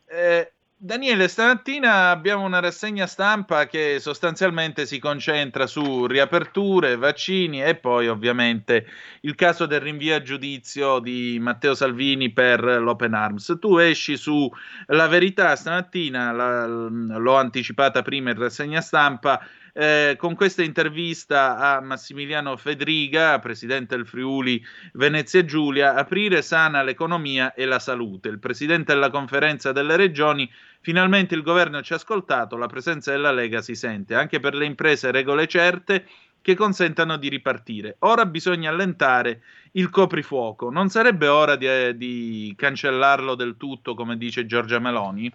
Eh, 0.07 0.53
Daniele, 0.85 1.29
stamattina 1.29 2.11
abbiamo 2.11 2.45
una 2.45 2.61
rassegna 2.61 3.07
stampa 3.07 3.67
che 3.67 3.97
sostanzialmente 4.01 4.85
si 4.85 4.99
concentra 4.99 5.67
su 5.67 6.05
riaperture, 6.05 6.97
vaccini 6.97 7.65
e 7.65 7.75
poi 7.75 8.07
ovviamente 8.07 8.85
il 9.23 9.35
caso 9.35 9.65
del 9.65 9.81
rinvio 9.81 10.15
a 10.15 10.21
giudizio 10.21 10.99
di 10.99 11.39
Matteo 11.41 11.75
Salvini 11.75 12.33
per 12.33 12.63
l'Open 12.63 13.15
Arms. 13.15 13.57
Tu 13.59 13.79
esci 13.79 14.19
su 14.19 14.47
La 14.89 15.07
Verità 15.07 15.57
stamattina, 15.57 16.33
la- 16.33 16.67
l'ho 16.67 17.35
anticipata 17.35 18.03
prima 18.03 18.33
in 18.33 18.39
rassegna 18.39 18.83
stampa, 18.83 19.41
eh, 19.77 20.15
con 20.19 20.37
questa 20.37 20.63
intervista 20.63 21.57
a 21.59 21.81
Massimiliano 21.81 22.57
Fedriga, 22.57 23.39
presidente 23.41 23.97
del 23.97 24.07
Friuli 24.07 24.65
Venezia 24.93 25.45
Giulia, 25.45 25.95
aprire 25.95 26.43
sana 26.43 26.83
l'economia 26.83 27.55
e 27.55 27.65
la 27.65 27.81
salute. 27.81 28.29
Il 28.29 28.39
presidente 28.39 28.93
della 28.93 29.11
conferenza 29.11 29.73
delle 29.73 29.97
regioni, 29.97 30.49
finalmente 30.85 31.35
il 31.35 31.43
governo 31.43 31.81
ci 31.81 31.95
ha 31.95 31.97
ascoltato, 31.97 32.59
la 32.59 32.67
presenza 32.67 33.11
della 33.11 33.33
Lega 33.33 33.63
si 33.63 33.75
sente, 33.75 34.15
anche 34.15 34.39
per 34.39 34.55
le 34.55 34.67
imprese 34.67 35.11
regole 35.11 35.47
certe 35.47 36.05
che 36.43 36.55
consentano 36.55 37.17
di 37.17 37.31
ripartire. 37.31 37.97
Ora 38.01 38.27
bisogna 38.27 38.69
allentare 38.69 39.41
il 39.73 39.89
coprifuoco. 39.89 40.69
Non 40.69 40.91
sarebbe 40.91 41.27
ora 41.27 41.57
di, 41.57 41.67
eh, 41.67 41.97
di 41.97 42.53
cancellarlo 42.55 43.35
del 43.35 43.57
tutto, 43.57 43.95
come 43.95 44.19
dice 44.19 44.45
Giorgia 44.45 44.79
Meloni? 44.79 45.33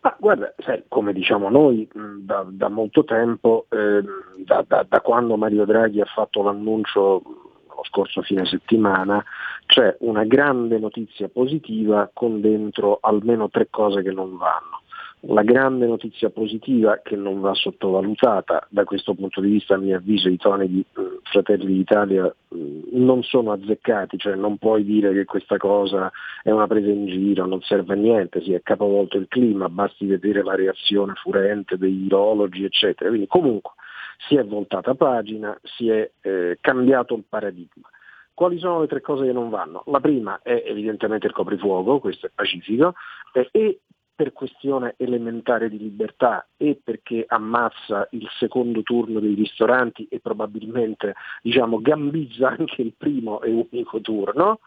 Ma 0.00 0.14
guarda, 0.20 0.54
sai, 0.58 0.84
come 0.86 1.14
diciamo 1.14 1.48
noi 1.48 1.88
da, 2.18 2.44
da 2.46 2.68
molto 2.68 3.04
tempo, 3.04 3.64
ehm, 3.70 4.44
da, 4.44 4.62
da- 4.68 4.84
da 4.86 5.00
quando 5.00 5.38
Mario 5.38 5.64
Draghi 5.64 6.02
ha 6.02 6.04
fatto 6.04 6.42
l'annuncio 6.42 7.22
lo 7.76 7.84
scorso 7.84 8.22
fine 8.22 8.44
settimana, 8.46 9.22
c'è 9.66 9.96
una 10.00 10.24
grande 10.24 10.78
notizia 10.78 11.28
positiva 11.28 12.10
con 12.12 12.40
dentro 12.40 12.98
almeno 13.00 13.48
tre 13.48 13.68
cose 13.70 14.02
che 14.02 14.12
non 14.12 14.36
vanno. 14.36 14.80
La 15.28 15.42
grande 15.42 15.86
notizia 15.86 16.30
positiva 16.30 17.00
che 17.02 17.16
non 17.16 17.40
va 17.40 17.52
sottovalutata, 17.52 18.66
da 18.70 18.84
questo 18.84 19.14
punto 19.14 19.40
di 19.40 19.50
vista 19.50 19.74
a 19.74 19.78
mio 19.78 19.96
avviso 19.96 20.28
i 20.28 20.36
toni 20.36 20.68
di 20.68 20.84
mh, 20.92 21.00
Fratelli 21.24 21.72
d'Italia 21.72 22.32
mh, 22.48 22.58
non 22.92 23.22
sono 23.22 23.50
azzeccati, 23.50 24.18
cioè 24.18 24.36
non 24.36 24.58
puoi 24.58 24.84
dire 24.84 25.12
che 25.12 25.24
questa 25.24 25.56
cosa 25.56 26.12
è 26.42 26.50
una 26.50 26.68
presa 26.68 26.90
in 26.90 27.06
giro, 27.06 27.46
non 27.46 27.60
serve 27.62 27.94
a 27.94 27.96
niente, 27.96 28.42
si 28.42 28.52
è 28.52 28.60
capovolto 28.62 29.16
il 29.16 29.26
clima, 29.28 29.68
basti 29.68 30.06
vedere 30.06 30.44
la 30.44 30.54
reazione 30.54 31.14
furente 31.16 31.76
dei 31.76 31.92
virologi, 31.92 32.64
eccetera. 32.64 33.08
Quindi 33.08 33.26
comunque 33.26 33.72
si 34.28 34.36
è 34.36 34.44
voltata 34.44 34.94
pagina, 34.94 35.58
si 35.62 35.88
è 35.88 36.10
eh, 36.20 36.58
cambiato 36.60 37.14
il 37.14 37.24
paradigma. 37.28 37.88
Quali 38.34 38.58
sono 38.58 38.80
le 38.80 38.86
tre 38.86 39.00
cose 39.00 39.24
che 39.24 39.32
non 39.32 39.48
vanno? 39.48 39.82
La 39.86 40.00
prima 40.00 40.40
è 40.42 40.62
evidentemente 40.66 41.26
il 41.26 41.32
coprifuoco, 41.32 42.00
questo 42.00 42.26
è 42.26 42.30
pacifico, 42.34 42.94
eh, 43.32 43.48
e 43.50 43.80
per 44.16 44.32
questione 44.32 44.94
elementare 44.96 45.68
di 45.68 45.78
libertà 45.78 46.46
e 46.56 46.80
perché 46.82 47.24
ammazza 47.28 48.08
il 48.12 48.26
secondo 48.38 48.82
turno 48.82 49.20
dei 49.20 49.34
ristoranti 49.34 50.06
e 50.10 50.20
probabilmente 50.20 51.14
diciamo, 51.42 51.80
gambizza 51.82 52.48
anche 52.48 52.80
il 52.80 52.94
primo 52.96 53.42
e 53.42 53.50
unico 53.50 54.00
turno. 54.00 54.60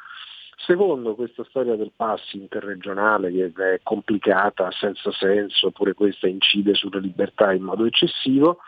Secondo, 0.56 1.16
questa 1.16 1.44
storia 1.46 1.76
del 1.76 1.92
pass 1.96 2.34
interregionale 2.34 3.32
che 3.32 3.74
è 3.74 3.80
complicata, 3.82 4.70
senza 4.72 5.12
senso, 5.12 5.72
pure 5.72 5.94
questa 5.94 6.28
incide 6.28 6.76
sulle 6.76 7.00
libertà 7.00 7.52
in 7.54 7.64
modo 7.64 7.86
eccessivo. 7.86 8.60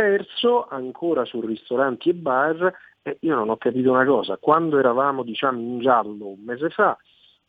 Terzo, 0.00 0.66
ancora 0.66 1.26
su 1.26 1.42
ristoranti 1.42 2.08
e 2.08 2.14
bar, 2.14 2.72
eh, 3.02 3.18
io 3.20 3.34
non 3.34 3.50
ho 3.50 3.58
capito 3.58 3.90
una 3.90 4.06
cosa, 4.06 4.38
quando 4.38 4.78
eravamo 4.78 5.22
diciamo, 5.22 5.60
in 5.60 5.78
giallo 5.80 6.28
un 6.28 6.42
mese 6.42 6.70
fa, 6.70 6.96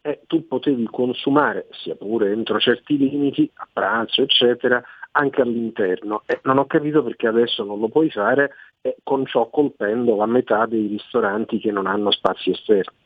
eh, 0.01 0.23
tu 0.27 0.45
potevi 0.45 0.85
consumare, 0.91 1.67
sia 1.71 1.95
pure 1.95 2.29
entro 2.29 2.59
certi 2.59 2.97
limiti, 2.97 3.49
a 3.53 3.69
pranzo, 3.71 4.21
eccetera, 4.23 4.83
anche 5.11 5.39
all'interno. 5.39 6.23
Eh, 6.25 6.41
non 6.43 6.57
ho 6.57 6.65
capito 6.65 7.01
perché 7.01 7.27
adesso 7.27 7.63
non 7.63 7.79
lo 7.79 7.87
puoi 7.87 8.11
fare, 8.11 8.51
eh, 8.81 8.97
con 9.01 9.25
ciò 9.25 9.49
colpendo 9.49 10.17
la 10.17 10.25
metà 10.25 10.65
dei 10.65 10.87
ristoranti 10.87 11.57
che 11.57 11.71
non 11.71 11.87
hanno 11.87 12.11
spazi 12.11 12.49
esterni. 12.49 12.97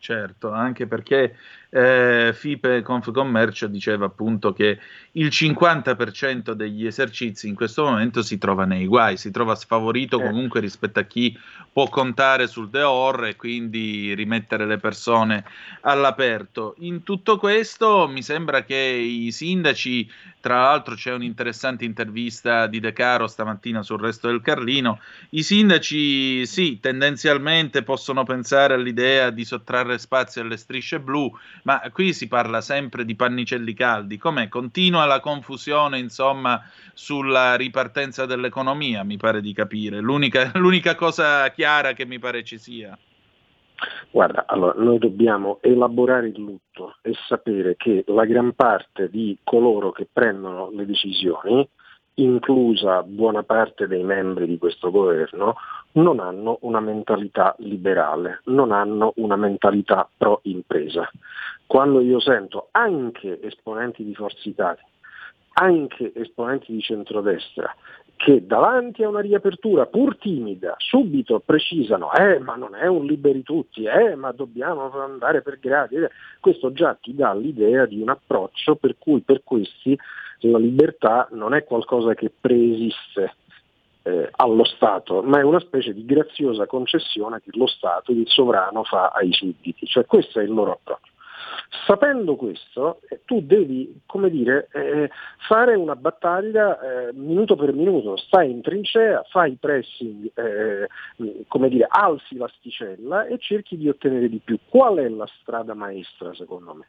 Certo, 0.00 0.50
anche 0.52 0.86
perché 0.86 1.34
eh, 1.70 2.32
FIPE 2.34 2.82
Confcommercio 2.82 3.66
diceva 3.66 4.06
appunto 4.06 4.52
che 4.52 4.78
il 5.12 5.26
50% 5.26 6.52
degli 6.52 6.86
esercizi 6.86 7.48
in 7.48 7.54
questo 7.54 7.84
momento 7.84 8.22
si 8.22 8.38
trova 8.38 8.64
nei 8.64 8.86
guai, 8.86 9.16
si 9.16 9.30
trova 9.30 9.54
sfavorito 9.54 10.18
eh. 10.18 10.24
comunque 10.24 10.60
rispetto 10.60 10.98
a 10.98 11.02
chi 11.02 11.36
può 11.70 11.88
contare 11.88 12.46
sul 12.46 12.70
Deor 12.70 13.26
e 13.26 13.36
quindi 13.36 14.14
rimettere 14.14 14.66
le 14.66 14.78
persone 14.78 15.44
all'aperto. 15.82 16.74
In 16.78 17.02
tutto 17.02 17.36
questo 17.36 18.08
mi 18.08 18.22
sembra 18.22 18.64
che 18.64 18.74
i 18.74 19.30
sindaci, 19.30 20.10
tra 20.40 20.62
l'altro 20.62 20.94
c'è 20.94 21.12
un'interessante 21.12 21.84
intervista 21.84 22.66
di 22.66 22.80
De 22.80 22.92
Caro 22.92 23.26
stamattina 23.26 23.82
sul 23.82 24.00
resto 24.00 24.28
del 24.28 24.40
Carlino, 24.40 25.00
i 25.30 25.42
sindaci 25.42 26.46
sì, 26.46 26.80
tendenzialmente 26.80 27.82
possono 27.82 28.24
pensare 28.24 28.74
all'idea 28.74 29.30
di 29.30 29.44
sottrarre 29.44 29.98
spazio 29.98 30.42
alle 30.42 30.56
strisce 30.56 30.98
blu, 31.00 31.30
ma 31.64 31.80
qui 31.92 32.12
si 32.12 32.28
parla 32.28 32.60
sempre 32.60 33.04
di 33.04 33.14
pannicelli 33.14 33.74
caldi. 33.74 34.16
Com'è? 34.16 34.48
Continua 34.48 35.04
la 35.04 35.20
confusione, 35.20 35.98
insomma, 35.98 36.62
sulla 36.94 37.54
ripartenza 37.56 38.26
dell'economia, 38.26 39.04
mi 39.04 39.16
pare 39.16 39.40
di 39.40 39.52
capire. 39.52 40.00
L'unica, 40.00 40.50
l'unica 40.56 40.94
cosa 40.94 41.50
chiara 41.50 41.92
che 41.92 42.06
mi 42.06 42.18
pare 42.18 42.44
ci 42.44 42.58
sia. 42.58 42.96
Guarda, 44.10 44.44
allora 44.46 44.74
noi 44.76 44.98
dobbiamo 44.98 45.58
elaborare 45.60 46.28
il 46.28 46.40
lutto 46.40 46.96
e 47.02 47.12
sapere 47.28 47.76
che 47.76 48.04
la 48.08 48.24
gran 48.24 48.52
parte 48.54 49.08
di 49.08 49.38
coloro 49.44 49.92
che 49.92 50.08
prendono 50.10 50.70
le 50.70 50.84
decisioni, 50.84 51.68
inclusa 52.14 53.02
buona 53.04 53.44
parte 53.44 53.86
dei 53.86 54.02
membri 54.02 54.46
di 54.46 54.58
questo 54.58 54.90
governo, 54.90 55.54
non 55.92 56.20
hanno 56.20 56.58
una 56.62 56.80
mentalità 56.80 57.54
liberale, 57.58 58.40
non 58.44 58.72
hanno 58.72 59.12
una 59.16 59.36
mentalità 59.36 60.08
pro 60.16 60.40
impresa. 60.44 61.10
Quando 61.66 62.00
io 62.00 62.20
sento 62.20 62.68
anche 62.70 63.40
esponenti 63.42 64.04
di 64.04 64.14
Forza 64.14 64.48
Italia, 64.48 64.84
anche 65.54 66.12
esponenti 66.14 66.72
di 66.72 66.80
centrodestra, 66.80 67.74
che 68.18 68.44
davanti 68.44 69.04
a 69.04 69.08
una 69.08 69.20
riapertura 69.20 69.86
pur 69.86 70.16
timida 70.16 70.74
subito 70.78 71.38
precisano 71.38 72.12
eh 72.12 72.40
ma 72.40 72.56
non 72.56 72.74
è 72.74 72.86
un 72.86 73.06
liberi 73.06 73.44
tutti, 73.44 73.84
eh 73.84 74.16
ma 74.16 74.32
dobbiamo 74.32 74.90
andare 75.00 75.40
per 75.40 75.60
gradi, 75.60 75.96
questo 76.40 76.72
già 76.72 76.98
ti 77.00 77.14
dà 77.14 77.32
l'idea 77.32 77.86
di 77.86 78.00
un 78.00 78.08
approccio 78.08 78.74
per 78.74 78.96
cui 78.98 79.20
per 79.20 79.42
questi 79.44 79.96
la 80.40 80.58
libertà 80.58 81.28
non 81.30 81.54
è 81.54 81.62
qualcosa 81.62 82.14
che 82.14 82.32
preesiste 82.40 83.34
eh, 84.02 84.28
allo 84.36 84.64
Stato, 84.64 85.22
ma 85.22 85.40
è 85.40 85.42
una 85.42 85.60
specie 85.60 85.92
di 85.92 86.04
graziosa 86.04 86.66
concessione 86.66 87.40
che 87.40 87.50
lo 87.52 87.66
Stato, 87.66 88.12
il 88.12 88.26
sovrano, 88.26 88.84
fa 88.84 89.08
ai 89.08 89.32
sudditi, 89.32 89.86
cioè 89.86 90.04
questo 90.06 90.40
è 90.40 90.42
il 90.42 90.52
loro 90.52 90.72
approccio. 90.72 91.12
Sapendo 91.86 92.36
questo, 92.36 93.00
eh, 93.08 93.20
tu 93.24 93.40
devi, 93.40 94.00
come 94.06 94.30
dire, 94.30 94.68
eh, 94.72 95.10
fare 95.46 95.74
una 95.74 95.96
battaglia 95.96 96.78
eh, 96.80 97.12
minuto 97.12 97.56
per 97.56 97.72
minuto, 97.72 98.16
stai 98.16 98.50
in 98.50 98.62
trincea, 98.62 99.22
fai 99.28 99.56
pressing, 99.58 100.30
eh, 100.34 100.88
come 101.46 101.68
dire, 101.68 101.86
alzi 101.88 102.36
l'asticella 102.36 103.26
e 103.26 103.38
cerchi 103.38 103.76
di 103.76 103.88
ottenere 103.88 104.28
di 104.28 104.40
più. 104.42 104.58
Qual 104.68 104.96
è 104.96 105.08
la 105.08 105.28
strada 105.40 105.74
maestra 105.74 106.32
secondo 106.34 106.74
me? 106.74 106.86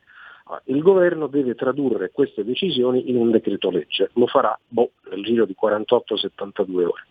Il 0.65 0.81
governo 0.81 1.27
deve 1.27 1.55
tradurre 1.55 2.11
queste 2.11 2.43
decisioni 2.43 3.09
in 3.09 3.17
un 3.17 3.29
decreto 3.31 3.69
legge, 3.69 4.09
lo 4.13 4.27
farà 4.27 4.57
boh, 4.67 4.91
nel 5.09 5.23
giro 5.23 5.45
di 5.45 5.55
48-72 5.59 6.83
ore. 6.83 7.05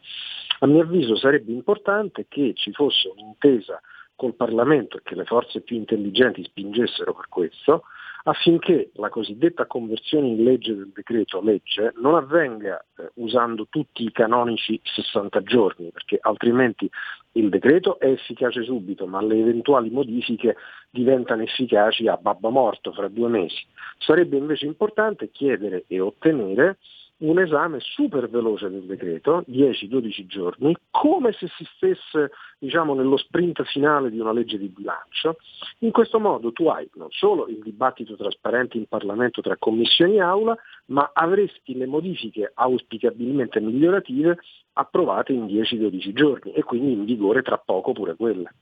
A 0.60 0.66
mio 0.66 0.82
avviso 0.82 1.14
sarebbe 1.16 1.52
importante 1.52 2.26
che 2.28 2.52
ci 2.54 2.72
fosse 2.72 3.08
un'intesa 3.08 3.80
col 4.18 4.34
Parlamento 4.34 4.96
e 4.96 5.02
che 5.04 5.14
le 5.14 5.24
forze 5.24 5.60
più 5.60 5.76
intelligenti 5.76 6.42
spingessero 6.42 7.14
per 7.14 7.28
questo, 7.28 7.84
affinché 8.24 8.90
la 8.94 9.10
cosiddetta 9.10 9.66
conversione 9.66 10.26
in 10.26 10.42
legge 10.42 10.74
del 10.74 10.90
decreto 10.92 11.40
legge 11.40 11.92
non 11.98 12.16
avvenga 12.16 12.84
eh, 12.96 13.10
usando 13.14 13.68
tutti 13.70 14.02
i 14.02 14.10
canonici 14.10 14.80
60 14.82 15.40
giorni, 15.42 15.90
perché 15.92 16.18
altrimenti 16.20 16.90
il 17.32 17.48
decreto 17.48 18.00
è 18.00 18.08
efficace 18.08 18.64
subito, 18.64 19.06
ma 19.06 19.22
le 19.22 19.38
eventuali 19.38 19.88
modifiche 19.88 20.56
diventano 20.90 21.42
efficaci 21.42 22.08
a 22.08 22.16
babba 22.16 22.48
morto 22.48 22.92
fra 22.92 23.06
due 23.06 23.28
mesi. 23.28 23.64
Sarebbe 23.98 24.36
invece 24.36 24.66
importante 24.66 25.30
chiedere 25.30 25.84
e 25.86 26.00
ottenere 26.00 26.78
un 27.18 27.38
esame 27.40 27.78
super 27.80 28.28
veloce 28.28 28.68
del 28.70 28.84
decreto, 28.84 29.44
10-12 29.48 30.26
giorni, 30.26 30.76
come 30.90 31.32
se 31.32 31.48
si 31.56 31.64
stesse 31.74 32.30
diciamo, 32.58 32.94
nello 32.94 33.16
sprint 33.16 33.62
finale 33.64 34.10
di 34.10 34.18
una 34.18 34.32
legge 34.32 34.58
di 34.58 34.68
bilancio. 34.68 35.36
In 35.78 35.90
questo 35.90 36.20
modo 36.20 36.52
tu 36.52 36.68
hai 36.68 36.88
non 36.94 37.08
solo 37.10 37.48
il 37.48 37.60
dibattito 37.60 38.16
trasparente 38.16 38.76
in 38.76 38.86
Parlamento 38.86 39.40
tra 39.40 39.56
commissioni 39.56 40.16
e 40.16 40.20
aula, 40.20 40.56
ma 40.86 41.10
avresti 41.12 41.76
le 41.76 41.86
modifiche 41.86 42.50
auspicabilmente 42.54 43.60
migliorative 43.60 44.38
approvate 44.74 45.32
in 45.32 45.46
10-12 45.46 46.12
giorni 46.12 46.52
e 46.52 46.62
quindi 46.62 46.92
in 46.92 47.04
vigore 47.04 47.42
tra 47.42 47.58
poco 47.58 47.92
pure 47.92 48.14
quelle. 48.14 48.52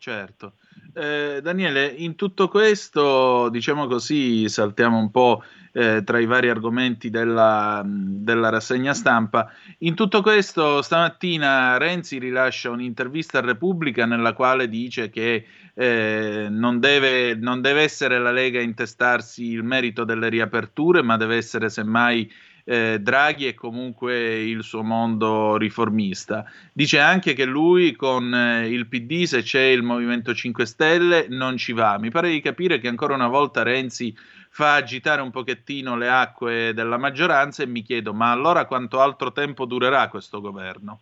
Certo. 0.00 0.54
Eh, 0.94 1.40
Daniele, 1.42 1.84
in 1.84 2.14
tutto 2.14 2.48
questo, 2.48 3.50
diciamo 3.50 3.86
così, 3.86 4.48
saltiamo 4.48 4.96
un 4.96 5.10
po' 5.10 5.44
eh, 5.72 6.02
tra 6.04 6.18
i 6.18 6.24
vari 6.24 6.48
argomenti 6.48 7.10
della, 7.10 7.82
della, 7.84 8.48
rassegna 8.48 8.94
stampa. 8.94 9.52
In 9.80 9.94
tutto 9.94 10.22
questo, 10.22 10.80
stamattina 10.80 11.76
Renzi 11.76 12.18
rilascia 12.18 12.70
un'intervista 12.70 13.38
a 13.38 13.42
Repubblica 13.42 14.06
nella 14.06 14.32
quale 14.32 14.70
dice 14.70 15.10
che 15.10 15.44
eh, 15.74 16.46
non, 16.48 16.80
deve, 16.80 17.34
non 17.34 17.60
deve 17.60 17.82
essere 17.82 18.18
la 18.18 18.32
Lega 18.32 18.58
a 18.58 18.62
intestarsi 18.62 19.50
il 19.50 19.64
merito 19.64 20.04
delle 20.04 20.30
riaperture, 20.30 21.02
ma 21.02 21.18
deve 21.18 21.36
essere 21.36 21.68
semmai 21.68 22.26
eh, 22.70 23.00
Draghi 23.00 23.48
e 23.48 23.54
comunque 23.54 24.44
il 24.44 24.62
suo 24.62 24.84
mondo 24.84 25.56
riformista. 25.56 26.44
Dice 26.72 27.00
anche 27.00 27.32
che 27.32 27.44
lui 27.44 27.96
con 27.96 28.32
eh, 28.32 28.68
il 28.68 28.86
PD, 28.86 29.24
se 29.24 29.42
c'è 29.42 29.62
il 29.62 29.82
Movimento 29.82 30.32
5 30.32 30.64
Stelle, 30.66 31.26
non 31.28 31.56
ci 31.56 31.72
va. 31.72 31.98
Mi 31.98 32.10
pare 32.10 32.30
di 32.30 32.40
capire 32.40 32.78
che 32.78 32.86
ancora 32.86 33.14
una 33.14 33.26
volta 33.26 33.64
Renzi 33.64 34.16
fa 34.50 34.74
agitare 34.74 35.20
un 35.20 35.32
pochettino 35.32 35.96
le 35.96 36.08
acque 36.08 36.72
della 36.72 36.96
maggioranza 36.96 37.64
e 37.64 37.66
mi 37.66 37.82
chiedo, 37.82 38.14
ma 38.14 38.30
allora 38.30 38.66
quanto 38.66 39.00
altro 39.00 39.32
tempo 39.32 39.64
durerà 39.64 40.06
questo 40.08 40.40
governo? 40.40 41.00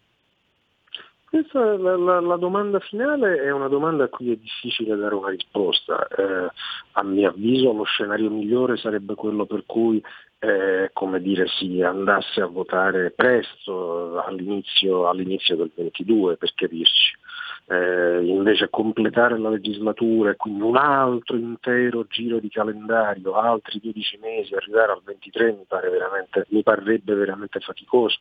Questa 1.28 1.76
la, 1.76 1.98
la, 1.98 2.20
la, 2.20 2.36
domanda 2.36 2.78
finale 2.78 3.42
è 3.42 3.50
una 3.50 3.68
domanda 3.68 4.04
a 4.04 4.08
cui 4.08 4.32
è 4.32 4.36
difficile 4.36 4.96
dare 4.96 5.14
una 5.14 5.28
risposta. 5.28 6.08
Eh, 6.08 6.50
a 6.92 7.02
mio 7.02 7.28
avviso 7.28 7.74
lo 7.74 7.84
scenario 7.84 8.30
migliore 8.30 8.78
sarebbe 8.78 9.14
quello 9.14 9.44
per 9.44 9.64
cui 9.66 10.02
eh, 10.40 10.90
come 10.92 11.20
dire, 11.20 11.46
si 11.58 11.82
andasse 11.82 12.40
a 12.40 12.46
votare 12.46 13.10
presto 13.10 14.20
all'inizio, 14.22 15.08
all'inizio 15.08 15.56
del 15.56 15.72
22 15.74 16.36
per 16.36 16.52
capirci. 16.54 17.16
Eh, 17.70 18.24
invece 18.24 18.70
completare 18.70 19.38
la 19.38 19.50
legislatura 19.50 20.30
e 20.30 20.36
quindi 20.36 20.62
un 20.62 20.76
altro 20.76 21.36
intero 21.36 22.06
giro 22.08 22.38
di 22.38 22.48
calendario, 22.48 23.34
altri 23.34 23.78
12 23.82 24.18
mesi, 24.22 24.54
arrivare 24.54 24.92
al 24.92 25.02
23 25.04 25.52
mi, 25.52 25.64
pare 25.66 26.26
mi 26.48 26.62
parrebbe 26.62 27.14
veramente 27.14 27.60
faticoso, 27.60 28.20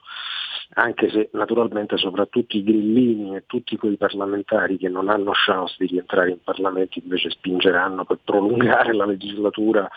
anche 0.74 1.10
se 1.10 1.30
naturalmente 1.32 1.96
soprattutto 1.96 2.58
i 2.58 2.64
grillini 2.64 3.38
e 3.38 3.44
tutti 3.46 3.78
quei 3.78 3.96
parlamentari 3.96 4.78
che 4.78 4.90
non 4.90 5.08
hanno 5.08 5.32
chance 5.34 5.76
di 5.80 5.86
rientrare 5.88 6.32
in 6.32 6.44
Parlamento 6.44 7.00
invece 7.00 7.30
spingeranno 7.30 8.04
per 8.04 8.20
prolungare 8.26 8.94
la 8.94 9.06
legislatura 9.06 9.88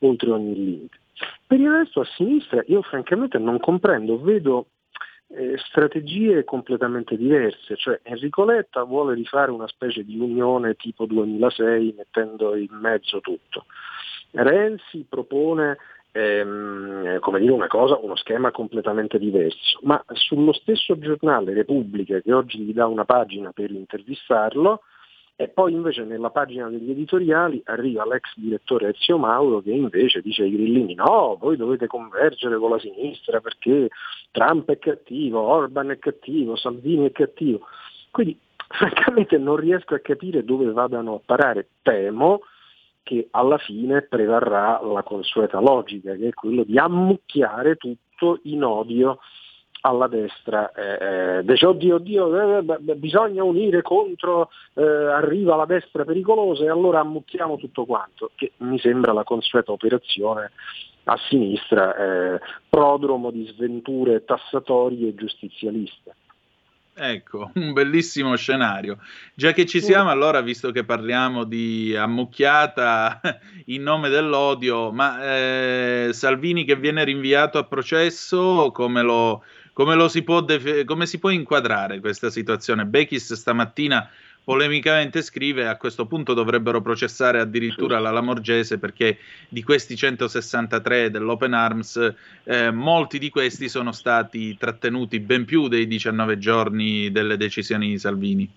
oltre 0.00 0.30
ogni 0.32 0.54
limite. 0.54 0.98
Per 1.46 1.58
il 1.60 1.70
resto 1.70 2.00
a 2.00 2.04
sinistra 2.16 2.62
io 2.66 2.82
francamente 2.82 3.38
non 3.38 3.58
comprendo, 3.58 4.20
vedo 4.20 4.66
eh, 5.28 5.56
strategie 5.58 6.44
completamente 6.44 7.16
diverse, 7.16 7.76
cioè 7.76 8.00
Enrico 8.02 8.44
Letta 8.44 8.84
vuole 8.84 9.14
rifare 9.14 9.50
una 9.50 9.66
specie 9.66 10.04
di 10.04 10.18
unione 10.18 10.74
tipo 10.74 11.06
2006 11.06 11.94
mettendo 11.96 12.54
in 12.54 12.68
mezzo 12.70 13.20
tutto. 13.20 13.66
Renzi 14.32 15.06
propone 15.08 15.78
ehm, 16.12 17.18
come 17.20 17.40
dire 17.40 17.52
una 17.52 17.66
cosa, 17.66 17.98
uno 17.98 18.16
schema 18.16 18.50
completamente 18.50 19.18
diverso, 19.18 19.80
ma 19.82 20.02
sullo 20.12 20.52
stesso 20.52 20.98
giornale 20.98 21.54
Repubblica 21.54 22.20
che 22.20 22.32
oggi 22.32 22.58
gli 22.58 22.72
dà 22.72 22.86
una 22.86 23.04
pagina 23.04 23.52
per 23.52 23.70
intervistarlo, 23.70 24.82
e 25.38 25.48
poi 25.48 25.72
invece 25.72 26.04
nella 26.04 26.30
pagina 26.30 26.68
degli 26.70 26.90
editoriali 26.90 27.60
arriva 27.66 28.06
l'ex 28.06 28.32
direttore 28.36 28.88
Ezio 28.88 29.18
Mauro 29.18 29.60
che 29.60 29.70
invece 29.70 30.22
dice 30.22 30.44
ai 30.44 30.50
grillini 30.50 30.94
no, 30.94 31.36
voi 31.38 31.58
dovete 31.58 31.86
convergere 31.86 32.56
con 32.56 32.70
la 32.70 32.78
sinistra 32.78 33.40
perché 33.40 33.90
Trump 34.30 34.70
è 34.70 34.78
cattivo, 34.78 35.40
Orban 35.40 35.90
è 35.90 35.98
cattivo, 35.98 36.56
Salvini 36.56 37.06
è 37.06 37.12
cattivo. 37.12 37.66
Quindi 38.10 38.38
francamente 38.66 39.36
non 39.36 39.56
riesco 39.56 39.94
a 39.94 39.98
capire 39.98 40.42
dove 40.42 40.72
vadano 40.72 41.16
a 41.16 41.20
parare. 41.24 41.68
Temo 41.82 42.40
che 43.02 43.28
alla 43.32 43.58
fine 43.58 44.02
prevarrà 44.02 44.80
la 44.82 45.02
consueta 45.02 45.60
logica, 45.60 46.14
che 46.14 46.28
è 46.28 46.32
quello 46.32 46.64
di 46.64 46.78
ammucchiare 46.78 47.76
tutto 47.76 48.40
in 48.44 48.64
odio 48.64 49.18
alla 49.82 50.08
destra. 50.08 50.72
Eh, 50.72 51.38
eh 51.38 51.44
dice 51.44 51.66
oddio, 51.66 51.96
oddio, 51.96 52.58
eh, 52.58 52.94
bisogna 52.96 53.44
unire 53.44 53.82
contro, 53.82 54.50
eh, 54.74 54.82
arriva 54.82 55.56
la 55.56 55.66
destra 55.66 56.04
pericolosa 56.04 56.64
e 56.64 56.70
allora 56.70 57.00
ammucchiamo 57.00 57.56
tutto 57.56 57.84
quanto, 57.84 58.30
che 58.34 58.52
mi 58.58 58.78
sembra 58.78 59.12
la 59.12 59.24
consueta 59.24 59.72
operazione 59.72 60.52
a 61.08 61.16
sinistra, 61.28 61.94
eh, 61.96 62.40
prodromo 62.68 63.30
di 63.30 63.46
sventure 63.46 64.24
tassatorie 64.24 65.08
e 65.08 65.14
giustizialiste. 65.14 66.14
Ecco, 66.98 67.50
un 67.56 67.72
bellissimo 67.74 68.34
scenario. 68.36 68.98
Già 69.34 69.52
che 69.52 69.66
ci 69.66 69.82
siamo, 69.82 70.10
allora, 70.10 70.40
visto 70.40 70.70
che 70.70 70.84
parliamo 70.84 71.44
di 71.44 71.94
ammucchiata 71.94 73.20
in 73.66 73.82
nome 73.82 74.08
dell'odio, 74.08 74.90
ma 74.92 75.22
eh, 75.22 76.08
Salvini 76.12 76.64
che 76.64 76.76
viene 76.76 77.04
rinviato 77.04 77.58
a 77.58 77.64
processo, 77.64 78.70
come 78.72 79.02
lo, 79.02 79.44
come 79.76 80.08
si, 80.08 80.22
può 80.22 80.40
def- 80.40 80.84
come 80.84 81.04
si 81.04 81.18
può 81.18 81.28
inquadrare 81.28 82.00
questa 82.00 82.30
situazione? 82.30 82.86
Bechis 82.86 83.34
stamattina 83.34 84.08
polemicamente 84.42 85.20
scrive 85.20 85.68
a 85.68 85.76
questo 85.76 86.06
punto 86.06 86.32
dovrebbero 86.32 86.80
processare 86.80 87.40
addirittura 87.40 87.98
la 87.98 88.10
Lamorgese 88.10 88.78
perché 88.78 89.18
di 89.50 89.62
questi 89.62 89.94
163 89.94 91.10
dell'Open 91.10 91.52
Arms 91.52 92.14
eh, 92.44 92.70
molti 92.70 93.18
di 93.18 93.28
questi 93.28 93.68
sono 93.68 93.92
stati 93.92 94.56
trattenuti 94.56 95.20
ben 95.20 95.44
più 95.44 95.68
dei 95.68 95.86
19 95.86 96.38
giorni 96.38 97.12
delle 97.12 97.36
decisioni 97.36 97.88
di 97.88 97.98
Salvini. 97.98 98.50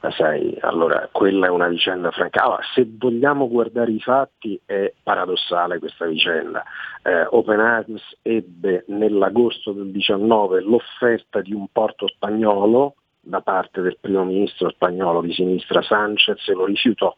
Ma 0.00 0.10
sai, 0.12 0.56
allora 0.60 1.08
quella 1.12 1.46
è 1.46 1.50
una 1.50 1.68
vicenda 1.68 2.10
franca. 2.10 2.44
Allora, 2.44 2.62
se 2.74 2.88
vogliamo 2.88 3.48
guardare 3.48 3.90
i 3.90 4.00
fatti 4.00 4.58
è 4.64 4.92
paradossale 5.02 5.78
questa 5.78 6.06
vicenda. 6.06 6.64
Eh, 7.02 7.26
Open 7.30 7.60
Arms 7.60 8.02
ebbe 8.22 8.84
nell'agosto 8.88 9.72
del 9.72 9.90
19 9.90 10.62
l'offerta 10.62 11.40
di 11.40 11.52
un 11.52 11.66
porto 11.70 12.06
spagnolo 12.08 12.94
da 13.20 13.40
parte 13.42 13.82
del 13.82 13.98
primo 14.00 14.24
ministro 14.24 14.70
spagnolo 14.70 15.20
di 15.20 15.32
sinistra 15.32 15.82
Sanchez 15.82 16.48
e 16.48 16.52
lo 16.52 16.64
rifiutò, 16.64 17.14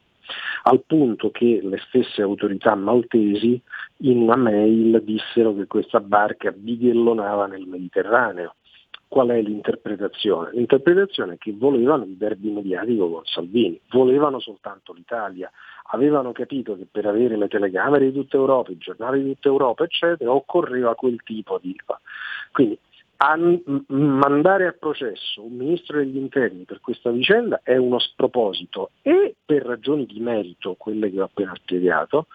al 0.64 0.82
punto 0.84 1.30
che 1.30 1.60
le 1.62 1.78
stesse 1.86 2.22
autorità 2.22 2.74
maltesi 2.74 3.60
in 3.98 4.22
una 4.22 4.36
mail 4.36 5.02
dissero 5.04 5.54
che 5.54 5.66
questa 5.66 6.00
barca 6.00 6.50
bighellonava 6.50 7.46
nel 7.46 7.66
Mediterraneo. 7.66 8.54
Qual 9.10 9.26
è 9.26 9.42
l'interpretazione? 9.42 10.50
L'interpretazione 10.52 11.34
è 11.34 11.36
che 11.36 11.52
volevano 11.52 12.04
il 12.04 12.16
derby 12.16 12.48
mediatico 12.52 13.10
con 13.10 13.24
Salvini, 13.24 13.80
volevano 13.90 14.38
soltanto 14.38 14.92
l'Italia, 14.92 15.50
avevano 15.90 16.30
capito 16.30 16.76
che 16.76 16.86
per 16.88 17.06
avere 17.06 17.36
le 17.36 17.48
telecamere 17.48 18.04
di 18.04 18.12
tutta 18.12 18.36
Europa, 18.36 18.70
i 18.70 18.78
giornali 18.78 19.24
di 19.24 19.32
tutta 19.34 19.48
Europa, 19.48 19.82
eccetera, 19.82 20.32
occorreva 20.32 20.94
quel 20.94 21.20
tipo 21.24 21.58
di... 21.60 21.74
Quindi 22.52 22.78
a 23.16 23.36
mandare 23.88 24.68
a 24.68 24.76
processo 24.78 25.42
un 25.42 25.56
ministro 25.56 25.98
degli 25.98 26.16
interni 26.16 26.62
per 26.62 26.80
questa 26.80 27.10
vicenda 27.10 27.62
è 27.64 27.76
uno 27.76 27.98
sproposito 27.98 28.92
e 29.02 29.34
per 29.44 29.64
ragioni 29.64 30.06
di 30.06 30.20
merito, 30.20 30.76
quelle 30.78 31.10
che 31.10 31.20
ho 31.20 31.24
appena 31.24 31.52
spiegato, 31.56 32.28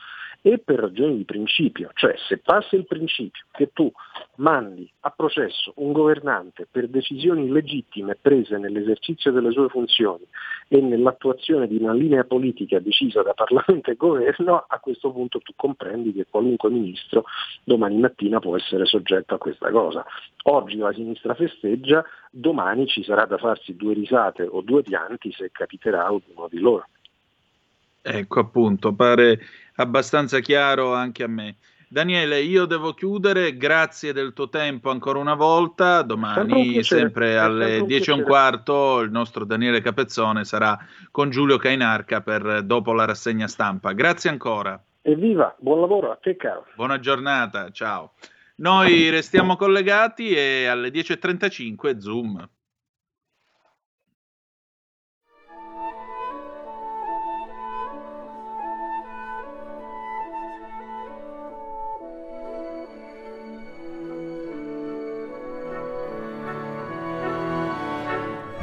e 0.47 0.59
per 0.59 0.77
ragioni 0.77 1.17
di 1.17 1.25
principio, 1.25 1.89
cioè 1.95 2.13
se 2.27 2.37
passa 2.37 2.75
il 2.75 2.85
principio 2.85 3.45
che 3.51 3.71
tu 3.73 3.91
mandi 4.35 4.87
a 4.99 5.09
processo 5.09 5.73
un 5.77 5.91
governante 5.91 6.67
per 6.69 6.87
decisioni 6.87 7.49
legittime 7.49 8.15
prese 8.21 8.59
nell'esercizio 8.59 9.31
delle 9.31 9.49
sue 9.49 9.69
funzioni 9.69 10.23
e 10.67 10.81
nell'attuazione 10.81 11.65
di 11.67 11.77
una 11.77 11.93
linea 11.93 12.25
politica 12.25 12.77
decisa 12.77 13.23
da 13.23 13.33
Parlamento 13.33 13.89
e 13.89 13.95
Governo, 13.95 14.65
a 14.67 14.77
questo 14.77 15.11
punto 15.11 15.39
tu 15.39 15.53
comprendi 15.55 16.13
che 16.13 16.27
qualunque 16.29 16.69
ministro 16.69 17.23
domani 17.63 17.97
mattina 17.97 18.37
può 18.37 18.55
essere 18.55 18.85
soggetto 18.85 19.33
a 19.33 19.39
questa 19.39 19.71
cosa. 19.71 20.05
Oggi 20.43 20.77
la 20.77 20.93
sinistra 20.93 21.33
festeggia, 21.33 22.05
domani 22.29 22.85
ci 22.85 23.03
sarà 23.03 23.25
da 23.25 23.39
farsi 23.39 23.75
due 23.75 23.95
risate 23.95 24.43
o 24.43 24.61
due 24.61 24.83
pianti 24.83 25.31
se 25.31 25.49
capiterà 25.51 26.07
uno 26.11 26.47
di 26.51 26.59
loro. 26.59 26.85
Ecco 28.08 28.39
appunto, 28.39 28.93
pare 28.93 29.39
abbastanza 29.78 30.39
chiaro 30.39 30.93
anche 30.93 31.24
a 31.24 31.28
me. 31.28 31.56
Daniele, 31.88 32.39
io 32.41 32.66
devo 32.66 32.93
chiudere, 32.93 33.58
grazie 33.58 34.14
del 34.14 34.34
tuo 34.34 34.47
tempo 34.47 34.91
ancora 34.91 35.18
una 35.18 35.34
volta, 35.34 36.03
domani 36.03 36.84
sempre 36.84 37.38
alle 37.39 37.84
10 37.84 38.10
e 38.10 38.14
un 38.14 38.24
quarto 38.24 38.99
il 39.01 39.10
nostro 39.10 39.43
Daniele 39.43 39.82
Capezzone 39.82 40.45
sarà 40.45 40.78
con 41.10 41.32
Giulio 41.32 41.58
Cainarca 41.58 42.22
per 42.22 42.62
dopo 42.64 42.93
la 42.93 43.06
rassegna 43.06 43.47
stampa. 43.47 43.93
Grazie 43.93 44.30
ancora. 44.30 44.80
Evviva, 45.01 45.56
buon 45.58 45.80
lavoro 45.80 46.12
a 46.12 46.18
te 46.22 46.36
caro. 46.36 46.66
Buona 46.76 46.99
giornata, 46.99 47.72
ciao. 47.72 48.14
Noi 48.58 49.10
restiamo 49.10 49.56
collegati 49.56 50.30
e 50.30 50.68
alle 50.68 50.89
10.35 50.89 51.97
Zoom. 51.97 52.49